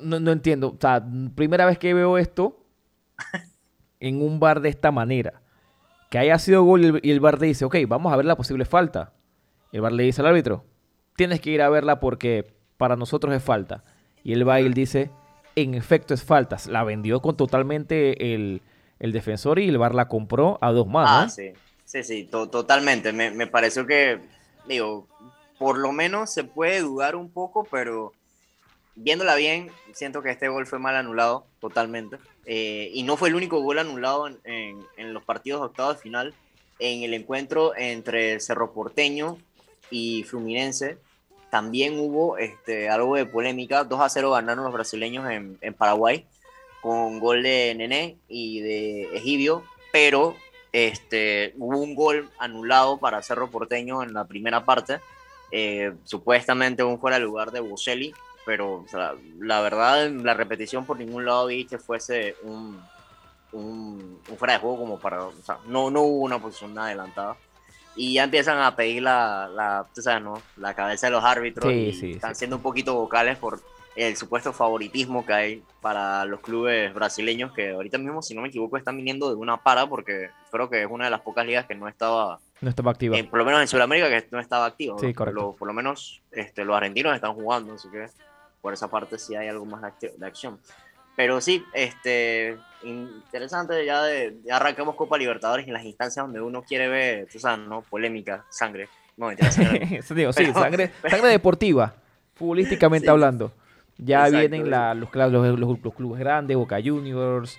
no, 0.00 0.20
no 0.20 0.32
entiendo, 0.32 0.68
o 0.68 0.78
sea, 0.78 1.02
primera 1.34 1.64
vez 1.64 1.78
que 1.78 1.94
veo 1.94 2.18
esto 2.18 2.58
en 4.00 4.22
un 4.22 4.40
bar 4.40 4.60
de 4.60 4.68
esta 4.68 4.90
manera. 4.90 5.42
Que 6.10 6.18
haya 6.18 6.38
sido 6.38 6.62
gol 6.62 6.82
y 6.84 6.86
el, 6.88 7.00
el 7.02 7.20
bar 7.20 7.40
le 7.40 7.46
dice, 7.46 7.64
ok, 7.64 7.76
vamos 7.88 8.12
a 8.12 8.16
ver 8.16 8.26
la 8.26 8.36
posible 8.36 8.64
falta. 8.64 9.12
El 9.72 9.80
bar 9.80 9.92
le 9.92 10.02
dice 10.02 10.20
al 10.20 10.26
árbitro, 10.26 10.64
tienes 11.16 11.40
que 11.40 11.50
ir 11.50 11.62
a 11.62 11.70
verla 11.70 12.00
porque 12.00 12.52
para 12.76 12.96
nosotros 12.96 13.34
es 13.34 13.42
falta. 13.42 13.84
Y 14.24 14.32
y 14.32 14.42
él 14.42 14.74
dice, 14.74 15.10
en 15.56 15.74
efecto 15.74 16.14
es 16.14 16.22
falta. 16.22 16.56
La 16.68 16.84
vendió 16.84 17.20
con 17.20 17.36
totalmente 17.36 18.34
el, 18.34 18.62
el 18.98 19.12
defensor 19.12 19.58
y 19.58 19.68
el 19.68 19.78
bar 19.78 19.94
la 19.94 20.08
compró 20.08 20.58
a 20.60 20.70
dos 20.72 20.86
Ah, 20.88 20.90
manos. 20.90 21.34
sí, 21.34 21.52
sí, 21.84 22.02
sí, 22.02 22.24
to- 22.24 22.48
totalmente. 22.48 23.12
Me, 23.12 23.30
me 23.30 23.46
pareció 23.46 23.86
que, 23.86 24.20
digo, 24.68 25.08
por 25.58 25.78
lo 25.78 25.92
menos 25.92 26.30
se 26.30 26.44
puede 26.44 26.80
dudar 26.80 27.16
un 27.16 27.30
poco, 27.30 27.64
pero 27.70 28.12
viéndola 28.94 29.34
bien, 29.36 29.70
siento 29.92 30.22
que 30.22 30.30
este 30.30 30.48
gol 30.48 30.66
fue 30.66 30.78
mal 30.78 30.96
anulado, 30.96 31.46
totalmente. 31.60 32.18
Eh, 32.44 32.90
y 32.92 33.02
no 33.02 33.16
fue 33.16 33.28
el 33.28 33.34
único 33.34 33.60
gol 33.60 33.78
anulado 33.78 34.28
en, 34.44 35.14
los 35.14 35.24
partidos 35.24 35.62
octavos 35.62 35.96
de 35.96 36.02
final. 36.02 36.34
En 36.78 37.02
el 37.02 37.14
encuentro 37.14 37.76
entre 37.76 38.40
Cerro 38.40 38.72
Porteño 38.72 39.38
y 39.90 40.24
Fluminense, 40.24 40.98
también 41.50 41.98
hubo 41.98 42.38
este, 42.38 42.88
algo 42.88 43.16
de 43.16 43.26
polémica. 43.26 43.84
2 43.84 44.00
a 44.00 44.08
0 44.08 44.30
ganaron 44.32 44.64
los 44.64 44.72
brasileños 44.72 45.30
en, 45.30 45.74
Paraguay, 45.74 46.26
con 46.80 47.20
gol 47.20 47.42
de 47.42 47.74
Nené 47.76 48.16
y 48.28 48.60
de 48.60 49.16
Egibio, 49.16 49.62
pero 49.92 50.34
este, 50.72 51.54
hubo 51.58 51.78
un 51.78 51.94
gol 51.94 52.30
anulado 52.38 52.98
para 52.98 53.22
Cerro 53.22 53.50
Porteño 53.50 54.02
en 54.02 54.14
la 54.14 54.24
primera 54.24 54.64
parte, 54.64 54.98
eh, 55.52 55.92
supuestamente 56.04 56.82
un 56.82 56.98
fuera 56.98 57.18
de 57.18 57.24
lugar 57.24 57.52
de 57.52 57.60
Boselli, 57.60 58.14
pero 58.44 58.74
o 58.82 58.88
sea, 58.88 59.14
la 59.38 59.60
verdad 59.60 60.06
en 60.06 60.24
la 60.24 60.34
repetición 60.34 60.84
por 60.84 60.98
ningún 60.98 61.24
lado 61.24 61.46
vi 61.46 61.64
que 61.64 61.78
fuese 61.78 62.36
un, 62.42 62.80
un, 63.52 64.20
un 64.28 64.36
fuera 64.36 64.54
de 64.54 64.60
juego 64.60 64.78
como 64.78 64.98
para, 64.98 65.24
o 65.24 65.32
sea, 65.42 65.58
no, 65.66 65.90
no 65.90 66.02
hubo 66.02 66.24
una 66.24 66.38
posición 66.38 66.76
adelantada. 66.78 67.36
Y 67.94 68.14
ya 68.14 68.24
empiezan 68.24 68.58
a 68.58 68.74
pedir 68.74 69.02
la, 69.02 69.48
la, 69.54 69.86
tú 69.94 70.00
sabes, 70.00 70.22
¿no? 70.22 70.40
la 70.56 70.74
cabeza 70.74 71.08
de 71.08 71.10
los 71.12 71.22
árbitros 71.22 71.70
Sí, 71.70 71.78
y 71.78 71.92
sí, 71.92 72.10
están 72.12 72.34
sí. 72.34 72.38
siendo 72.40 72.56
un 72.56 72.62
poquito 72.62 72.94
vocales 72.94 73.36
por 73.36 73.60
el 73.94 74.16
supuesto 74.16 74.54
favoritismo 74.54 75.26
que 75.26 75.32
hay 75.34 75.62
para 75.82 76.24
los 76.24 76.40
clubes 76.40 76.94
brasileños 76.94 77.52
que 77.52 77.72
ahorita 77.72 77.98
mismo, 77.98 78.22
si 78.22 78.34
no 78.34 78.40
me 78.40 78.48
equivoco, 78.48 78.78
están 78.78 78.96
viniendo 78.96 79.28
de 79.28 79.34
una 79.34 79.58
para 79.58 79.86
porque 79.86 80.30
creo 80.50 80.70
que 80.70 80.80
es 80.84 80.88
una 80.90 81.04
de 81.04 81.10
las 81.10 81.20
pocas 81.20 81.44
ligas 81.44 81.66
que 81.66 81.74
no 81.74 81.86
estaba, 81.86 82.38
No 82.62 82.70
estaba 82.70 82.92
activa. 82.92 83.18
eh, 83.18 83.24
por 83.24 83.38
lo 83.38 83.44
menos 83.44 83.60
en 83.60 83.68
Sudamérica, 83.68 84.08
que 84.08 84.26
no 84.30 84.40
estaba 84.40 84.64
activo. 84.64 84.98
Sí, 84.98 85.08
¿no? 85.08 85.14
correcto. 85.14 85.40
Lo- 85.42 85.52
por 85.52 85.68
lo 85.68 85.74
menos 85.74 86.22
este, 86.30 86.64
los 86.64 86.74
argentinos 86.74 87.14
están 87.14 87.34
jugando, 87.34 87.74
así 87.74 87.90
que 87.90 88.06
por 88.62 88.72
esa 88.72 88.88
parte 88.88 89.18
sí 89.18 89.34
hay 89.34 89.48
algo 89.48 89.66
más 89.66 89.82
de, 90.00 90.26
acción. 90.26 90.58
Pero 91.14 91.42
sí, 91.42 91.62
este, 91.74 92.56
interesante, 92.84 93.84
ya, 93.84 94.02
de, 94.02 94.38
ya 94.44 94.56
arrancamos 94.56 94.94
Copa 94.94 95.18
Libertadores 95.18 95.66
en 95.66 95.74
las 95.74 95.84
instancias 95.84 96.24
donde 96.24 96.40
uno 96.40 96.62
quiere 96.62 96.88
ver, 96.88 97.28
tú 97.30 97.38
sabes, 97.38 97.66
¿no? 97.68 97.82
Polémica, 97.82 98.46
sangre. 98.48 98.88
No, 99.16 99.28
sangre. 99.50 99.88
Eso 99.98 100.14
digo, 100.14 100.32
sí, 100.32 100.44
Pero- 100.46 100.54
sangre, 100.60 100.90
sangre 101.08 101.28
deportiva, 101.28 101.94
futbolísticamente 102.34 103.04
Sí. 103.06 103.10
hablando. 103.10 103.52
Ya 103.98 104.26
Exacto, 104.26 104.38
vienen 104.38 104.70
la- 104.70 104.94
los, 104.94 105.12
los, 105.14 105.58
los- 105.58 105.78
los 105.82 105.94
clubes 105.94 106.18
grandes, 106.18 106.56
Boca 106.56 106.78
Juniors, 106.82 107.58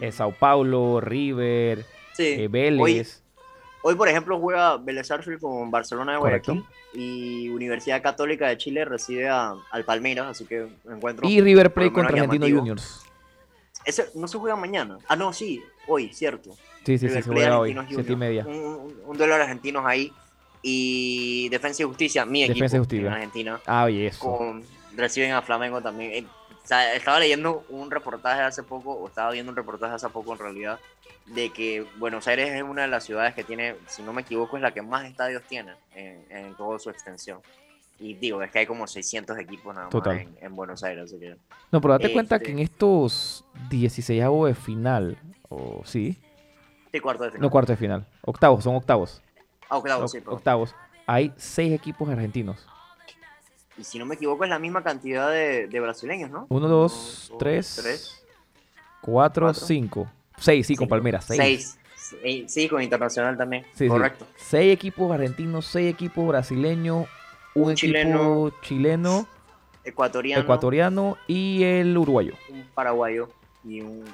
eh, 0.00 0.10
Sao 0.10 0.32
Paulo, 0.32 1.00
River, 1.02 1.84
Sí. 2.14 2.24
eh, 2.28 2.48
Vélez. 2.48 2.80
Hoy, 2.80 3.06
por 3.94 4.08
ejemplo, 4.08 4.40
juega 4.40 4.76
Vélez 4.78 5.06
Sarsfield 5.06 5.40
con 5.40 5.70
Barcelona 5.70 6.14
de 6.14 6.18
Correcto. 6.18 6.52
Guayaquil 6.54 6.76
y 7.00 7.48
Universidad 7.50 8.02
Católica 8.02 8.48
de 8.48 8.56
Chile 8.58 8.84
recibe 8.84 9.28
a- 9.28 9.54
al 9.70 9.84
Palmeiras, 9.84 10.26
así 10.28 10.44
que 10.46 10.66
encuentro. 10.90 11.28
y 11.28 11.40
River 11.40 11.72
Plate 11.72 11.92
contra 11.92 12.22
Argentino. 12.22 12.58
Juniors. 12.58 13.02
Ese 13.84 14.06
no 14.16 14.26
se 14.26 14.38
juega 14.38 14.56
mañana. 14.56 14.98
Ah, 15.06 15.14
no, 15.14 15.32
sí, 15.32 15.62
hoy, 15.86 16.12
cierto. 16.12 16.50
Sí, 16.84 16.98
sí, 16.98 17.08
sí, 17.08 17.10
se 17.10 17.22
juega 17.22 17.58
hoy, 17.60 17.76
siete 17.88 18.12
y 18.12 18.16
media. 18.16 18.44
Un, 18.46 18.54
un, 18.56 18.94
un 19.06 19.16
duelo 19.16 19.36
de 19.36 19.42
argentinos 19.42 19.84
ahí. 19.86 20.12
Y 20.62 21.48
Defensa 21.50 21.82
y 21.82 21.86
Justicia, 21.86 22.24
mi 22.24 22.42
equipo 22.42 22.54
Defensa 22.54 22.76
y 22.76 22.78
Justicia. 22.80 23.06
en 23.06 23.12
Argentina, 23.12 23.60
Ah, 23.66 23.88
y 23.88 24.06
eso. 24.06 24.18
con, 24.20 24.64
reciben 24.96 25.32
a 25.32 25.42
Flamengo 25.42 25.80
también. 25.80 26.26
O 26.66 26.68
sea, 26.68 26.94
estaba 26.96 27.20
leyendo 27.20 27.64
un 27.68 27.92
reportaje 27.92 28.42
hace 28.42 28.64
poco, 28.64 28.90
o 28.92 29.06
estaba 29.06 29.30
viendo 29.30 29.50
un 29.52 29.56
reportaje 29.56 29.94
hace 29.94 30.08
poco 30.08 30.32
en 30.32 30.40
realidad, 30.40 30.80
de 31.26 31.50
que 31.52 31.86
Buenos 31.96 32.26
Aires 32.26 32.50
es 32.52 32.62
una 32.64 32.82
de 32.82 32.88
las 32.88 33.04
ciudades 33.04 33.34
que 33.36 33.44
tiene, 33.44 33.76
si 33.86 34.02
no 34.02 34.12
me 34.12 34.22
equivoco, 34.22 34.56
es 34.56 34.62
la 34.64 34.74
que 34.74 34.82
más 34.82 35.04
estadios 35.04 35.44
tiene 35.44 35.74
en, 35.94 36.24
en 36.28 36.54
toda 36.56 36.80
su 36.80 36.90
extensión. 36.90 37.38
Y 38.00 38.14
digo, 38.14 38.42
es 38.42 38.50
que 38.50 38.58
hay 38.58 38.66
como 38.66 38.84
600 38.88 39.38
equipos 39.38 39.72
nada 39.76 39.86
más 39.86 39.92
Total. 39.92 40.18
en, 40.18 40.36
en 40.40 40.56
Buenos 40.56 40.82
Aires, 40.82 41.04
así 41.04 41.20
que... 41.20 41.36
No, 41.70 41.80
pero 41.80 41.92
date 41.94 42.12
cuenta 42.12 42.34
este- 42.34 42.46
que 42.46 42.50
en 42.52 42.58
estos 42.58 43.44
16 43.70 44.24
de 44.24 44.54
final, 44.56 45.16
o 45.48 45.82
sí, 45.84 46.20
Sí, 46.90 46.98
cuarto 46.98 47.22
de 47.22 47.30
final. 47.30 47.42
no 47.42 47.50
cuartos 47.50 47.74
de 47.74 47.76
final, 47.76 48.06
octavos, 48.22 48.64
son 48.64 48.74
octavos. 48.74 49.22
Ah, 49.68 49.76
octavo, 49.78 50.04
oc- 50.04 50.08
sí, 50.08 50.18
perdón. 50.18 50.34
octavos. 50.34 50.74
Hay 51.06 51.32
seis 51.36 51.72
equipos 51.72 52.08
argentinos. 52.08 52.66
Y 53.78 53.84
si 53.84 53.98
no 53.98 54.06
me 54.06 54.14
equivoco, 54.14 54.44
es 54.44 54.50
la 54.50 54.58
misma 54.58 54.82
cantidad 54.82 55.30
de, 55.30 55.66
de 55.66 55.80
brasileños, 55.80 56.30
¿no? 56.30 56.46
Uno, 56.48 56.66
dos, 56.68 57.32
tres, 57.38 57.78
tres, 57.82 58.24
cuatro, 59.00 59.46
cuatro, 59.46 59.54
cinco. 59.66 60.10
Seis, 60.38 60.66
sí, 60.66 60.76
con 60.76 60.88
Palmeiras, 60.88 61.26
seis. 61.26 61.78
Seis. 61.94 62.52
Sí, 62.52 62.68
con 62.68 62.82
Internacional 62.82 63.36
también. 63.36 63.64
Sí, 63.72 63.84
sí. 63.84 63.88
Correcto. 63.88 64.26
Seis 64.36 64.72
equipos 64.72 65.10
argentinos, 65.12 65.66
seis 65.66 65.92
equipos 65.92 66.26
brasileños, 66.28 67.06
un, 67.54 67.64
Un 67.64 67.70
equipo 67.72 67.86
chileno, 67.86 68.52
chileno, 68.62 69.28
Ecuatoriano, 69.84 70.42
ecuatoriano 70.42 71.16
y 71.26 71.62
el 71.62 71.96
uruguayo. 71.96 72.34
un 72.50 72.64
paraguayo 72.74 73.28
y 73.64 73.80
un... 73.80 74.04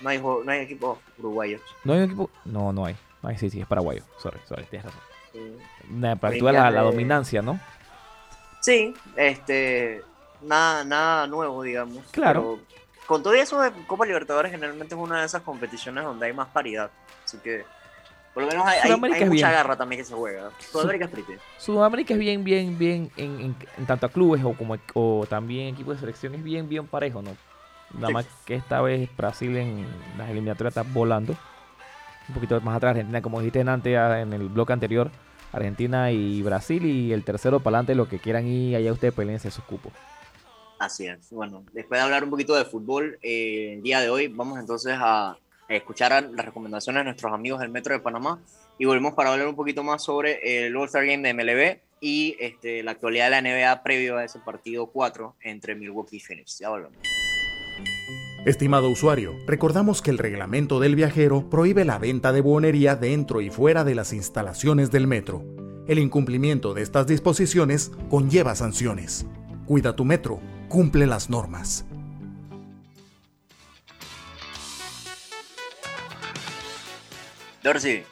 No 0.00 0.08
hay, 0.10 0.20
no 0.20 0.44
hay 0.46 0.60
equipos 0.60 0.98
uruguayos. 1.18 1.60
¿No 1.84 1.92
hay 1.92 2.00
un 2.00 2.04
equipo? 2.04 2.30
No, 2.44 2.72
no 2.72 2.84
hay. 2.86 2.96
Ay, 3.22 3.36
sí, 3.38 3.50
sí, 3.50 3.60
es 3.60 3.66
paraguayo. 3.66 4.02
Sorry, 4.18 4.38
sorry, 4.46 4.64
tienes 4.64 4.86
razón. 4.86 5.00
Sí. 5.32 5.56
Nah, 5.90 6.16
Practica 6.16 6.70
la, 6.70 6.82
dominancia, 6.82 7.42
¿no? 7.42 7.58
Sí, 8.68 8.94
este... 9.16 10.02
Nada, 10.42 10.84
nada 10.84 11.26
nuevo, 11.26 11.62
digamos. 11.62 12.04
Claro. 12.12 12.58
pero 12.66 12.78
con 13.06 13.22
todo 13.22 13.32
eso, 13.32 13.60
de 13.62 13.72
Copa 13.86 14.04
Libertadores 14.06 14.52
generalmente 14.52 14.94
es 14.94 15.00
una 15.00 15.20
de 15.20 15.26
esas 15.26 15.42
competiciones 15.42 16.04
donde 16.04 16.26
hay 16.26 16.32
más 16.32 16.48
paridad. 16.48 16.90
Así 17.24 17.38
que... 17.38 17.64
Por 18.34 18.42
lo 18.44 18.50
menos 18.50 18.66
hay, 18.68 18.78
hay- 18.84 18.90
hay 18.92 19.00
mucha 19.00 19.24
bien. 19.30 19.50
garra 19.50 19.74
también 19.74 20.00
que 20.00 20.04
se 20.04 20.14
juega. 20.14 20.50
Sudamérica 20.70 21.06
es 21.06 21.10
pretty. 21.10 21.32
Sudamérica 21.56 22.12
es 22.14 22.20
bien, 22.20 22.44
bien, 22.44 22.78
bien, 22.78 23.10
en, 23.16 23.40
en- 23.40 23.56
en 23.78 23.86
tanto 23.86 24.06
a 24.06 24.10
clubes 24.10 24.44
o 24.44 24.52
como 24.52 24.76
o 24.94 25.26
también 25.28 25.74
equipos 25.74 25.94
de 25.96 26.00
selección 26.00 26.34
es 26.36 26.44
bien, 26.44 26.68
bien 26.68 26.86
parejo, 26.86 27.20
¿no? 27.22 27.30
Nada 27.94 28.08
Sí. 28.08 28.12
más 28.12 28.26
que 28.44 28.54
esta 28.54 28.80
vez 28.82 29.08
Brasil 29.16 29.56
en 29.56 29.86
las 30.18 30.28
eliminatorias 30.30 30.76
está 30.76 30.88
volando. 30.92 31.34
Un 32.28 32.34
poquito 32.34 32.60
más 32.60 32.76
atrás 32.76 32.90
Argentina, 32.90 33.22
como 33.22 33.40
dijiste 33.40 33.62
antes 33.62 33.92
en 33.96 34.32
el 34.34 34.48
bloque 34.48 34.72
anterior, 34.74 35.10
Argentina 35.52 36.10
y 36.12 36.42
Brasil 36.42 36.84
y 36.84 37.12
el 37.12 37.24
tercero 37.24 37.60
para 37.60 37.78
adelante, 37.78 37.94
lo 37.94 38.08
que 38.08 38.18
quieran 38.18 38.46
y 38.46 38.74
allá 38.74 38.92
ustedes 38.92 39.14
peleense 39.14 39.48
esos 39.48 39.64
cupos. 39.64 39.92
Así 40.78 41.06
es. 41.06 41.30
Bueno, 41.30 41.64
después 41.72 41.98
de 41.98 42.04
hablar 42.04 42.24
un 42.24 42.30
poquito 42.30 42.54
de 42.54 42.64
fútbol, 42.64 43.18
eh, 43.22 43.74
el 43.74 43.82
día 43.82 44.00
de 44.00 44.10
hoy 44.10 44.28
vamos 44.28 44.58
entonces 44.58 44.94
a 44.96 45.36
escucharan 45.68 46.34
las 46.34 46.46
recomendaciones 46.46 47.00
de 47.00 47.04
nuestros 47.04 47.32
amigos 47.32 47.60
del 47.60 47.68
Metro 47.68 47.92
de 47.92 48.00
Panamá 48.00 48.40
y 48.78 48.86
volvemos 48.86 49.14
para 49.14 49.32
hablar 49.32 49.48
un 49.48 49.56
poquito 49.56 49.82
más 49.82 50.02
sobre 50.02 50.66
el 50.66 50.74
All-Star 50.74 51.04
Game 51.04 51.26
de 51.26 51.34
MLB 51.34 51.80
y 52.00 52.36
este, 52.38 52.82
la 52.82 52.92
actualidad 52.92 53.26
de 53.26 53.30
la 53.30 53.42
NBA 53.42 53.82
previo 53.82 54.16
a 54.16 54.24
ese 54.24 54.38
partido 54.38 54.86
4 54.86 55.36
entre 55.42 55.74
Milwaukee 55.74 56.16
y 56.16 56.20
Phoenix. 56.20 56.58
Ya 56.58 56.70
volvemos. 56.70 56.96
Estimado 58.48 58.88
usuario, 58.88 59.38
recordamos 59.46 60.00
que 60.00 60.08
el 60.08 60.16
reglamento 60.16 60.80
del 60.80 60.96
viajero 60.96 61.50
prohíbe 61.50 61.84
la 61.84 61.98
venta 61.98 62.32
de 62.32 62.40
buonería 62.40 62.96
dentro 62.96 63.42
y 63.42 63.50
fuera 63.50 63.84
de 63.84 63.94
las 63.94 64.14
instalaciones 64.14 64.90
del 64.90 65.06
metro. 65.06 65.44
El 65.86 65.98
incumplimiento 65.98 66.72
de 66.72 66.80
estas 66.80 67.06
disposiciones 67.06 67.92
conlleva 68.08 68.54
sanciones. 68.54 69.26
Cuida 69.66 69.94
tu 69.94 70.06
metro, 70.06 70.40
cumple 70.70 71.04
las 71.06 71.28
normas. 71.28 71.84
Dorsey, 77.62 78.02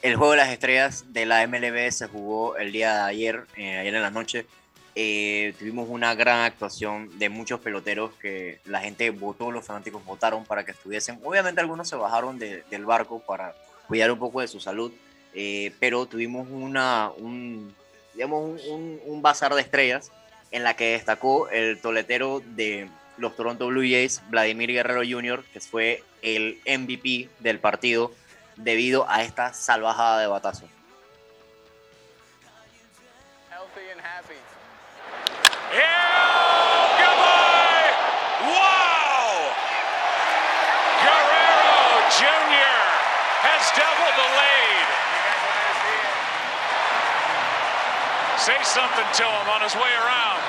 el 0.00 0.16
juego 0.16 0.30
de 0.30 0.38
las 0.38 0.48
estrellas 0.48 1.04
de 1.12 1.26
la 1.26 1.46
MLB 1.46 1.90
se 1.90 2.08
jugó 2.08 2.56
el 2.56 2.72
día 2.72 2.94
de 2.94 3.02
ayer, 3.02 3.44
eh, 3.58 3.76
ayer 3.76 3.94
en 3.94 4.00
la 4.00 4.10
noche. 4.10 4.46
Eh, 4.94 5.54
tuvimos 5.58 5.88
una 5.88 6.14
gran 6.14 6.40
actuación 6.40 7.18
de 7.18 7.30
muchos 7.30 7.60
peloteros 7.60 8.12
que 8.20 8.60
la 8.66 8.80
gente 8.80 9.08
votó, 9.10 9.50
los 9.50 9.64
fanáticos 9.64 10.04
votaron 10.04 10.44
para 10.44 10.64
que 10.64 10.72
estuviesen. 10.72 11.18
Obviamente 11.24 11.60
algunos 11.60 11.88
se 11.88 11.96
bajaron 11.96 12.38
del 12.38 12.84
barco 12.84 13.20
para 13.20 13.54
cuidar 13.88 14.12
un 14.12 14.18
poco 14.18 14.42
de 14.42 14.48
su 14.48 14.60
salud, 14.60 14.92
eh, 15.32 15.72
pero 15.80 16.04
tuvimos 16.04 16.46
una, 16.50 17.10
un, 17.16 17.74
digamos, 18.12 18.62
un, 18.66 19.00
un, 19.06 19.22
bazar 19.22 19.54
de 19.54 19.62
estrellas 19.62 20.12
en 20.50 20.62
la 20.62 20.76
que 20.76 20.92
destacó 20.92 21.48
el 21.48 21.80
toletero 21.80 22.42
de 22.44 22.88
los 23.16 23.34
Toronto 23.34 23.68
Blue 23.68 23.80
Jays, 23.80 24.22
Vladimir 24.28 24.72
Guerrero 24.72 25.02
Jr., 25.08 25.42
que 25.54 25.60
fue 25.60 26.02
el 26.20 26.60
MVP 26.66 27.30
del 27.40 27.58
partido 27.60 28.12
debido 28.56 29.08
a 29.08 29.22
esta 29.22 29.54
salvajada 29.54 30.20
de 30.20 30.26
batazo. 30.26 30.68
Doubled 33.50 33.94
the 33.94 34.34
lead. 34.34 34.41
Say 48.38 48.58
something 48.64 49.06
to 49.18 49.22
him 49.22 49.48
on 49.54 49.62
his 49.62 49.74
way 49.76 49.92
around. 50.02 50.40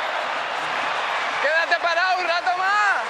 Quédate 1.43 1.78
parado 1.80 2.19
un 2.21 2.26
rato 2.28 2.57
más. 2.57 3.03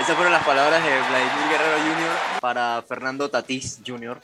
Esas 0.00 0.14
fueron 0.14 0.32
las 0.32 0.44
palabras 0.44 0.82
de 0.84 0.90
Vladimir 1.08 1.48
Guerrero 1.50 1.78
Jr. 1.78 2.40
para 2.40 2.82
Fernando 2.86 3.30
Tatís 3.30 3.80
Jr. 3.86 4.20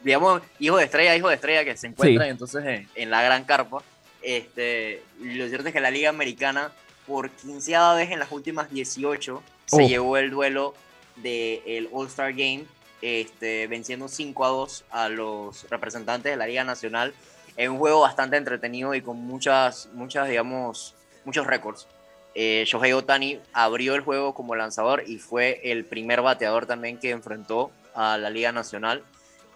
Digamos, 0.00 0.40
hijo 0.58 0.78
de 0.78 0.84
estrella, 0.84 1.14
hijo 1.16 1.28
de 1.28 1.34
estrella 1.34 1.64
que 1.64 1.76
se 1.76 1.88
encuentra 1.88 2.24
Sí. 2.24 2.30
entonces 2.30 2.64
en, 2.64 2.88
en 2.94 3.10
la 3.10 3.20
gran 3.22 3.44
carpa. 3.44 3.82
Este, 4.24 5.02
lo 5.20 5.46
cierto 5.48 5.68
es 5.68 5.74
que 5.74 5.80
la 5.80 5.90
Liga 5.90 6.08
Americana, 6.08 6.72
por 7.06 7.30
quinceava 7.30 7.94
vez 7.94 8.10
en 8.10 8.18
las 8.18 8.32
últimas 8.32 8.70
18, 8.70 9.42
se 9.66 9.76
Oh. 9.84 9.86
llevó 9.88 10.16
el 10.16 10.30
duelo 10.30 10.74
del 11.16 11.88
All-Star 11.92 12.32
Game, 12.32 12.64
este, 13.02 13.66
venciendo 13.66 14.08
5 14.08 14.44
a 14.44 14.48
2 14.48 14.84
a 14.90 15.08
los 15.08 15.68
representantes 15.70 16.32
de 16.32 16.36
la 16.36 16.46
Liga 16.46 16.64
Nacional. 16.64 17.14
En 17.56 17.70
un 17.72 17.78
juego 17.78 18.00
bastante 18.00 18.36
entretenido 18.36 18.94
y 18.94 19.00
con 19.02 19.16
muchas, 19.18 19.88
muchas 19.92 20.28
digamos, 20.28 20.94
muchos 21.24 21.46
récords. 21.46 21.86
Eh, 22.34 22.64
Shohei 22.66 22.92
Otani 22.92 23.38
abrió 23.52 23.94
el 23.94 24.00
juego 24.00 24.34
como 24.34 24.56
lanzador 24.56 25.04
y 25.06 25.18
fue 25.18 25.60
el 25.62 25.84
primer 25.84 26.20
bateador 26.20 26.66
también 26.66 26.98
que 26.98 27.10
enfrentó 27.10 27.70
a 27.94 28.18
la 28.18 28.28
Liga 28.30 28.50
Nacional. 28.50 29.04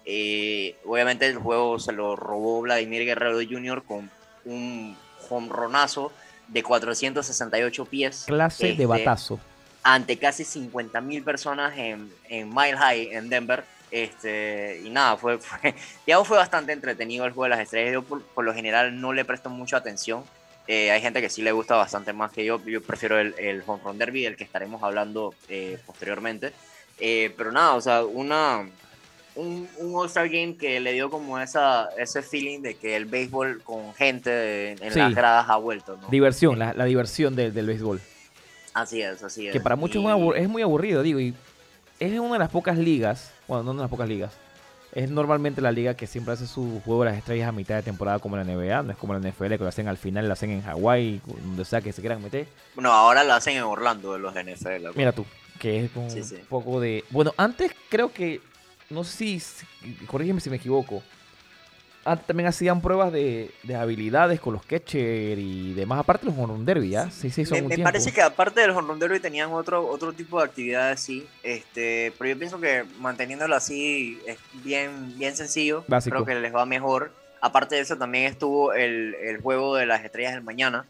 Eh, 0.05 0.77
obviamente 0.87 1.27
el 1.27 1.39
juego 1.39 1.79
se 1.81 1.93
lo 1.93 2.15
robó 2.15 2.61
Vladimir 2.61 3.05
Guerrero 3.05 3.39
Jr. 3.39 3.83
con 3.83 4.11
un 4.49 4.97
jonronazo 5.29 6.13
de 6.49 6.63
468 6.63 7.85
pies. 7.85 8.25
Clase 8.27 8.67
de 8.67 8.73
este, 8.73 8.87
batazo. 8.87 9.39
ante 9.83 10.19
casi 10.19 10.45
50 10.45 11.01
mil 11.01 11.23
personas 11.23 11.77
en, 11.77 12.11
en 12.29 12.49
Mile 12.49 12.77
High, 12.77 13.09
en 13.13 13.29
Denver. 13.29 13.65
Este, 13.91 14.83
y 14.85 14.91
nada, 14.91 15.17
fue, 15.17 15.39
fue, 15.39 15.75
digamos, 16.07 16.27
fue 16.27 16.37
bastante 16.37 16.73
entretenido 16.73 17.25
el 17.25 17.33
juego 17.33 17.45
de 17.45 17.51
las 17.51 17.61
estrellas. 17.61 17.93
Yo 17.93 18.03
por, 18.03 18.23
por 18.23 18.45
lo 18.45 18.55
general 18.55 19.01
no 19.01 19.13
le 19.13 19.25
presto 19.25 19.51
mucha 19.51 19.77
atención. 19.77 20.25
Eh, 20.67 20.91
hay 20.91 21.01
gente 21.01 21.23
que 21.23 21.31
sí 21.31 21.41
le 21.41 21.53
gusta 21.53 21.77
bastante 21.77 22.13
más 22.13 22.31
que 22.31 22.45
yo. 22.45 22.63
Yo 22.65 22.83
prefiero 22.83 23.19
el, 23.19 23.35
el 23.39 23.63
Home 23.67 23.83
Run 23.83 23.99
Derby, 23.99 24.25
del 24.25 24.37
que 24.37 24.45
estaremos 24.45 24.83
hablando 24.83 25.35
eh, 25.49 25.79
posteriormente. 25.87 26.53
Eh, 26.99 27.33
pero 27.37 27.53
nada, 27.53 27.75
o 27.75 27.81
sea, 27.81 28.05
una, 28.05 28.69
un, 29.39 29.69
un 29.79 29.95
All-Star 29.95 30.29
Game 30.29 30.57
que 30.57 30.81
le 30.81 30.93
dio 30.93 31.11
como 31.11 31.39
esa, 31.39 31.89
ese 31.97 32.23
feeling 32.23 32.61
de 32.61 32.75
que 32.75 32.97
el 32.97 33.07
béisbol 33.07 33.63
con 33.63 33.95
gente 33.95 34.73
en, 34.73 34.83
en 34.83 34.93
Sí. 34.93 34.99
las 34.99 35.15
gradas 35.15 35.47
ha 35.49 35.57
vuelto. 35.57 35.97
¿no? 36.01 36.09
Diversión, 36.09 36.59
la, 36.59 36.73
la 36.75 36.85
diversión 36.85 37.35
del, 37.37 37.55
del 37.55 37.67
béisbol. 37.67 38.01
Así 38.75 39.01
es, 39.03 39.23
así 39.23 39.47
es. 39.47 39.53
Que 39.53 39.61
para 39.61 39.77
muchos 39.77 39.97
es 39.97 40.01
Y- 40.01 40.05
muy 40.05 40.13
abur- 40.13 40.37
es 40.37 40.49
muy 40.49 40.63
aburrido, 40.63 41.03
digo, 41.03 41.21
y 41.21 41.35
es 42.01 42.19
una 42.21 42.35
de 42.35 42.39
las 42.41 42.51
pocas 42.51 42.77
ligas, 42.79 43.33
bueno, 43.49 43.63
no 43.65 43.71
una 43.73 43.81
de 43.81 43.85
las 43.85 43.91
pocas 43.91 44.09
ligas, 44.09 44.33
es 44.93 45.11
normalmente 45.11 45.61
la 45.61 45.71
liga 45.73 45.95
que 45.95 46.07
siempre 46.07 46.33
hace 46.35 46.47
su 46.47 46.81
juego 46.85 47.05
de 47.05 47.11
las 47.11 47.19
estrellas 47.19 47.49
a 47.49 47.53
mitad 47.53 47.77
de 47.77 47.83
temporada 47.83 48.19
como 48.21 48.37
la 48.37 48.45
NBA, 48.45 48.83
no 48.83 48.93
es 48.93 48.97
como 48.99 49.13
la 49.15 49.21
NFL 49.21 49.49
que 49.51 49.59
lo 49.59 49.69
hacen 49.69 49.87
al 49.89 49.99
final, 49.99 50.27
lo 50.27 50.33
hacen 50.33 50.51
en 50.51 50.63
Hawái, 50.63 51.21
donde 51.27 51.65
sea 51.65 51.81
que 51.81 51.93
se 51.93 52.01
quieran 52.01 52.23
meter. 52.23 52.47
Bueno, 52.75 52.93
ahora 52.93 53.23
lo 53.25 53.35
hacen 53.35 53.57
en 53.57 53.65
Orlando, 53.65 54.13
de 54.15 54.19
los 54.19 54.33
de 54.35 54.45
NFL. 54.55 54.89
Mira 54.97 55.13
tú, 55.13 55.27
que 55.61 55.85
es 55.85 55.91
con 55.91 56.11
Sí, 56.11 56.23
sí. 56.23 56.37
un 56.37 56.47
poco 56.47 56.81
de... 56.81 57.05
Bueno, 57.11 57.35
antes 57.37 57.73
creo 57.91 58.13
que, 58.13 58.41
no 58.91 59.05
sé 59.05 59.39
si, 59.39 59.43
corrígeme 60.07 60.41
si 60.41 60.51
me 60.51 60.57
equivoco, 60.57 61.03
antes 62.05 62.27
también 62.27 62.49
hacían 62.49 62.81
pruebas 62.81 63.13
de, 63.13 63.51
de 63.65 63.75
habilidades 63.75 64.41
con 64.41 64.55
los 64.55 64.65
catcher 64.65 65.39
y 65.39 65.75
demás, 65.75 65.99
aparte 65.99 66.25
los 66.25 66.35
home 66.35 66.55
run 66.55 66.65
derby, 66.65 66.91
¿ya? 66.91 67.11
Sí, 67.11 67.31
sí, 67.31 67.45
me, 67.51 67.63
me 67.63 67.79
parece 67.79 68.13
que 68.13 68.23
aparte 68.23 68.61
del 68.61 68.71
home 68.71 68.89
run 68.89 68.99
derby 68.99 69.21
tenían 69.21 69.53
otro, 69.53 69.87
otro 69.87 70.13
tipo 70.13 70.39
de 70.39 70.47
actividades, 70.47 71.01
sí. 71.01 71.27
Este, 71.43 72.13
pero 72.17 72.31
yo 72.31 72.39
pienso 72.39 72.61
que 72.61 72.85
manteniéndolo 72.99 73.55
así 73.55 74.19
es 74.27 74.39
bien, 74.65 75.19
bien 75.19 75.37
sencillo. 75.37 75.85
Básico. 75.87 76.15
Creo 76.15 76.27
que 76.27 76.41
les 76.41 76.55
va 76.55 76.65
mejor. 76.65 77.13
Aparte 77.41 77.75
de 77.75 77.83
eso, 77.83 77.97
también 77.99 78.25
estuvo 78.25 78.73
el, 78.73 79.15
el 79.15 79.41
juego 79.41 79.77
de 79.77 79.87
las 79.87 80.03
estrellas 80.03 80.33
del 80.33 80.43
mañana. 80.43 80.87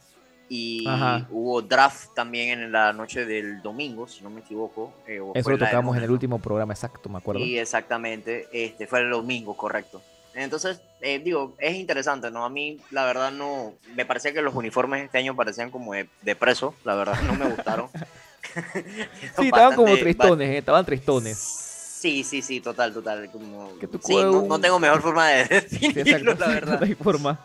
Y 0.48 0.88
Ajá. 0.88 1.26
hubo 1.30 1.60
draft 1.60 2.14
también 2.14 2.58
en 2.58 2.72
la 2.72 2.92
noche 2.92 3.26
del 3.26 3.60
domingo, 3.60 4.08
si 4.08 4.22
no 4.22 4.30
me 4.30 4.40
equivoco. 4.40 4.94
eh, 5.06 5.20
Eso 5.34 5.50
lo 5.50 5.58
tocamos 5.58 5.96
en 5.96 6.04
el 6.04 6.10
último 6.10 6.38
programa, 6.38 6.72
exacto, 6.72 7.08
me 7.08 7.18
acuerdo. 7.18 7.42
Sí, 7.42 7.58
exactamente. 7.58 8.48
Este, 8.52 8.86
fue 8.86 9.00
el 9.00 9.10
domingo, 9.10 9.56
correcto. 9.56 10.00
Entonces, 10.34 10.80
eh, 11.00 11.18
digo, 11.18 11.54
es 11.58 11.74
interesante, 11.76 12.30
¿no? 12.30 12.44
A 12.44 12.48
mí, 12.48 12.78
la 12.90 13.04
verdad, 13.04 13.32
no. 13.32 13.74
Me 13.94 14.06
parecía 14.06 14.32
que 14.32 14.40
los 14.40 14.54
uniformes 14.54 15.04
este 15.04 15.18
año 15.18 15.34
parecían 15.34 15.70
como 15.70 15.94
de, 15.94 16.08
de 16.22 16.36
preso, 16.36 16.74
la 16.84 16.94
verdad, 16.94 17.20
no 17.26 17.34
me 17.34 17.46
gustaron. 17.46 17.88
Sí, 19.38 19.46
estaban 19.46 19.74
como 19.74 19.96
tristones, 19.96 20.48
eh, 20.48 20.58
estaban 20.58 20.84
tristones. 20.84 21.38
Sí, 21.38 22.22
sí, 22.22 22.42
sí, 22.42 22.60
total, 22.60 22.92
total. 22.92 23.28
Como, 23.30 23.72
sí, 24.04 24.14
no, 24.14 24.60
tengo 24.60 24.78
mejor 24.78 25.02
forma 25.02 25.28
de 25.28 25.60
Sí, 25.68 25.92
definirlo, 25.92 26.32
exacto, 26.32 26.46
la 26.46 26.54
verdad. 26.54 26.80
No 26.80 26.86
hay 26.86 26.94
forma. 26.94 27.40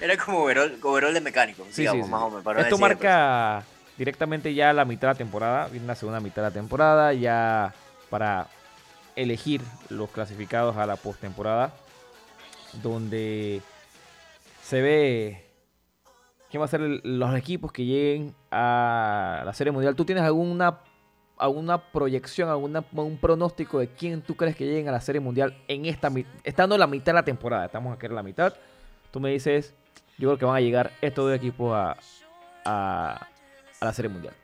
Era 0.00 0.16
como 0.16 0.38
overol 0.40 1.14
de 1.14 1.20
mecánico, 1.20 1.64
Sí, 1.70 1.82
digamos, 1.82 2.06
sí, 2.06 2.10
más 2.10 2.20
sí. 2.20 2.26
o 2.26 2.30
menos. 2.30 2.44
para 2.44 2.58
no 2.60 2.64
Esto 2.64 2.78
marca 2.78 3.64
directamente 3.96 4.52
ya 4.54 4.72
la 4.72 4.84
mitad 4.84 5.08
de 5.08 5.14
la 5.14 5.18
temporada, 5.18 5.68
viene 5.68 5.86
la 5.86 5.94
segunda 5.94 6.20
mitad 6.20 6.36
de 6.42 6.48
la 6.48 6.50
temporada, 6.54 7.12
ya 7.12 7.72
para 8.10 8.48
elegir 9.16 9.60
los 9.90 10.10
clasificados 10.10 10.76
a 10.76 10.86
la 10.86 10.96
postemporada, 10.96 11.72
donde 12.82 13.60
se 14.62 14.80
ve 14.82 15.44
quién 16.50 16.60
va 16.60 16.64
a 16.64 16.68
ser 16.68 16.80
el- 16.80 17.00
los 17.04 17.34
equipos 17.36 17.72
que 17.72 17.84
lleguen 17.84 18.34
a 18.50 19.42
la 19.44 19.52
Serie 19.52 19.72
Mundial. 19.72 19.94
¿Tú 19.94 20.04
tienes 20.04 20.24
alguna 20.24 20.80
alguna 21.36 21.78
proyección, 21.90 22.48
alguna 22.48 22.84
un 22.92 23.18
pronóstico 23.18 23.80
de 23.80 23.88
quién 23.88 24.22
tú 24.22 24.36
crees 24.36 24.54
que 24.54 24.64
lleguen 24.64 24.88
a 24.88 24.92
la 24.92 25.00
Serie 25.00 25.20
Mundial 25.20 25.56
en 25.66 25.84
esta 25.84 26.08
estando 26.44 26.76
en 26.76 26.80
la 26.80 26.86
mitad 26.86 27.06
de 27.06 27.12
la 27.14 27.24
temporada? 27.24 27.66
Estamos 27.66 27.94
aquí 27.94 28.06
en 28.06 28.14
la 28.14 28.22
mitad. 28.22 28.54
Tú 29.14 29.20
me 29.20 29.30
dices, 29.30 29.74
yo 30.18 30.30
creo 30.30 30.38
que 30.38 30.44
van 30.44 30.56
a 30.56 30.60
llegar 30.60 30.90
estos 31.00 31.26
dos 31.26 31.36
equipos 31.36 31.72
a, 31.72 33.28
la 33.80 33.92
Serie 33.92 34.08
Mundial. 34.08 34.34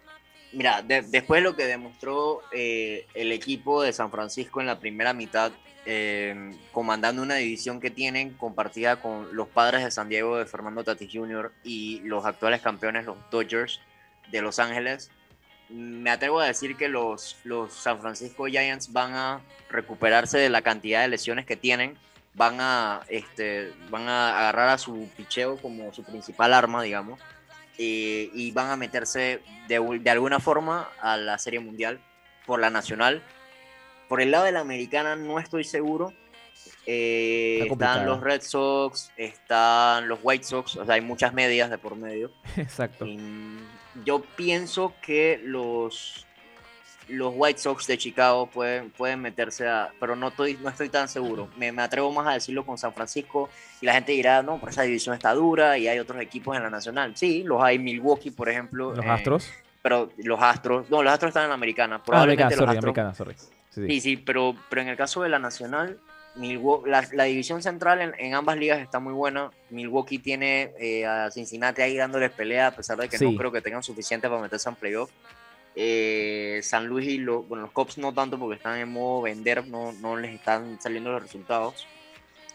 Mira, 0.53 0.81
de- 0.81 1.03
después 1.03 1.43
de 1.43 1.51
lo 1.51 1.57
que 1.57 1.67
demostró 1.67 2.43
eh, 2.53 3.05
el 3.15 3.33
equipo 3.33 3.83
de 3.83 3.93
San 3.93 4.13
Francisco 4.13 4.61
en 4.61 4.69
la 4.69 4.79
primera 4.79 5.13
mitad, 5.13 5.51
eh, 5.87 6.53
comandando 6.71 7.21
una 7.21 7.35
división 7.35 7.81
que 7.81 7.91
tienen 7.91 8.35
compartida 8.35 9.03
con 9.03 9.35
los 9.35 9.49
padres 9.49 9.83
de 9.83 9.91
San 9.91 10.09
Diego 10.09 10.37
de 10.37 10.47
Fernando 10.47 10.85
Tatis 10.85 11.11
Jr. 11.13 11.51
y 11.65 11.99
los 12.05 12.25
actuales 12.25 12.61
campeones, 12.61 13.07
los 13.07 13.17
Dodgers 13.29 13.81
de 14.31 14.41
Los 14.41 14.61
Ángeles, 14.61 15.11
me 15.69 16.11
atrevo 16.11 16.39
a 16.39 16.47
decir 16.47 16.77
que 16.77 16.87
los, 16.89 17.39
los 17.43 17.75
San 17.75 18.01
Francisco 18.01 18.47
Giants 18.47 18.93
van 18.93 19.15
a 19.15 19.41
recuperarse 19.69 20.39
de 20.39 20.49
la 20.49 20.63
cantidad 20.63 21.01
de 21.03 21.09
lesiones 21.09 21.45
que 21.45 21.57
tienen, 21.57 21.99
van 22.35 22.61
a, 22.61 23.03
este, 23.09 23.73
van 23.91 24.09
a 24.09 24.39
agarrar 24.39 24.69
a 24.71 24.79
su 24.79 25.09
picheo 25.17 25.57
como 25.57 25.93
su 25.93 26.03
principal 26.05 26.55
arma, 26.55 26.83
digamos 26.83 27.19
y 27.83 28.51
van 28.53 28.71
a 28.71 28.77
meterse 28.77 29.41
de, 29.67 30.01
de 30.01 30.11
alguna 30.11 30.39
forma 30.39 30.91
a 31.01 31.17
la 31.17 31.39
Serie 31.39 31.61
Mundial 31.61 31.99
por 32.47 32.61
la 32.61 32.71
nacional. 32.71 33.23
Por 34.09 34.21
el 34.21 34.33
lado 34.33 34.45
de 34.45 34.53
la 34.53 34.61
americana 34.61 35.17
no 35.17 35.39
estoy 35.39 35.65
seguro. 35.65 36.13
Eh, 36.87 37.69
están 37.71 38.07
los 38.07 38.21
Red 38.21 38.43
Sox, 38.43 39.13
están 39.17 40.09
los 40.09 40.19
White 40.23 40.45
Sox, 40.45 40.77
o 40.77 40.85
sea, 40.85 40.97
hay 40.97 41.01
muchas 41.01 41.33
medias 41.33 41.71
de 41.71 41.79
por 41.79 41.95
medio. 41.95 42.33
Exacto. 42.57 43.07
yo 44.05 44.23
pienso 44.37 44.95
que 45.01 45.41
los, 45.45 46.27
los 47.11 47.33
White 47.37 47.59
Sox 47.59 47.87
de 47.87 47.99
Chicago 47.99 48.47
pueden, 48.47 48.91
pueden 48.91 49.21
meterse 49.21 49.69
a, 49.69 49.91
pero 49.99 50.17
no 50.17 50.29
estoy, 50.29 50.59
no 50.63 50.69
estoy 50.69 50.89
tan 50.89 51.09
seguro. 51.09 51.49
Me, 51.57 51.73
me, 51.73 51.83
atrevo 51.83 52.13
más 52.13 52.27
a 52.27 52.33
decirlo 52.33 52.65
con 52.65 52.79
San 52.79 52.93
Francisco 52.93 53.49
y 53.81 53.87
la 53.87 53.95
gente 53.95 54.13
dirá, 54.13 54.43
no, 54.43 54.59
pero 54.59 54.71
esa 54.71 54.83
división 54.83 55.15
está 55.15 55.33
dura 55.35 55.79
y 55.79 55.89
hay 55.89 55.99
otros 55.99 56.21
equipos 56.21 56.57
en 56.57 56.63
la 56.63 56.71
nacional. 56.71 57.17
Sí, 57.17 57.43
los 57.43 57.63
hay 57.63 57.79
Milwaukee, 57.79 58.31
por 58.31 58.49
ejemplo. 58.49 58.95
Los 58.95 59.07
Astros. 59.07 59.51
Pero 59.83 60.11
los 60.19 60.41
Astros, 60.43 60.91
no, 60.91 61.03
los 61.03 61.13
Astros 61.13 61.31
están 61.31 61.45
en 61.45 61.49
la 61.51 61.55
americana. 61.55 61.97
Ah, 61.97 62.03
Probablemente 62.05 62.57
los 62.57 62.69
americana, 62.69 63.15
sorry. 63.15 63.35
Sí, 63.71 63.87
sí, 63.87 64.01
sí, 64.01 64.17
pero, 64.17 64.55
pero 64.69 64.83
en 64.83 64.89
el 64.89 64.97
caso 64.97 65.23
de 65.23 65.29
la 65.29 65.39
nacional, 65.39 65.99
la, 66.87 67.09
la, 67.13 67.25
división 67.25 67.63
central 67.63 68.01
en, 68.01 68.15
en, 68.19 68.35
ambas 68.35 68.57
ligas 68.57 68.81
está 68.81 69.01
muy 69.01 69.13
buena. 69.13 69.51
Milwaukee 69.71 70.19
tiene 70.19 70.73
eh, 70.79 71.07
a 71.07 71.31
Cincinnati 71.31 71.83
ahí 71.83 71.97
dándoles 71.97 72.31
pelea, 72.31 72.69
a 72.69 72.71
pesar 72.71 72.99
de 72.99 73.09
que 73.09 73.19
no 73.19 73.35
creo 73.37 73.53
que 73.53 73.61
tengan 73.61 73.83
suficiente 73.83 74.29
para 74.29 74.41
meterse 74.41 74.69
en 74.69 74.75
playoff. 74.77 75.11
Eh, 75.77 76.61
San 76.63 76.87
Luis 76.87 77.07
y 77.09 77.19
los, 77.19 77.47
bueno, 77.49 77.63
los 77.63 77.73
Cops 77.73 77.99
no 77.99 78.13
tanto 78.13 78.39
porque 78.39 78.57
están 78.57 78.79
en 78.79 78.93
modo 78.93 79.23
vender, 79.23 79.67
no, 79.67 79.93
no 79.93 80.17
les 80.17 80.35
están 80.35 80.81
saliendo 80.81 81.11
los 81.13 81.23
resultados. 81.23 81.87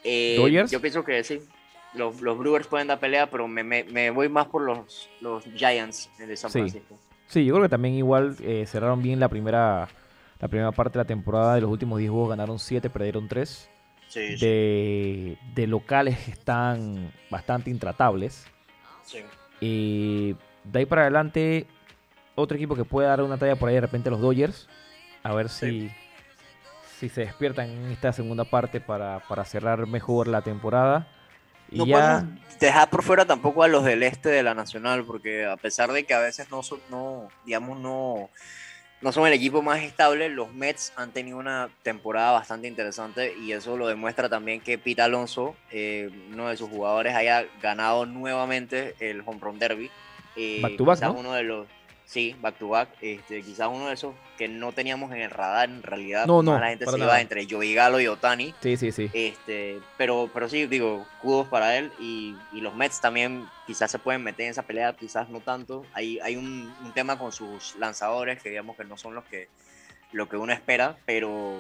Eh, 0.04 0.38
yo 0.70 0.82
pienso 0.82 1.04
que 1.04 1.24
sí, 1.24 1.40
los, 1.94 2.22
los, 2.22 2.38
Brewers 2.38 2.68
pueden 2.68 2.88
dar 2.88 3.00
pelea, 3.00 3.30
pero 3.30 3.48
me, 3.48 3.64
me, 3.64 3.84
me, 3.86 4.10
voy 4.12 4.30
más 4.30 4.48
por 4.48 4.62
los, 4.62 5.10
los 5.22 5.44
Giants 5.56 6.10
de 6.18 6.38
San 6.38 6.52
Francisco. 6.52 7.00
Sí, 7.28 7.44
yo 7.46 7.56
creo 7.56 7.66
que 7.66 7.70
también 7.70 7.96
igual 7.96 8.36
cerraron 8.68 9.02
bien 9.02 9.20
la 9.20 9.30
primera 9.30 9.88
la 10.40 10.48
primera 10.48 10.72
parte 10.72 10.98
de 10.98 11.04
la 11.04 11.08
temporada 11.08 11.56
de 11.56 11.62
los 11.62 11.72
últimos 11.72 12.00
10 12.00 12.12
juegos 12.12 12.30
ganaron 12.30 12.60
7, 12.60 12.90
perdieron 12.90 13.28
3. 13.28 13.70
de, 14.14 15.38
de, 15.54 15.68
locales 15.68 16.28
están 16.28 17.12
bastante 17.30 17.70
intratables. 17.70 18.46
Y 19.62 20.36
de 20.64 20.80
ahí 20.80 20.86
para 20.86 21.04
adelante, 21.04 21.68
otro 22.36 22.56
equipo 22.58 22.76
que 22.76 22.86
puede 22.86 23.08
dar 23.08 23.22
una 23.22 23.38
talla 23.38 23.56
por 23.56 23.70
ahí 23.70 23.76
de 23.76 23.82
repente 23.82 24.10
los 24.10 24.22
Dodgers. 24.22 24.68
A 25.24 25.34
ver 25.34 25.50
si, 25.50 25.92
si 27.00 27.10
se 27.10 27.22
despiertan 27.22 27.70
en 27.70 27.92
esta 27.92 28.14
segunda 28.14 28.44
parte 28.44 28.80
para, 28.80 29.22
para 29.28 29.44
cerrar 29.44 29.88
mejor 29.88 30.28
la 30.28 30.42
temporada. 30.42 31.08
Y 31.72 31.80
no 31.80 31.86
ya... 31.88 32.28
dejar 32.60 32.90
por 32.92 33.02
fuera 33.02 33.26
tampoco 33.26 33.64
a 33.64 33.68
los 33.68 33.84
del 33.84 34.04
este 34.04 34.30
de 34.30 34.44
la 34.44 34.54
Nacional, 34.54 35.04
porque 35.04 35.46
a 35.46 35.58
pesar 35.58 35.92
de 35.92 36.04
que 36.04 36.14
a 36.14 36.20
veces 36.20 36.52
no, 36.52 36.62
no 36.92 37.28
digamos, 37.44 37.80
no 37.80 38.30
no 39.02 39.12
son 39.12 39.28
el 39.28 39.34
equipo 39.34 39.62
más 39.62 39.84
estable. 39.84 40.30
Los 40.30 40.54
Mets 40.54 40.94
han 40.96 41.12
tenido 41.12 41.38
una 41.38 41.70
temporada 41.84 42.32
bastante 42.32 42.68
interesante 42.68 43.36
y 43.40 43.52
eso 43.52 43.78
lo 43.78 43.88
demuestra 43.88 44.30
también 44.30 44.62
que 44.62 44.78
Pete 44.78 45.02
Alonso, 45.02 45.56
eh, 45.72 46.10
uno 46.32 46.50
de 46.50 46.58
sus 46.58 46.70
jugadores, 46.70 47.14
haya 47.14 47.46
ganado 47.62 48.06
nuevamente 48.06 48.96
el 49.00 49.22
Home 49.26 49.40
Run 49.42 49.60
Derby. 49.60 49.92
Eh, 50.36 50.60
back 50.62 50.78
to 50.78 50.86
back, 50.86 51.02
¿no? 51.02 51.14
uno 51.14 51.34
de 51.34 51.44
los 51.44 51.68
Sí, 52.06 52.36
back 52.40 52.58
to 52.60 52.70
back. 52.70 52.90
Este, 53.02 53.42
quizás 53.42 53.68
uno 53.72 53.88
de 53.88 53.94
esos 53.94 54.14
que 54.38 54.48
no 54.48 54.72
teníamos 54.72 55.12
en 55.12 55.22
el 55.22 55.32
radar 55.32 55.70
en 55.70 55.82
realidad. 55.82 56.28
No, 56.28 56.44
no. 56.44 56.58
La 56.60 56.70
gente 56.70 56.86
se 56.86 56.98
iba 56.98 57.20
entre 57.20 57.46
Galo 57.46 58.00
y 58.00 58.08
Otani. 58.08 58.54
Sí, 58.62 58.78
sí, 58.78 58.92
sí. 58.92 59.10
Este, 59.14 59.80
pero, 59.98 60.30
pero 60.34 60.48
sí, 60.48 60.68
digo, 60.68 61.06
kudos 61.22 61.48
para 61.48 61.78
él. 61.78 61.92
Y, 62.00 62.36
y, 62.54 62.62
los 62.62 62.76
Mets 62.76 63.02
también 63.02 63.48
quizás 63.66 63.90
se 63.90 64.00
pueden 64.00 64.24
meter 64.24 64.46
en 64.46 64.52
esa 64.52 64.64
pelea, 64.64 64.94
quizás 64.94 65.30
no 65.30 65.40
tanto. 65.40 65.84
Hay, 65.94 66.20
hay 66.20 66.36
un, 66.36 66.74
un, 66.84 66.94
tema 66.94 67.18
con 67.18 67.32
sus 67.32 67.76
lanzadores 67.78 68.42
que 68.42 68.50
digamos 68.50 68.78
que 68.78 68.86
no 68.86 68.98
son 68.98 69.16
los 69.16 69.24
que, 69.26 69.48
lo 70.12 70.30
que 70.30 70.38
uno 70.38 70.54
espera, 70.54 70.98
pero 71.06 71.58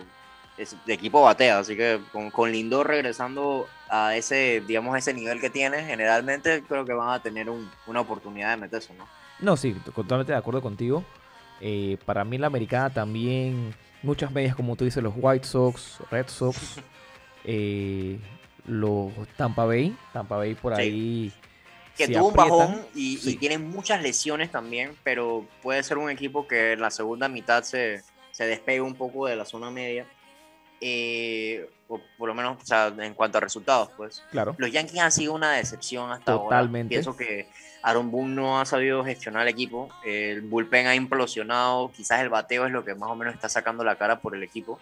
es 0.57 0.75
de 0.85 0.93
equipo 0.93 1.23
batea. 1.23 1.57
Así 1.57 1.75
que 1.75 1.99
con, 2.11 2.29
con 2.29 2.51
Lindor 2.51 2.87
regresando 2.87 3.67
a 3.89 4.15
ese, 4.15 4.61
digamos, 4.67 4.95
ese 4.95 5.13
nivel 5.13 5.41
que 5.41 5.49
tiene, 5.49 5.83
generalmente 5.85 6.63
creo 6.67 6.85
que 6.85 6.93
van 6.93 7.09
a 7.09 7.21
tener 7.21 7.49
un, 7.49 7.69
una 7.87 8.01
oportunidad 8.01 8.51
de 8.51 8.57
meterse, 8.57 8.93
¿no? 8.93 9.07
No, 9.39 9.57
sí, 9.57 9.75
totalmente 9.93 10.31
de 10.31 10.37
acuerdo 10.37 10.61
contigo. 10.61 11.03
Eh, 11.61 11.97
para 12.05 12.23
mí 12.23 12.37
la 12.37 12.47
americana 12.47 12.89
también, 12.89 13.73
muchas 14.03 14.31
medias 14.31 14.55
como 14.55 14.75
tú 14.75 14.85
dices, 14.85 15.01
los 15.01 15.13
White 15.15 15.45
Sox, 15.45 15.99
Red 16.11 16.27
Sox, 16.27 16.77
eh, 17.43 18.19
los 18.65 19.11
Tampa 19.37 19.65
Bay, 19.65 19.95
Tampa 20.13 20.37
Bay 20.37 20.55
por 20.55 20.73
ahí. 20.73 21.31
Que 21.97 22.09
tuvo 22.09 22.27
un 22.27 22.33
bajón 22.33 22.85
y, 22.93 23.37
tienen 23.37 23.69
muchas 23.69 24.01
lesiones 24.01 24.51
también, 24.51 24.97
pero 25.03 25.47
puede 25.63 25.81
ser 25.81 25.97
un 25.97 26.09
equipo 26.09 26.45
que 26.45 26.73
en 26.73 26.81
la 26.81 26.91
segunda 26.91 27.29
mitad 27.29 27.63
se, 27.63 28.03
se 28.31 28.45
despegue 28.45 28.81
un 28.81 28.95
poco 28.95 29.27
de 29.27 29.37
la 29.37 29.45
zona 29.45 29.71
media. 29.71 30.05
Eh, 30.81 31.69
o 31.87 32.01
por 32.17 32.27
lo 32.27 32.35
menos 32.35 32.57
en 32.99 33.13
cuanto 33.13 33.37
a 33.37 33.41
resultados, 33.41 33.91
pues. 33.95 34.23
Claro. 34.31 34.55
Los 34.57 34.71
Yankees 34.71 34.99
han 34.99 35.11
sido 35.11 35.33
una 35.33 35.53
decepción 35.53 36.11
hasta 36.11 36.33
Totalmente. 36.33 36.95
ahora. 36.95 37.03
Pienso 37.03 37.15
que 37.15 37.47
Aaron 37.85 38.09
Boone 38.09 38.33
no 38.33 38.59
ha 38.59 38.65
sabido 38.65 39.05
gestionar 39.05 39.43
el 39.43 39.49
equipo. 39.49 39.89
El 40.03 40.41
bullpen 40.41 40.87
ha 40.87 40.95
implosionado. 40.95 41.91
Quizás 41.91 42.19
el 42.21 42.29
bateo 42.29 42.65
es 42.65 42.71
lo 42.71 42.83
que 42.83 42.95
más 42.95 43.11
o 43.11 43.15
menos 43.15 43.35
está 43.35 43.47
sacando 43.47 43.83
la 43.83 43.95
cara 43.95 44.21
por 44.21 44.35
el 44.35 44.41
equipo. 44.41 44.79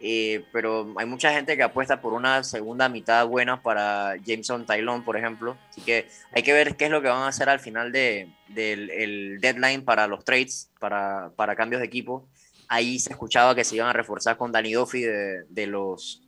Eh, 0.00 0.44
pero 0.52 0.92
hay 0.96 1.06
mucha 1.06 1.32
gente 1.32 1.56
que 1.56 1.62
apuesta 1.62 2.02
por 2.02 2.12
una 2.12 2.44
segunda 2.44 2.90
mitad 2.90 3.26
buena 3.26 3.62
para 3.62 4.16
Jameson 4.22 4.66
Tylon, 4.66 5.02
por 5.02 5.16
ejemplo. 5.16 5.56
Así 5.70 5.80
que 5.80 6.08
hay 6.30 6.42
que 6.42 6.52
ver 6.52 6.76
qué 6.76 6.84
es 6.84 6.90
lo 6.90 7.00
que 7.00 7.08
van 7.08 7.22
a 7.22 7.28
hacer 7.28 7.48
al 7.48 7.58
final 7.58 7.90
de, 7.90 8.28
del 8.48 9.38
deadline 9.40 9.82
para 9.82 10.06
los 10.06 10.22
trades, 10.22 10.70
para, 10.78 11.32
cambios 11.56 11.80
de 11.80 11.86
equipo. 11.86 12.28
Ahí 12.68 12.98
se 12.98 13.12
escuchaba 13.12 13.54
que 13.54 13.64
se 13.64 13.76
iban 13.76 13.88
a 13.88 13.94
reforzar 13.94 14.36
con 14.36 14.52
Danny 14.52 14.74
Duffy 14.74 15.00
de, 15.00 15.66
los 15.68 16.20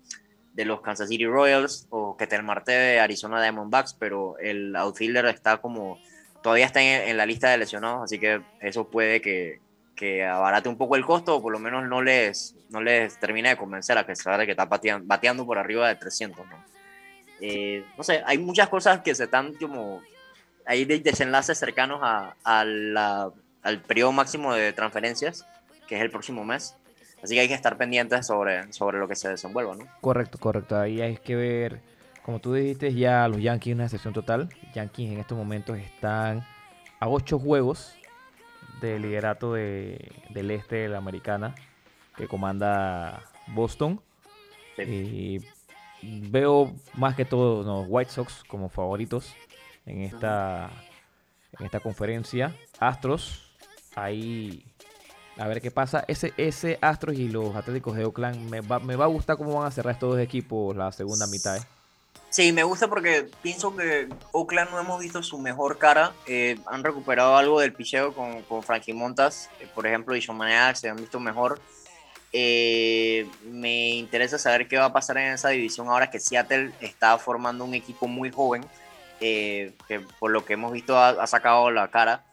Kansas 0.83 1.11
City 1.11 1.27
Royals 1.27 1.87
o 1.91 2.17
que 2.17 2.43
Marte 2.43 2.73
de 2.73 3.01
Arizona 3.01 3.43
Diamondbacks, 3.43 3.93
pero 3.93 4.39
el 4.39 4.75
outfielder 4.75 5.27
está 5.27 5.59
como 5.59 5.99
todavía 6.45 6.67
está 6.67 6.83
en, 6.83 7.17
la 7.17 7.25
lista 7.25 7.49
de 7.49 7.57
lesionados, 7.57 8.03
así 8.03 8.19
que 8.19 8.43
eso 8.61 8.87
puede 8.91 9.23
que, 9.23 9.61
que, 9.97 10.27
abarate 10.27 10.69
un 10.69 10.77
poco 10.77 10.95
el 10.95 11.07
costo 11.07 11.37
o 11.37 11.43
por 11.43 11.51
lo 11.51 11.59
menos 11.59 11.89
no 11.89 12.03
les, 12.03 12.55
no 12.69 12.83
les 12.83 13.19
termine 13.19 13.49
de 13.49 13.57
convencer 13.57 13.97
a 13.97 14.05
que 14.05 14.13
de 14.13 14.45
que 14.45 14.51
está 14.51 14.67
bateando, 14.67 15.47
por 15.47 15.57
arriba 15.57 15.89
de 15.89 15.95
300. 15.95 16.47
¿no? 16.47 16.65
Eh, 17.41 17.83
no 17.97 18.05
sé, 18.05 18.23
hay 18.27 18.37
muchas 18.37 18.69
cosas 18.69 19.01
que 19.01 19.15
se 19.15 19.25
están 19.25 19.55
como... 19.55 20.03
Hay 20.67 20.85
desenlaces 20.85 21.59
cercanos 21.59 22.01
a, 22.03 22.37
al 22.45 23.81
periodo 23.87 24.13
máximo 24.13 24.55
de 24.55 24.75
transferencias, 24.75 25.47
que 25.89 25.97
es 25.97 26.03
el 26.03 26.11
próximo 26.11 26.45
mes. 26.45 26.77
Así 27.23 27.35
que 27.35 27.41
hay 27.41 27.49
que 27.49 27.55
estar 27.55 27.79
pendientes 27.79 28.27
sobre, 28.27 28.71
sobre 28.75 28.99
lo 28.99 29.09
que 29.09 29.17
se 29.17 29.31
desenvuelva, 29.31 29.77
¿no? 29.77 29.87
Correcto, 30.03 30.37
correcto. 30.39 30.79
Ahí 30.79 31.01
hay 31.01 31.17
que 31.17 31.37
ver 31.37 31.94
como 32.25 32.39
tú 32.41 32.55
dijiste, 32.55 32.95
ya 32.95 33.29
los 33.29 33.41
Yankees 33.41 33.75
una 33.75 33.85
excepción 33.85 34.15
total. 34.15 34.49
Yankees 34.75 35.13
en 35.13 35.19
estos 35.19 35.37
momentos 35.37 35.77
están 35.77 36.43
a 36.99 37.07
ocho 37.07 37.39
juegos 37.39 37.95
del 38.81 39.03
liderato 39.03 39.53
de, 39.53 40.11
del 40.31 40.51
este 40.51 40.77
de 40.77 40.89
la 40.89 40.99
americana 40.99 41.55
que 42.17 42.27
comanda 42.27 43.23
Boston. 43.49 44.01
Y 44.79 45.41
veo 46.03 46.75
más 46.95 47.15
que 47.15 47.27
todo 47.27 47.63
los 47.63 47.87
White 47.91 48.11
Sox 48.11 48.43
como 48.45 48.71
favoritos 48.71 49.35
en 49.85 50.01
esta, 50.01 50.71
en 51.59 51.67
esta 51.67 51.81
conferencia. 51.81 52.57
Astros, 52.79 53.55
ahí 53.97 54.65
a 55.37 55.47
ver 55.47 55.61
qué 55.61 55.71
pasa. 55.71 56.07
Ese, 56.09 56.33
ese 56.39 56.79
Astros 56.81 57.17
y 57.19 57.29
los 57.29 57.55
Atléticos 57.55 57.97
de 57.97 58.07
Oakland 58.07 58.49
me 58.49 58.63
va, 58.63 58.79
me 58.79 58.97
va 58.97 59.05
a 59.05 59.09
gustar 59.09 59.37
cómo 59.37 59.59
van 59.59 59.67
a 59.67 59.71
cerrar 59.71 59.93
estos 59.93 60.13
dos 60.13 60.21
equipos 60.21 60.75
la 60.75 60.91
segunda 60.91 61.27
mitad. 61.27 61.59
¿eh? 61.59 61.84
Sí, 62.35 62.51
me 62.51 62.65
gusta 62.65 62.89
porque 62.89 63.29
pienso 63.43 63.77
que 63.77 64.09
Oakland 64.33 64.73
no 64.73 64.81
hemos 64.81 64.99
visto 65.01 65.23
su 65.23 65.39
mejor 65.39 65.79
cara. 65.79 66.13
Eh, 66.27 66.59
han 66.67 66.83
recuperado 66.83 67.37
algo 67.37 67.61
del 67.61 67.73
picheo 67.73 68.13
con, 68.13 68.43
con 68.43 68.65
Frankie 68.65 68.93
Montas, 68.93 69.49
eh, 69.61 69.69
por 69.73 69.87
ejemplo, 69.87 70.17
y 70.17 70.21
Sean 70.21 70.75
se 70.75 70.89
han 70.89 70.97
visto 70.97 71.21
mejor. 71.21 71.61
Eh, 72.33 73.29
me 73.45 73.91
interesa 73.91 74.37
saber 74.37 74.67
qué 74.67 74.77
va 74.77 74.87
a 74.87 74.93
pasar 74.93 75.19
en 75.19 75.33
esa 75.33 75.51
división 75.51 75.87
ahora 75.87 76.11
que 76.11 76.19
Seattle 76.19 76.73
está 76.81 77.17
formando 77.19 77.65
un 77.65 77.75
equipo 77.75 78.09
muy 78.09 78.33
joven, 78.33 78.67
que 79.21 79.73
por 80.19 80.33
lo 80.33 80.45
que 80.45 80.55
hemos 80.55 80.73
visto 80.73 80.99
ha, 80.99 81.11
ha, 81.11 81.29
sacado 81.29 81.71
la 81.71 81.87
cara. 81.93 82.25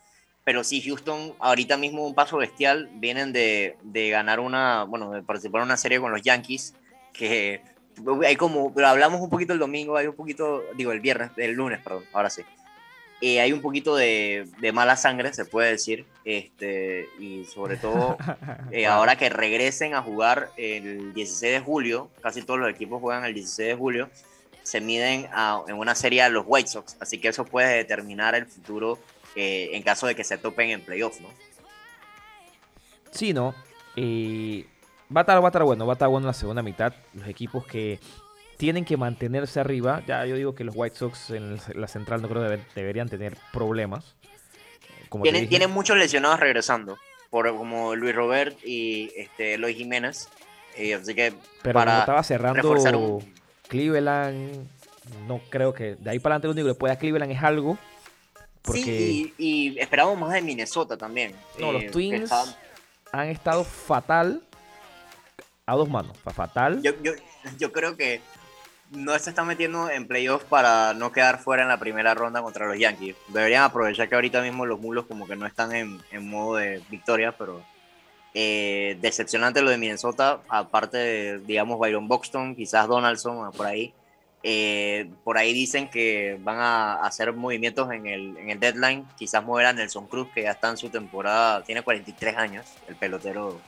Pero 0.43 0.63
sí, 0.63 0.81
Houston, 0.81 1.35
ahorita 1.37 1.77
mismo 1.77 2.07
un 2.07 2.15
paso 2.15 2.37
bestial, 2.37 2.89
vienen 2.93 3.33
de, 3.33 3.77
de 3.83 4.09
ganar 4.09 4.39
una, 4.39 4.81
bueno, 4.85 5.11
de 5.11 5.21
participar 5.21 5.61
en 5.61 5.67
una 5.67 5.77
serie 5.77 5.99
con 5.99 6.11
los 6.11 6.23
Yankees, 6.23 6.73
que 7.13 7.61
hay 8.23 8.35
como, 8.35 8.73
pero 8.73 8.87
hablamos 8.87 9.21
un 9.21 9.29
poquito 9.29 9.53
el 9.53 9.59
domingo, 9.59 9.97
hay 9.97 10.07
un 10.07 10.15
poquito, 10.15 10.63
digo, 10.75 10.91
el 10.91 10.99
viernes, 10.99 11.31
el 11.37 11.53
lunes, 11.53 11.79
perdón, 11.83 12.03
ahora 12.13 12.29
sí. 12.29 12.43
Eh, 13.23 13.39
hay 13.39 13.53
un 13.53 13.61
poquito 13.61 13.95
de, 13.95 14.47
de, 14.59 14.71
mala 14.71 14.97
sangre, 14.97 15.31
se 15.31 15.45
puede 15.45 15.69
decir, 15.69 16.05
este, 16.25 17.07
y 17.19 17.45
sobre 17.45 17.77
todo 17.77 18.17
eh, 18.71 18.87
ahora 18.87 19.15
que 19.15 19.29
regresen 19.29 19.93
a 19.93 20.01
jugar 20.01 20.49
el 20.57 21.13
16 21.13 21.53
de 21.53 21.59
julio, 21.59 22.09
casi 22.21 22.41
todos 22.41 22.59
los 22.59 22.69
equipos 22.69 22.99
juegan 22.99 23.23
el 23.23 23.35
16 23.35 23.69
de 23.69 23.75
julio, 23.75 24.09
se 24.63 24.81
miden 24.81 25.27
en 25.67 25.75
una 25.75 25.93
serie 25.93 26.23
a 26.23 26.29
los 26.29 26.45
White 26.47 26.69
Sox, 26.69 26.97
así 26.99 27.19
que 27.19 27.27
eso 27.27 27.45
puede 27.45 27.75
determinar 27.75 28.33
el 28.33 28.47
futuro 28.47 28.97
eh, 29.35 29.69
en 29.73 29.83
caso 29.83 30.07
de 30.07 30.15
que 30.15 30.23
se 30.23 30.37
topen 30.37 30.69
en 30.69 30.81
playoffs, 30.81 31.21
¿no? 31.21 31.29
Sí, 33.11 33.33
¿no? 33.33 33.55
Y 33.95 34.65
va 35.15 35.21
a 35.21 35.23
estar, 35.23 35.41
va 35.41 35.47
a 35.47 35.49
estar 35.49 35.63
bueno, 35.63 35.85
va 35.85 35.93
a 35.93 35.95
estar 35.95 36.09
bueno 36.09 36.27
la 36.27 36.33
segunda 36.33 36.61
mitad. 36.61 36.93
Los 37.13 37.27
equipos 37.27 37.65
que 37.65 37.99
tienen 38.57 38.85
que 38.85 38.97
mantenerse 38.97 39.59
arriba. 39.59 40.03
Ya 40.07 40.25
yo 40.25 40.35
digo 40.35 40.53
que 40.53 40.63
los 40.63 40.75
White 40.77 40.95
Sox 40.95 41.31
en 41.31 41.59
la 41.73 41.87
central 41.87 42.21
no 42.21 42.29
creo 42.29 42.47
que 42.47 42.59
deberían 42.75 43.09
tener 43.09 43.35
problemas. 43.51 44.15
Como 45.09 45.23
tienen, 45.23 45.49
tienen 45.49 45.71
muchos 45.71 45.97
lesionados 45.97 46.39
regresando, 46.39 46.97
por, 47.29 47.49
como 47.57 47.95
Luis 47.95 48.15
Robert 48.15 48.57
y 48.63 49.11
este, 49.15 49.57
Luis 49.57 49.75
Jiménez. 49.75 50.29
Eh, 50.77 50.93
así 50.93 51.13
que 51.13 51.33
Pero 51.63 51.73
para 51.73 51.99
estaba 51.99 52.23
cerrando 52.23 53.19
Cleveland, 53.67 54.67
no 55.27 55.41
creo 55.49 55.73
que 55.73 55.95
de 55.95 56.11
ahí 56.11 56.19
para 56.19 56.35
adelante 56.35 56.47
lo 56.47 56.51
único 56.53 56.65
que 56.67 56.73
le 56.73 56.79
puede 56.79 56.93
a 56.93 56.97
Cleveland 56.97 57.31
es 57.31 57.43
algo. 57.43 57.77
Sí, 58.71 59.33
y, 59.39 59.79
esperamos 59.79 60.19
más 60.19 60.33
de 60.33 60.41
Minnesota 60.43 60.95
también. 60.95 61.33
No, 61.57 61.71
los 61.71 61.83
eh, 61.83 61.89
Twins 61.89 62.31
han 63.11 63.27
estado 63.29 63.63
fatal 63.63 64.43
a 65.71 65.75
dos 65.75 65.89
manos, 65.89 66.17
fatal. 66.35 66.81
Yo, 66.81 66.91
yo, 67.01 67.13
yo 67.57 67.71
creo 67.71 67.95
que 67.95 68.19
no 68.91 69.17
se 69.17 69.29
están 69.29 69.47
metiendo 69.47 69.89
en 69.89 70.05
playoffs 70.05 70.45
para 70.45 70.93
no 70.93 71.13
quedar 71.13 71.39
fuera 71.39 71.63
en 71.63 71.69
la 71.69 71.79
primera 71.79 72.13
ronda 72.13 72.41
contra 72.41 72.67
los 72.67 72.77
Yankees. 72.77 73.15
Deberían 73.29 73.63
aprovechar 73.63 74.09
que 74.09 74.15
ahorita 74.15 74.41
mismo 74.41 74.65
los 74.65 74.81
mulos 74.81 75.05
como 75.05 75.27
que 75.27 75.37
no 75.37 75.47
están 75.47 75.73
en, 75.73 76.01
en 76.11 76.29
modo 76.29 76.57
de 76.57 76.81
victoria, 76.89 77.31
pero 77.37 77.63
eh, 78.33 78.97
decepcionante 78.99 79.61
lo 79.61 79.69
de 79.69 79.77
Minnesota, 79.77 80.41
aparte 80.49 80.97
de, 80.97 81.39
digamos, 81.39 81.79
Byron 81.79 82.09
Buxton, 82.09 82.53
quizás 82.53 82.87
Donaldson, 82.89 83.51
por 83.53 83.65
ahí. 83.65 83.93
Eh, 84.43 85.09
por 85.23 85.37
ahí 85.37 85.53
dicen 85.53 85.89
que 85.89 86.37
van 86.41 86.57
a 86.59 86.95
hacer 86.95 87.31
movimientos 87.31 87.89
en 87.93 88.07
el, 88.07 88.35
en 88.37 88.49
el 88.49 88.59
deadline, 88.59 89.07
quizás 89.15 89.41
mover 89.41 89.67
a 89.67 89.73
Nelson 89.73 90.07
Cruz, 90.07 90.27
que 90.33 90.43
ya 90.43 90.51
está 90.51 90.69
en 90.69 90.77
su 90.77 90.89
temporada, 90.89 91.63
tiene 91.63 91.81
43 91.81 92.35
años, 92.35 92.65
el 92.89 92.95
pelotero 92.95 93.61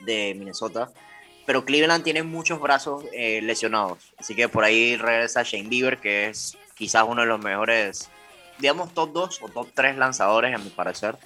de 0.00 0.34
Minnesota 0.36 0.90
pero 1.46 1.64
Cleveland 1.64 2.04
tiene 2.04 2.22
muchos 2.22 2.60
brazos 2.60 3.04
eh, 3.12 3.40
lesionados. 3.42 4.12
Así 4.18 4.34
que 4.34 4.48
por 4.48 4.64
ahí 4.64 4.96
regresa 4.96 5.42
Shane 5.42 5.68
Bieber, 5.68 5.98
que 5.98 6.28
es 6.28 6.56
quizás 6.74 7.04
uno 7.06 7.22
de 7.22 7.26
los 7.26 7.40
mejores, 7.40 8.10
digamos, 8.58 8.92
top 8.94 9.12
2 9.12 9.42
o 9.42 9.48
top 9.48 9.68
3 9.74 9.96
lanzadores, 9.96 10.54
a 10.54 10.58
mi 10.58 10.70
parecer, 10.70 11.16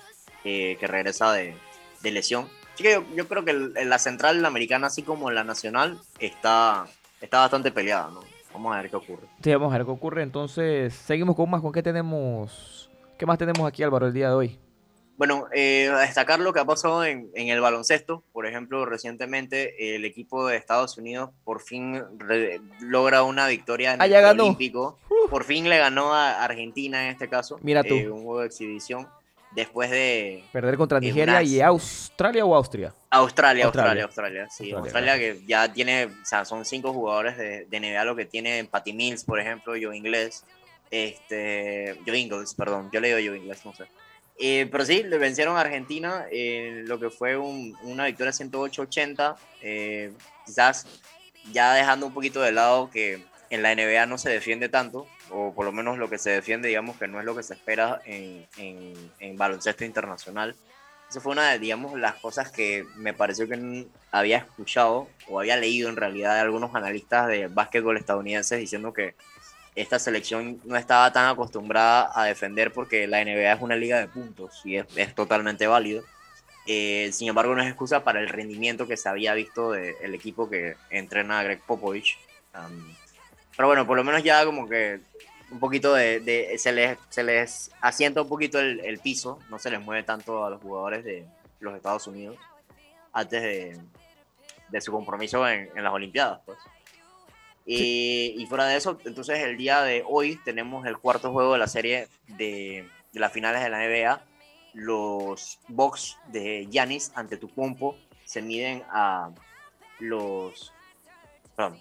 eh, 0.44 0.76
que 0.78 0.86
regresa 0.86 1.32
de, 1.32 1.54
de, 2.02 2.10
lesión. 2.10 2.48
Así 2.74 2.82
que 2.82 3.02
yo, 3.14 3.28
creo 3.28 3.44
que 3.44 3.52
la 3.52 3.98
central 3.98 4.44
americana, 4.44 4.88
así 4.88 5.02
como 5.02 5.30
la 5.30 5.44
nacional, 5.44 5.98
está, 6.18 6.86
está 7.20 7.40
bastante 7.40 7.70
peleada. 7.70 8.10
¿no? 8.10 8.20
Vamos 8.52 8.74
a 8.74 8.80
ver 8.80 8.90
qué 8.90 8.96
ocurre. 8.96 9.26
Sí, 9.42 9.52
vamos 9.52 9.72
a 9.72 9.78
ver 9.78 9.86
qué 9.86 9.92
ocurre. 9.92 10.22
Entonces, 10.22 10.94
seguimos 10.94 11.36
con 11.36 11.50
más. 11.50 11.60
¿Con 11.60 11.72
qué 11.72 11.82
tenemos? 11.82 12.90
¿Qué 13.16 13.26
más 13.26 13.38
tenemos 13.38 13.66
aquí, 13.66 13.82
Álvaro, 13.82 14.06
el 14.06 14.12
día 14.12 14.28
de 14.28 14.34
hoy? 14.34 14.58
Bueno, 15.18 15.48
eh, 15.52 15.90
destacar 15.98 16.38
lo 16.38 16.52
que 16.52 16.60
ha 16.60 16.64
pasado 16.64 17.04
en, 17.04 17.28
el 17.34 17.60
baloncesto. 17.60 18.22
Por 18.32 18.46
ejemplo, 18.46 18.86
recientemente 18.86 19.96
el 19.96 20.04
equipo 20.04 20.46
de 20.46 20.56
Estados 20.56 20.96
Unidos 20.96 21.30
por 21.42 21.60
fin 21.60 22.00
logra 22.80 23.24
una 23.24 23.48
victoria 23.48 23.94
en 23.94 24.00
ah, 24.00 24.06
el 24.06 24.40
Olímpico. 24.40 24.96
Por 25.28 25.42
fin 25.42 25.68
le 25.68 25.76
ganó 25.76 26.14
a 26.14 26.44
Argentina 26.44 27.04
en 27.04 27.10
este 27.10 27.28
caso. 27.28 27.58
Mira 27.62 27.82
tú. 27.82 27.96
Eh, 27.96 28.08
un 28.08 28.22
juego 28.22 28.40
de 28.40 28.46
exhibición. 28.46 29.08
Después 29.50 29.90
de. 29.90 30.44
Perder 30.52 30.76
contra 30.76 31.00
Nigeria 31.00 31.42
y 31.42 31.60
Australia 31.62 32.44
o 32.44 32.54
Austria. 32.54 32.94
Australia, 33.10 33.64
Australia, 33.64 34.04
Australia. 34.04 34.48
sí. 34.48 34.70
Australia, 34.70 35.18
que 35.18 35.40
ya 35.48 35.72
tiene. 35.72 36.04
O 36.04 36.24
sea, 36.24 36.44
son 36.44 36.64
cinco 36.64 36.92
jugadores 36.92 37.36
de, 37.36 37.64
de 37.64 37.80
NBA 37.80 38.04
lo 38.04 38.14
que 38.14 38.26
tiene 38.26 38.64
Patty 38.70 38.92
Mills, 38.92 39.24
por 39.24 39.40
ejemplo, 39.40 39.74
yo 39.74 39.92
inglés. 39.92 40.44
Este. 40.92 41.98
Yo 42.06 42.14
Ingles, 42.14 42.54
perdón. 42.54 42.88
Yo 42.92 43.00
le 43.00 43.08
digo 43.08 43.18
yo 43.18 43.34
inglés, 43.34 43.64
no 43.64 43.74
sé. 43.74 43.86
Eh, 44.38 44.68
pero 44.70 44.84
sí, 44.84 45.02
le 45.02 45.18
vencieron 45.18 45.56
a 45.56 45.60
Argentina, 45.60 46.26
eh, 46.30 46.84
lo 46.86 47.00
que 47.00 47.10
fue 47.10 47.36
una 47.36 48.06
victoria 48.06 48.32
108-80. 48.32 49.36
Eh, 49.62 50.12
quizás 50.46 50.86
ya 51.52 51.74
dejando 51.74 52.06
un 52.06 52.14
poquito 52.14 52.40
de 52.40 52.52
lado 52.52 52.90
que 52.90 53.24
en 53.50 53.62
la 53.62 53.74
NBA 53.74 54.06
no 54.06 54.18
se 54.18 54.30
defiende 54.30 54.68
tanto, 54.68 55.06
o 55.30 55.52
por 55.54 55.64
lo 55.64 55.72
menos 55.72 55.98
lo 55.98 56.08
que 56.08 56.18
se 56.18 56.30
defiende, 56.30 56.68
digamos 56.68 56.96
que 56.98 57.08
no 57.08 57.18
es 57.18 57.24
lo 57.24 57.34
que 57.34 57.42
se 57.42 57.54
espera 57.54 58.00
en, 58.04 58.46
en, 58.58 59.36
baloncesto 59.36 59.84
internacional. 59.84 60.54
Esa 61.08 61.20
fue 61.20 61.32
una 61.32 61.50
de, 61.50 61.58
digamos, 61.58 61.98
las 61.98 62.16
cosas 62.16 62.50
que 62.50 62.84
me 62.96 63.14
pareció 63.14 63.48
que 63.48 63.86
había 64.12 64.38
escuchado 64.38 65.08
o 65.26 65.40
había 65.40 65.56
leído 65.56 65.88
en 65.88 65.96
realidad 65.96 66.34
de 66.34 66.40
algunos 66.40 66.74
analistas 66.74 67.28
de 67.28 67.46
básquetbol 67.46 67.96
estadounidenses 67.96 68.60
diciendo 68.60 68.92
que 68.92 69.14
esta 69.80 69.98
selección 69.98 70.60
no 70.64 70.76
estaba 70.76 71.12
tan 71.12 71.26
acostumbrada 71.28 72.10
a 72.14 72.24
defender 72.24 72.72
porque 72.72 73.06
la 73.06 73.24
NBA 73.24 73.52
es 73.52 73.60
una 73.60 73.76
liga 73.76 73.98
de 74.00 74.08
puntos 74.08 74.60
y 74.64 74.76
es, 74.76 75.14
totalmente 75.14 75.66
válido. 75.66 76.02
Eh, 76.66 77.10
sin 77.12 77.28
embargo, 77.28 77.54
no 77.54 77.62
es 77.62 77.68
excusa 77.68 78.02
para 78.02 78.20
el 78.20 78.28
rendimiento 78.28 78.86
que 78.86 78.96
se 78.96 79.08
había 79.08 79.34
visto 79.34 79.72
del 79.72 80.14
equipo 80.14 80.50
que 80.50 80.76
entrena 80.90 81.38
a 81.38 81.42
Greg 81.44 81.62
Popovich. 81.62 82.18
pero 83.56 83.68
bueno, 83.68 83.86
por 83.86 83.96
lo 83.96 84.04
menos 84.04 84.22
ya 84.22 84.44
como 84.44 84.68
que 84.68 85.00
un 85.50 85.60
poquito 85.60 85.94
de, 85.94 86.54
se, 86.58 86.72
les, 86.72 86.98
se 87.08 87.22
les 87.22 87.70
asienta 87.80 88.22
un 88.22 88.28
poquito 88.28 88.58
el, 88.58 88.98
piso, 88.98 89.38
no 89.48 89.58
se 89.58 89.70
les 89.70 89.80
mueve 89.80 90.02
tanto 90.02 90.44
a 90.44 90.50
los 90.50 90.60
jugadores 90.60 91.04
de 91.04 91.24
los 91.60 91.74
Estados 91.74 92.06
Unidos 92.06 92.36
antes 93.12 93.42
de, 93.42 93.80
de 94.68 94.80
su 94.80 94.92
compromiso 94.92 95.48
en, 95.48 95.70
en 95.74 95.84
las 95.84 95.92
Olimpiadas. 95.92 96.40
Pues. 96.44 96.58
Y, 97.70 98.46
fuera 98.48 98.64
de 98.64 98.78
eso, 98.78 98.98
entonces 99.04 99.40
el 99.40 99.58
día 99.58 99.82
de 99.82 100.02
hoy 100.08 100.40
tenemos 100.42 100.86
el 100.86 100.96
cuarto 100.96 101.32
juego 101.32 101.52
de 101.52 101.58
la 101.58 101.66
serie 101.66 102.08
de, 102.26 102.88
las 103.12 103.30
finales 103.30 103.62
de 103.62 103.68
la 103.68 103.86
NBA. 103.86 104.22
Los 104.72 105.58
Bucks 105.68 106.16
de 106.28 106.66
Giannis 106.70 107.12
ante 107.14 107.36
Tupompo 107.36 107.98
se 108.24 108.40
miden 108.40 108.82
a 108.90 109.30
los, 109.98 110.72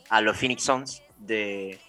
a 0.10 0.20
los 0.20 0.36
Phoenix 0.36 0.64
Suns 0.64 1.04
de 1.20 1.80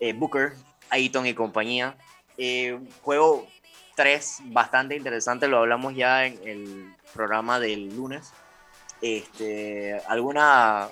eh, 0.00 0.12
Booker, 0.12 0.54
Ayton 0.88 1.26
y 1.26 1.34
compañía. 1.34 1.94
Eh, 2.36 2.80
juego 3.02 3.46
3 3.94 4.38
bastante 4.46 4.96
interesante, 4.96 5.46
lo 5.46 5.58
hablamos 5.58 5.94
ya 5.94 6.26
en 6.26 6.40
el 6.48 6.96
programa 7.14 7.60
del 7.60 7.94
lunes. 7.94 8.32
Este, 9.00 10.00
¿Alguna 10.08 10.88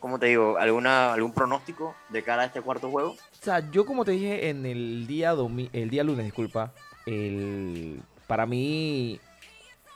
¿cómo 0.00 0.18
te 0.18 0.26
digo? 0.26 0.58
¿Alguna, 0.58 1.12
¿Algún 1.12 1.32
pronóstico 1.32 1.94
de 2.08 2.22
cara 2.22 2.42
a 2.42 2.46
este 2.46 2.60
cuarto 2.62 2.90
juego? 2.90 3.10
O 3.10 3.44
sea, 3.44 3.70
yo 3.70 3.86
como 3.86 4.04
te 4.04 4.12
dije 4.12 4.48
en 4.48 4.66
el 4.66 5.06
día, 5.06 5.34
el 5.72 5.90
día 5.90 6.02
lunes, 6.02 6.24
disculpa, 6.24 6.72
el, 7.06 8.02
para 8.26 8.46
mí 8.46 9.20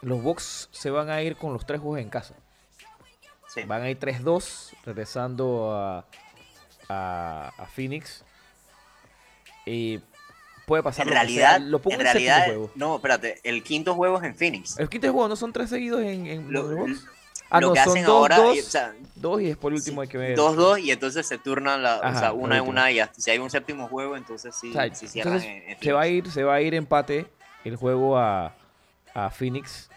los 0.02 0.22
Bucks 0.22 0.68
se 0.70 0.90
van 0.90 1.10
a 1.10 1.22
ir 1.22 1.36
con 1.36 1.52
los 1.52 1.66
tres 1.66 1.80
juegos 1.80 2.00
en 2.00 2.10
casa. 2.10 2.34
Sí. 3.48 3.62
Van 3.64 3.82
a 3.82 3.90
ir 3.90 3.98
3-2, 3.98 4.74
regresando 4.84 5.72
a, 5.72 6.04
a, 6.88 7.66
Phoenix. 7.72 8.24
Y 9.64 10.00
puede 10.66 10.82
pasar 10.82 11.06
en 11.06 11.12
realidad, 11.12 11.60
lo 11.60 11.80
en 11.84 12.00
realidad, 12.00 12.46
no, 12.74 12.96
espérate, 12.96 13.40
el 13.44 13.62
quinto 13.62 13.94
juego 13.94 14.18
es 14.18 14.24
en 14.24 14.34
Phoenix. 14.34 14.78
El 14.78 14.88
quinto 14.88 15.10
juego 15.12 15.28
no 15.28 15.36
son 15.36 15.52
tres 15.52 15.70
seguidos 15.70 16.02
en, 16.02 16.26
en 16.26 16.52
los 16.52 16.74
Bucks. 16.74 17.06
Ah, 17.54 17.60
lo 17.60 17.72
que 17.72 17.80
hacen 17.80 18.04
ahora. 18.04 18.38
dos 19.14 19.40
y 19.40 19.46
después 19.46 19.72
el 19.72 19.78
último 19.78 20.00
hay 20.00 20.08
que 20.08 20.18
ver. 20.18 20.36
Dos, 20.36 20.56
dos, 20.56 20.78
y 20.78 20.90
entonces 20.90 21.26
se 21.26 21.38
turnan 21.38 21.82
la, 21.82 21.98
o 21.98 22.18
sea, 22.18 22.32
una 22.32 22.58
en 22.58 22.66
una 22.66 22.90
y 22.90 23.00
si 23.16 23.30
hay 23.30 23.38
un 23.38 23.50
séptimo 23.50 23.88
juego, 23.88 24.16
entonces 24.16 24.54
sí, 24.54 24.72
cierran 25.06 25.40
se 25.40 25.92
va 25.92 26.02
a 26.02 26.08
ir, 26.08 26.30
se 26.30 26.42
va 26.42 26.54
a 26.54 26.60
ir 26.60 26.74
empate 26.74 27.26
el 27.64 27.76
juego 27.76 28.18
a, 28.18 28.54
a 29.14 29.30
Phoenix. 29.30 29.88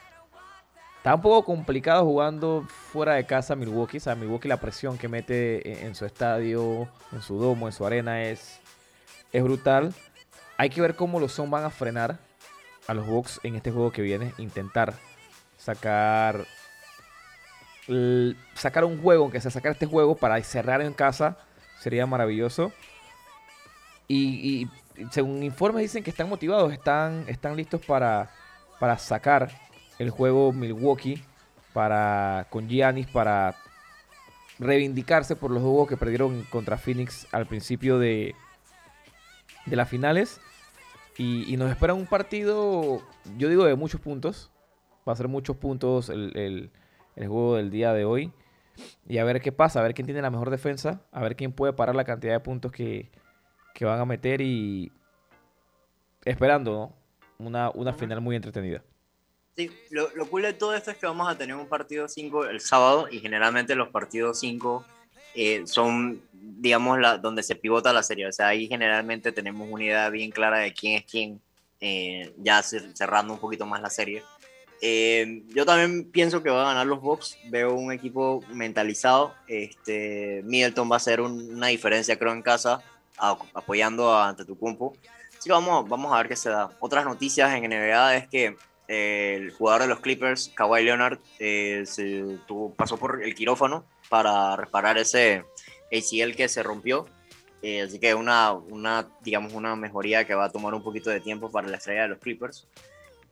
Está 0.98 1.16
un 1.16 1.22
poco 1.22 1.46
complicado 1.46 2.04
jugando 2.04 2.68
fuera 2.92 3.14
de 3.14 3.26
casa 3.26 3.56
Milwaukee. 3.56 3.98
O 3.98 4.00
sea, 4.02 4.16
Milwaukee 4.16 4.50
la 4.50 4.58
presión 4.58 4.98
que 4.98 5.08
mete 5.08 5.86
en, 5.86 5.96
su 5.96 6.06
estadio, 6.06 6.90
en 7.14 7.22
su 7.22 7.40
domo, 7.40 7.68
en 7.68 7.74
su 7.74 7.86
arena 7.86 8.24
es, 8.24 8.60
es 9.32 9.42
brutal. 9.42 9.94
Hay 10.58 10.70
que 10.70 10.82
ver 10.82 10.96
cómo 10.96 11.20
los 11.20 11.32
Son 11.32 11.50
van 11.50 11.64
a 11.64 11.70
frenar 11.70 12.20
a 12.88 12.94
los 12.94 13.08
Bucks 13.08 13.40
en 13.44 13.56
este 13.56 13.72
juego 13.72 13.92
que 13.92 14.02
viene. 14.02 14.34
Intentar 14.38 14.96
sacar 15.58 16.46
sacar 18.54 18.84
un 18.84 19.02
juego, 19.02 19.24
aunque 19.24 19.42
sea 19.42 19.52
sacar 19.52 19.72
este 19.72 19.86
juego 19.86 20.16
para 20.16 20.42
cerrar 20.44 20.82
en 20.82 20.94
casa, 20.94 21.38
sería 21.80 22.06
maravilloso. 22.06 22.72
Y, 24.08 24.68
según 25.12 25.44
informes 25.44 25.84
dicen 25.84 26.04
que 26.04 26.10
están 26.10 26.28
motivados, 26.28 26.74
están, 26.74 27.26
están 27.28 27.56
listos 27.56 27.86
para, 27.86 28.32
para 28.80 28.98
sacar 28.98 29.52
el 30.00 30.10
juego 30.10 30.52
Milwaukee 30.52 31.24
para, 31.72 32.48
con 32.50 32.68
Giannis 32.68 33.08
para 33.08 33.56
reivindicarse 34.58 35.36
por 35.36 35.52
los 35.52 35.62
juegos 35.62 35.88
que 35.88 35.98
perdieron 35.98 36.44
contra 36.46 36.78
Phoenix 36.78 37.28
al 37.32 37.46
principio 37.46 38.00
de, 38.00 38.34
de 39.66 39.76
las 39.76 39.88
finales. 39.88 40.42
Y, 41.18 41.56
nos 41.58 41.70
espera 41.72 41.94
un 41.94 42.06
partido, 42.06 43.02
yo 43.38 43.50
digo, 43.50 43.66
de 43.66 43.76
muchos 43.76 44.02
puntos. 44.02 44.52
Va 45.08 45.14
a 45.14 45.16
ser 45.16 45.28
muchos 45.28 45.56
puntos 45.58 46.10
el 46.10 46.72
juego 47.26 47.56
del 47.56 47.72
día 47.72 47.94
de 47.94 48.06
hoy. 48.06 48.32
Y 49.08 49.18
a 49.18 49.24
ver 49.24 49.42
qué 49.42 49.52
pasa, 49.52 49.80
a 49.80 49.84
ver 49.84 49.96
quién 49.96 50.06
tiene 50.06 50.22
la 50.22 50.30
mejor 50.30 50.52
defensa, 50.52 51.02
a 51.12 51.22
ver 51.22 51.36
quién 51.36 51.52
puede 51.52 51.74
parar 51.74 51.96
la 51.96 52.04
cantidad 52.04 52.34
de 52.34 52.40
puntos 52.40 52.72
que, 52.72 53.10
van 53.82 54.00
a 54.00 54.06
meter 54.06 54.42
y 54.42 54.92
esperando 56.26 56.94
una, 57.40 57.72
una 57.72 57.94
final 57.94 58.22
muy 58.22 58.36
entretenida. 58.36 58.84
Sí, 59.56 59.72
lo, 59.90 60.10
lo, 60.16 60.30
cool 60.30 60.44
de 60.44 60.54
todo 60.54 60.76
esto 60.76 60.92
es 60.92 60.98
que 60.98 61.08
vamos 61.08 61.28
a 61.28 61.36
tener 61.36 61.56
un 61.56 61.68
partido 61.68 62.08
5 62.08 62.46
el 62.46 62.60
sábado 62.60 63.08
y 63.10 63.20
generalmente 63.20 63.74
los 63.74 63.90
partidos 63.90 64.40
5 64.40 64.86
eh, 65.40 65.68
son, 65.68 66.20
digamos, 66.34 67.00
la, 67.00 67.20
donde 67.20 67.44
se 67.44 67.56
pivota 67.56 67.94
la 67.94 68.02
serie. 68.02 68.28
O 68.28 68.32
sea, 68.32 68.48
ahí 68.48 68.68
generalmente 68.68 69.32
tenemos 69.32 69.70
una 69.70 69.84
idea 69.84 70.10
bien 70.10 70.32
clara 70.32 70.58
de 70.58 70.74
quién 70.74 70.98
es 70.98 71.06
quién, 71.06 71.40
eh, 71.80 72.34
ya 72.38 72.64
cerrando 72.64 73.34
un 73.34 73.40
poquito 73.40 73.64
más 73.68 73.80
la 73.80 73.92
serie. 73.92 74.24
Eh, 74.82 75.44
yo 75.50 75.66
también 75.66 76.06
pienso 76.12 76.44
que 76.44 76.50
va 76.50 76.62
a 76.62 76.74
ganar 76.74 76.88
los 76.88 77.02
Bucks. 77.02 77.38
Veo 77.50 77.74
un 77.74 77.92
equipo 77.92 78.44
mentalizado. 78.54 79.34
Este, 79.48 80.42
Middleton 80.46 80.92
va 80.92 80.98
a 80.98 81.00
ser 81.00 81.22
una 81.22 81.68
diferencia, 81.68 82.18
creo, 82.18 82.34
en 82.34 82.42
casa, 82.42 82.82
apoyando 83.18 84.12
a 84.12 84.30
Antetokounmpo. 84.30 84.96
Sí, 85.40 85.50
vamos, 85.50 85.88
vamos 85.88 86.14
a 86.14 86.18
ver 86.18 86.28
qué 86.28 86.36
se 86.36 86.50
da. 86.50 86.72
Otras 86.80 87.06
noticias 87.06 87.54
en 87.54 87.70
NBA 87.70 88.16
es 88.16 88.28
que 88.28 88.56
el 88.88 89.52
jugador 89.52 89.82
de 89.84 89.88
los 89.88 90.00
Clippers, 90.00 90.52
Kawhi 90.56 90.84
Leonard, 90.84 91.20
eh, 91.40 91.84
pasó 92.76 92.98
por 92.98 93.24
el 93.24 93.36
quirófano 93.36 93.86
para 94.10 94.56
reparar 94.56 94.98
ese 94.98 95.44
ACL 95.92 96.36
que 96.36 96.48
se 96.48 96.64
rompió. 96.64 97.06
Eh, 97.62 97.82
así 97.82 98.00
que 98.00 98.14
una, 98.14 98.54
una, 98.54 99.08
digamos, 99.22 99.54
una 99.54 99.76
mejoría 99.76 100.26
que 100.26 100.36
va 100.36 100.46
a 100.46 100.52
tomar 100.52 100.74
un 100.74 100.84
poquito 100.84 101.10
de 101.10 101.20
tiempo 101.20 101.52
para 101.52 101.68
la 101.68 101.78
estrella 101.78 102.04
de 102.04 102.08
los 102.10 102.20
Clippers. 102.20 102.68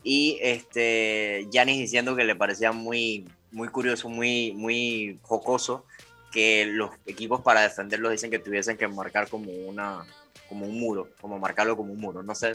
Y 0.08 0.38
este, 0.39 1.47
Giannis 1.51 1.80
diciendo 1.80 2.16
que 2.16 2.24
le 2.24 2.36
parecía 2.36 2.72
muy, 2.72 3.28
muy 3.51 3.70
curioso, 3.70 4.08
muy, 4.08 4.53
muy 4.53 5.18
jocoso 5.24 5.84
que 6.32 6.68
los 6.68 6.91
equipos 7.08 7.41
para 7.41 7.62
defenderlos 7.62 8.12
dicen 8.12 8.30
que 8.30 8.38
tuviesen 8.38 8.78
que 8.78 8.88
marcar 8.88 9.28
como, 9.30 9.51
una, 9.51 10.06
como 10.47 10.68
un 10.68 10.80
muro, 10.80 11.10
como 11.20 11.39
marcarlo 11.39 11.76
como 11.76 11.91
un 11.91 11.99
muro. 11.99 12.22
No 12.22 12.36
sé, 12.36 12.53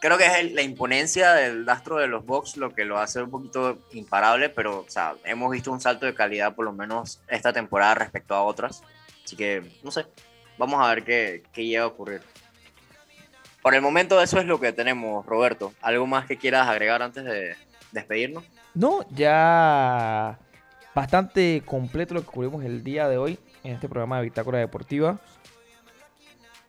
creo 0.00 0.16
que 0.16 0.26
es 0.26 0.52
la 0.52 0.62
imponencia 0.62 1.32
del 1.32 1.68
astro 1.68 1.96
de 1.96 2.06
los 2.06 2.24
Bucks 2.24 2.56
lo 2.56 2.72
que 2.72 2.84
lo 2.84 2.98
hace 2.98 3.22
un 3.22 3.30
poquito 3.32 3.78
imparable, 3.90 4.48
pero 4.48 4.82
o 4.82 4.88
sea, 4.88 5.16
hemos 5.24 5.50
visto 5.50 5.72
un 5.72 5.80
salto 5.80 6.06
de 6.06 6.14
calidad 6.14 6.54
por 6.54 6.64
lo 6.64 6.72
menos 6.72 7.20
esta 7.26 7.52
temporada 7.52 7.96
respecto 7.96 8.36
a 8.36 8.44
otras. 8.44 8.84
Así 9.24 9.34
que, 9.34 9.64
no 9.82 9.90
sé, 9.90 10.06
vamos 10.58 10.80
a 10.80 10.94
ver 10.94 11.02
qué, 11.02 11.42
qué 11.52 11.66
llega 11.66 11.82
a 11.82 11.88
ocurrir. 11.88 12.22
Por 13.62 13.74
el 13.74 13.82
momento 13.82 14.20
eso 14.20 14.38
es 14.38 14.46
lo 14.46 14.60
que 14.60 14.72
tenemos, 14.72 15.26
Roberto. 15.26 15.72
¿Algo 15.82 16.06
más 16.06 16.26
que 16.26 16.36
quieras 16.36 16.68
agregar 16.68 17.02
antes 17.02 17.24
de 17.24 17.56
despedirnos? 17.92 18.44
No, 18.74 19.00
ya 19.10 20.38
bastante 20.94 21.62
completo 21.64 22.14
lo 22.14 22.22
que 22.22 22.26
cubrimos 22.28 22.64
el 22.64 22.82
día 22.82 23.08
de 23.08 23.18
hoy 23.18 23.38
en 23.64 23.74
este 23.74 23.88
programa 23.88 24.18
de 24.18 24.24
Bitácora 24.24 24.58
Deportiva. 24.58 25.18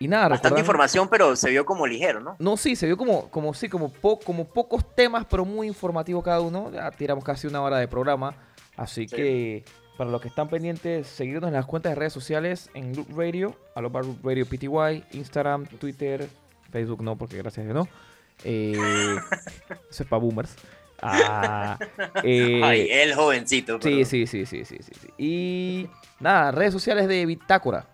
Y 0.01 0.07
nada, 0.07 0.29
Bastante 0.29 0.61
información, 0.61 1.09
pero 1.09 1.35
se 1.35 1.49
vio 1.49 1.65
como 1.65 1.85
ligero, 1.85 2.21
¿no? 2.21 2.37
No, 2.39 2.55
sí, 2.55 2.77
se 2.77 2.85
vio 2.85 2.95
como, 2.95 3.29
como 3.29 3.53
sí, 3.53 3.67
como, 3.67 3.91
como 4.23 4.45
pocos 4.45 4.95
temas, 4.95 5.25
pero 5.29 5.43
muy 5.43 5.67
informativo 5.67 6.23
cada 6.23 6.39
uno. 6.39 6.71
Ya 6.71 6.89
tiramos 6.91 7.23
casi 7.23 7.47
una 7.47 7.61
hora 7.61 7.79
de 7.79 7.87
programa. 7.89 8.33
Así 8.77 9.07
que 9.07 9.65
para 9.97 10.09
los 10.09 10.21
que 10.21 10.29
están 10.29 10.47
pendientes, 10.47 11.05
seguirnos 11.07 11.49
en 11.49 11.55
las 11.55 11.65
cuentas 11.65 11.91
de 11.91 11.95
redes 11.95 12.13
sociales 12.13 12.69
en 12.73 12.95
Loop 12.95 13.09
Radio, 13.13 13.57
alobar 13.75 14.05
Loop 14.05 14.25
Radio 14.25 14.45
PTY, 14.45 15.03
Instagram, 15.17 15.65
Twitter, 15.65 16.29
Facebook 16.69 17.03
no, 17.03 17.17
porque 17.17 17.37
gracias 17.37 17.63
a 17.63 17.71
Dios 17.71 17.75
no. 17.75 17.89
Eh, 18.43 19.17
eso 19.89 20.03
es 20.03 20.09
para 20.09 20.21
boomers. 20.21 20.55
Ah, 21.01 21.77
eh, 22.23 22.61
Ay, 22.63 22.87
el 22.91 23.13
jovencito. 23.15 23.79
Sí, 23.81 24.05
sí, 24.05 24.27
sí, 24.27 24.45
sí, 24.45 24.65
sí, 24.65 24.77
sí, 24.81 24.91
sí. 24.93 25.07
Y 25.17 25.89
nada, 26.19 26.51
redes 26.51 26.73
sociales 26.73 27.07
de 27.07 27.25
Bitácora. 27.25 27.87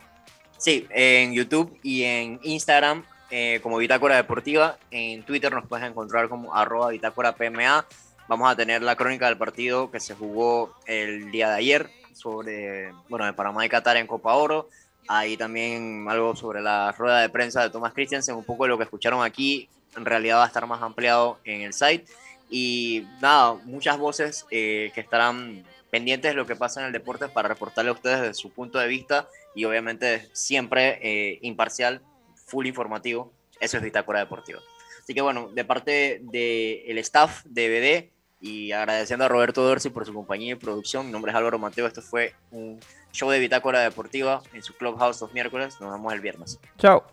Sí, 0.58 0.88
en 0.90 1.34
YouTube 1.34 1.78
y 1.84 2.04
en 2.04 2.40
Instagram 2.44 3.04
eh, 3.30 3.60
como 3.62 3.78
Bitácora 3.78 4.16
Deportiva. 4.16 4.78
En 4.92 5.24
Twitter 5.24 5.52
nos 5.54 5.68
puedes 5.68 5.86
encontrar 5.86 6.30
como 6.30 6.56
arroba 6.56 6.90
Bitácora 6.90 7.36
PMA. 7.36 7.86
Vamos 8.28 8.52
a 8.52 8.56
tener 8.56 8.82
la 8.82 8.96
crónica 8.96 9.28
del 9.28 9.38
partido 9.38 9.92
que 9.92 10.00
se 10.00 10.16
jugó 10.16 10.74
el 10.88 11.32
día 11.32 11.50
de 11.50 11.56
ayer 11.56 11.90
sobre, 12.14 12.92
bueno, 13.10 13.26
de 13.26 13.34
Panamá 13.34 13.66
y 13.66 13.70
Qatar 13.70 13.98
en 13.98 14.08
Copa 14.08 14.34
Oro. 14.34 14.70
Ahí 15.08 15.38
también 15.38 16.06
algo 16.10 16.36
sobre 16.36 16.62
la 16.62 16.92
rueda 16.92 17.22
de 17.22 17.30
prensa 17.30 17.62
de 17.62 17.70
Thomas 17.70 17.94
Christensen, 17.94 18.36
un 18.36 18.44
poco 18.44 18.64
de 18.64 18.70
lo 18.70 18.78
que 18.78 18.86
escucharon 18.86 19.24
aquí, 19.24 19.70
en 19.96 20.06
realidad 20.06 20.38
va 20.38 20.46
a 20.46 20.48
estar 20.48 20.66
más 20.68 20.82
ampliado 20.82 21.40
en 21.44 21.62
el 21.62 21.74
site. 21.74 22.06
Y 22.50 23.06
nada, 23.22 23.54
muchas 23.66 23.98
voces 23.98 24.46
eh, 24.52 24.92
que 24.94 25.02
estarán 25.02 25.64
pendientes 25.90 26.32
de 26.32 26.36
lo 26.36 26.46
que 26.46 26.56
pasa 26.56 26.82
en 26.82 26.88
el 26.88 26.92
deporte 26.92 27.28
para 27.28 27.48
reportarle 27.48 27.90
a 27.90 27.94
ustedes 27.94 28.22
desde 28.22 28.34
su 28.34 28.52
punto 28.52 28.80
de 28.80 28.88
vista 28.88 29.28
y 29.56 29.66
obviamente 29.66 30.28
siempre 30.34 31.00
eh, 31.02 31.40
imparcial, 31.42 32.02
full 32.36 32.66
informativo. 32.66 33.32
Eso 33.60 33.78
es 33.78 33.84
Bitácora 33.84 34.20
Deportiva. 34.20 34.60
Así 35.02 35.14
que 35.14 35.22
bueno, 35.22 35.50
de 35.54 35.64
parte 35.64 36.20
del 36.24 36.98
staff 36.98 37.44
de 37.46 37.70
BD 37.70 38.46
y 38.46 38.72
agradeciendo 38.72 39.26
a 39.26 39.28
Roberto 39.28 39.64
Dorsi 39.64 39.90
por 39.90 40.06
su 40.06 40.14
compañía 40.14 40.54
y 40.54 40.56
producción, 40.56 41.06
mi 41.06 41.12
nombre 41.12 41.32
es 41.32 41.38
Álvaro 41.38 41.60
Mateo, 41.60 41.88
esto 41.88 42.02
fue 42.02 42.34
un 42.52 42.80
show 43.16 43.30
de 43.32 43.40
Bitácora 43.40 43.80
Deportiva 43.80 44.42
en 44.54 44.62
su 44.62 44.76
Clubhouse 44.76 45.22
los 45.22 45.34
miércoles. 45.34 45.78
Nos 45.80 45.92
vemos 45.92 46.14
el 46.14 46.22
viernes. 46.22 46.60
Chao. 46.78 47.04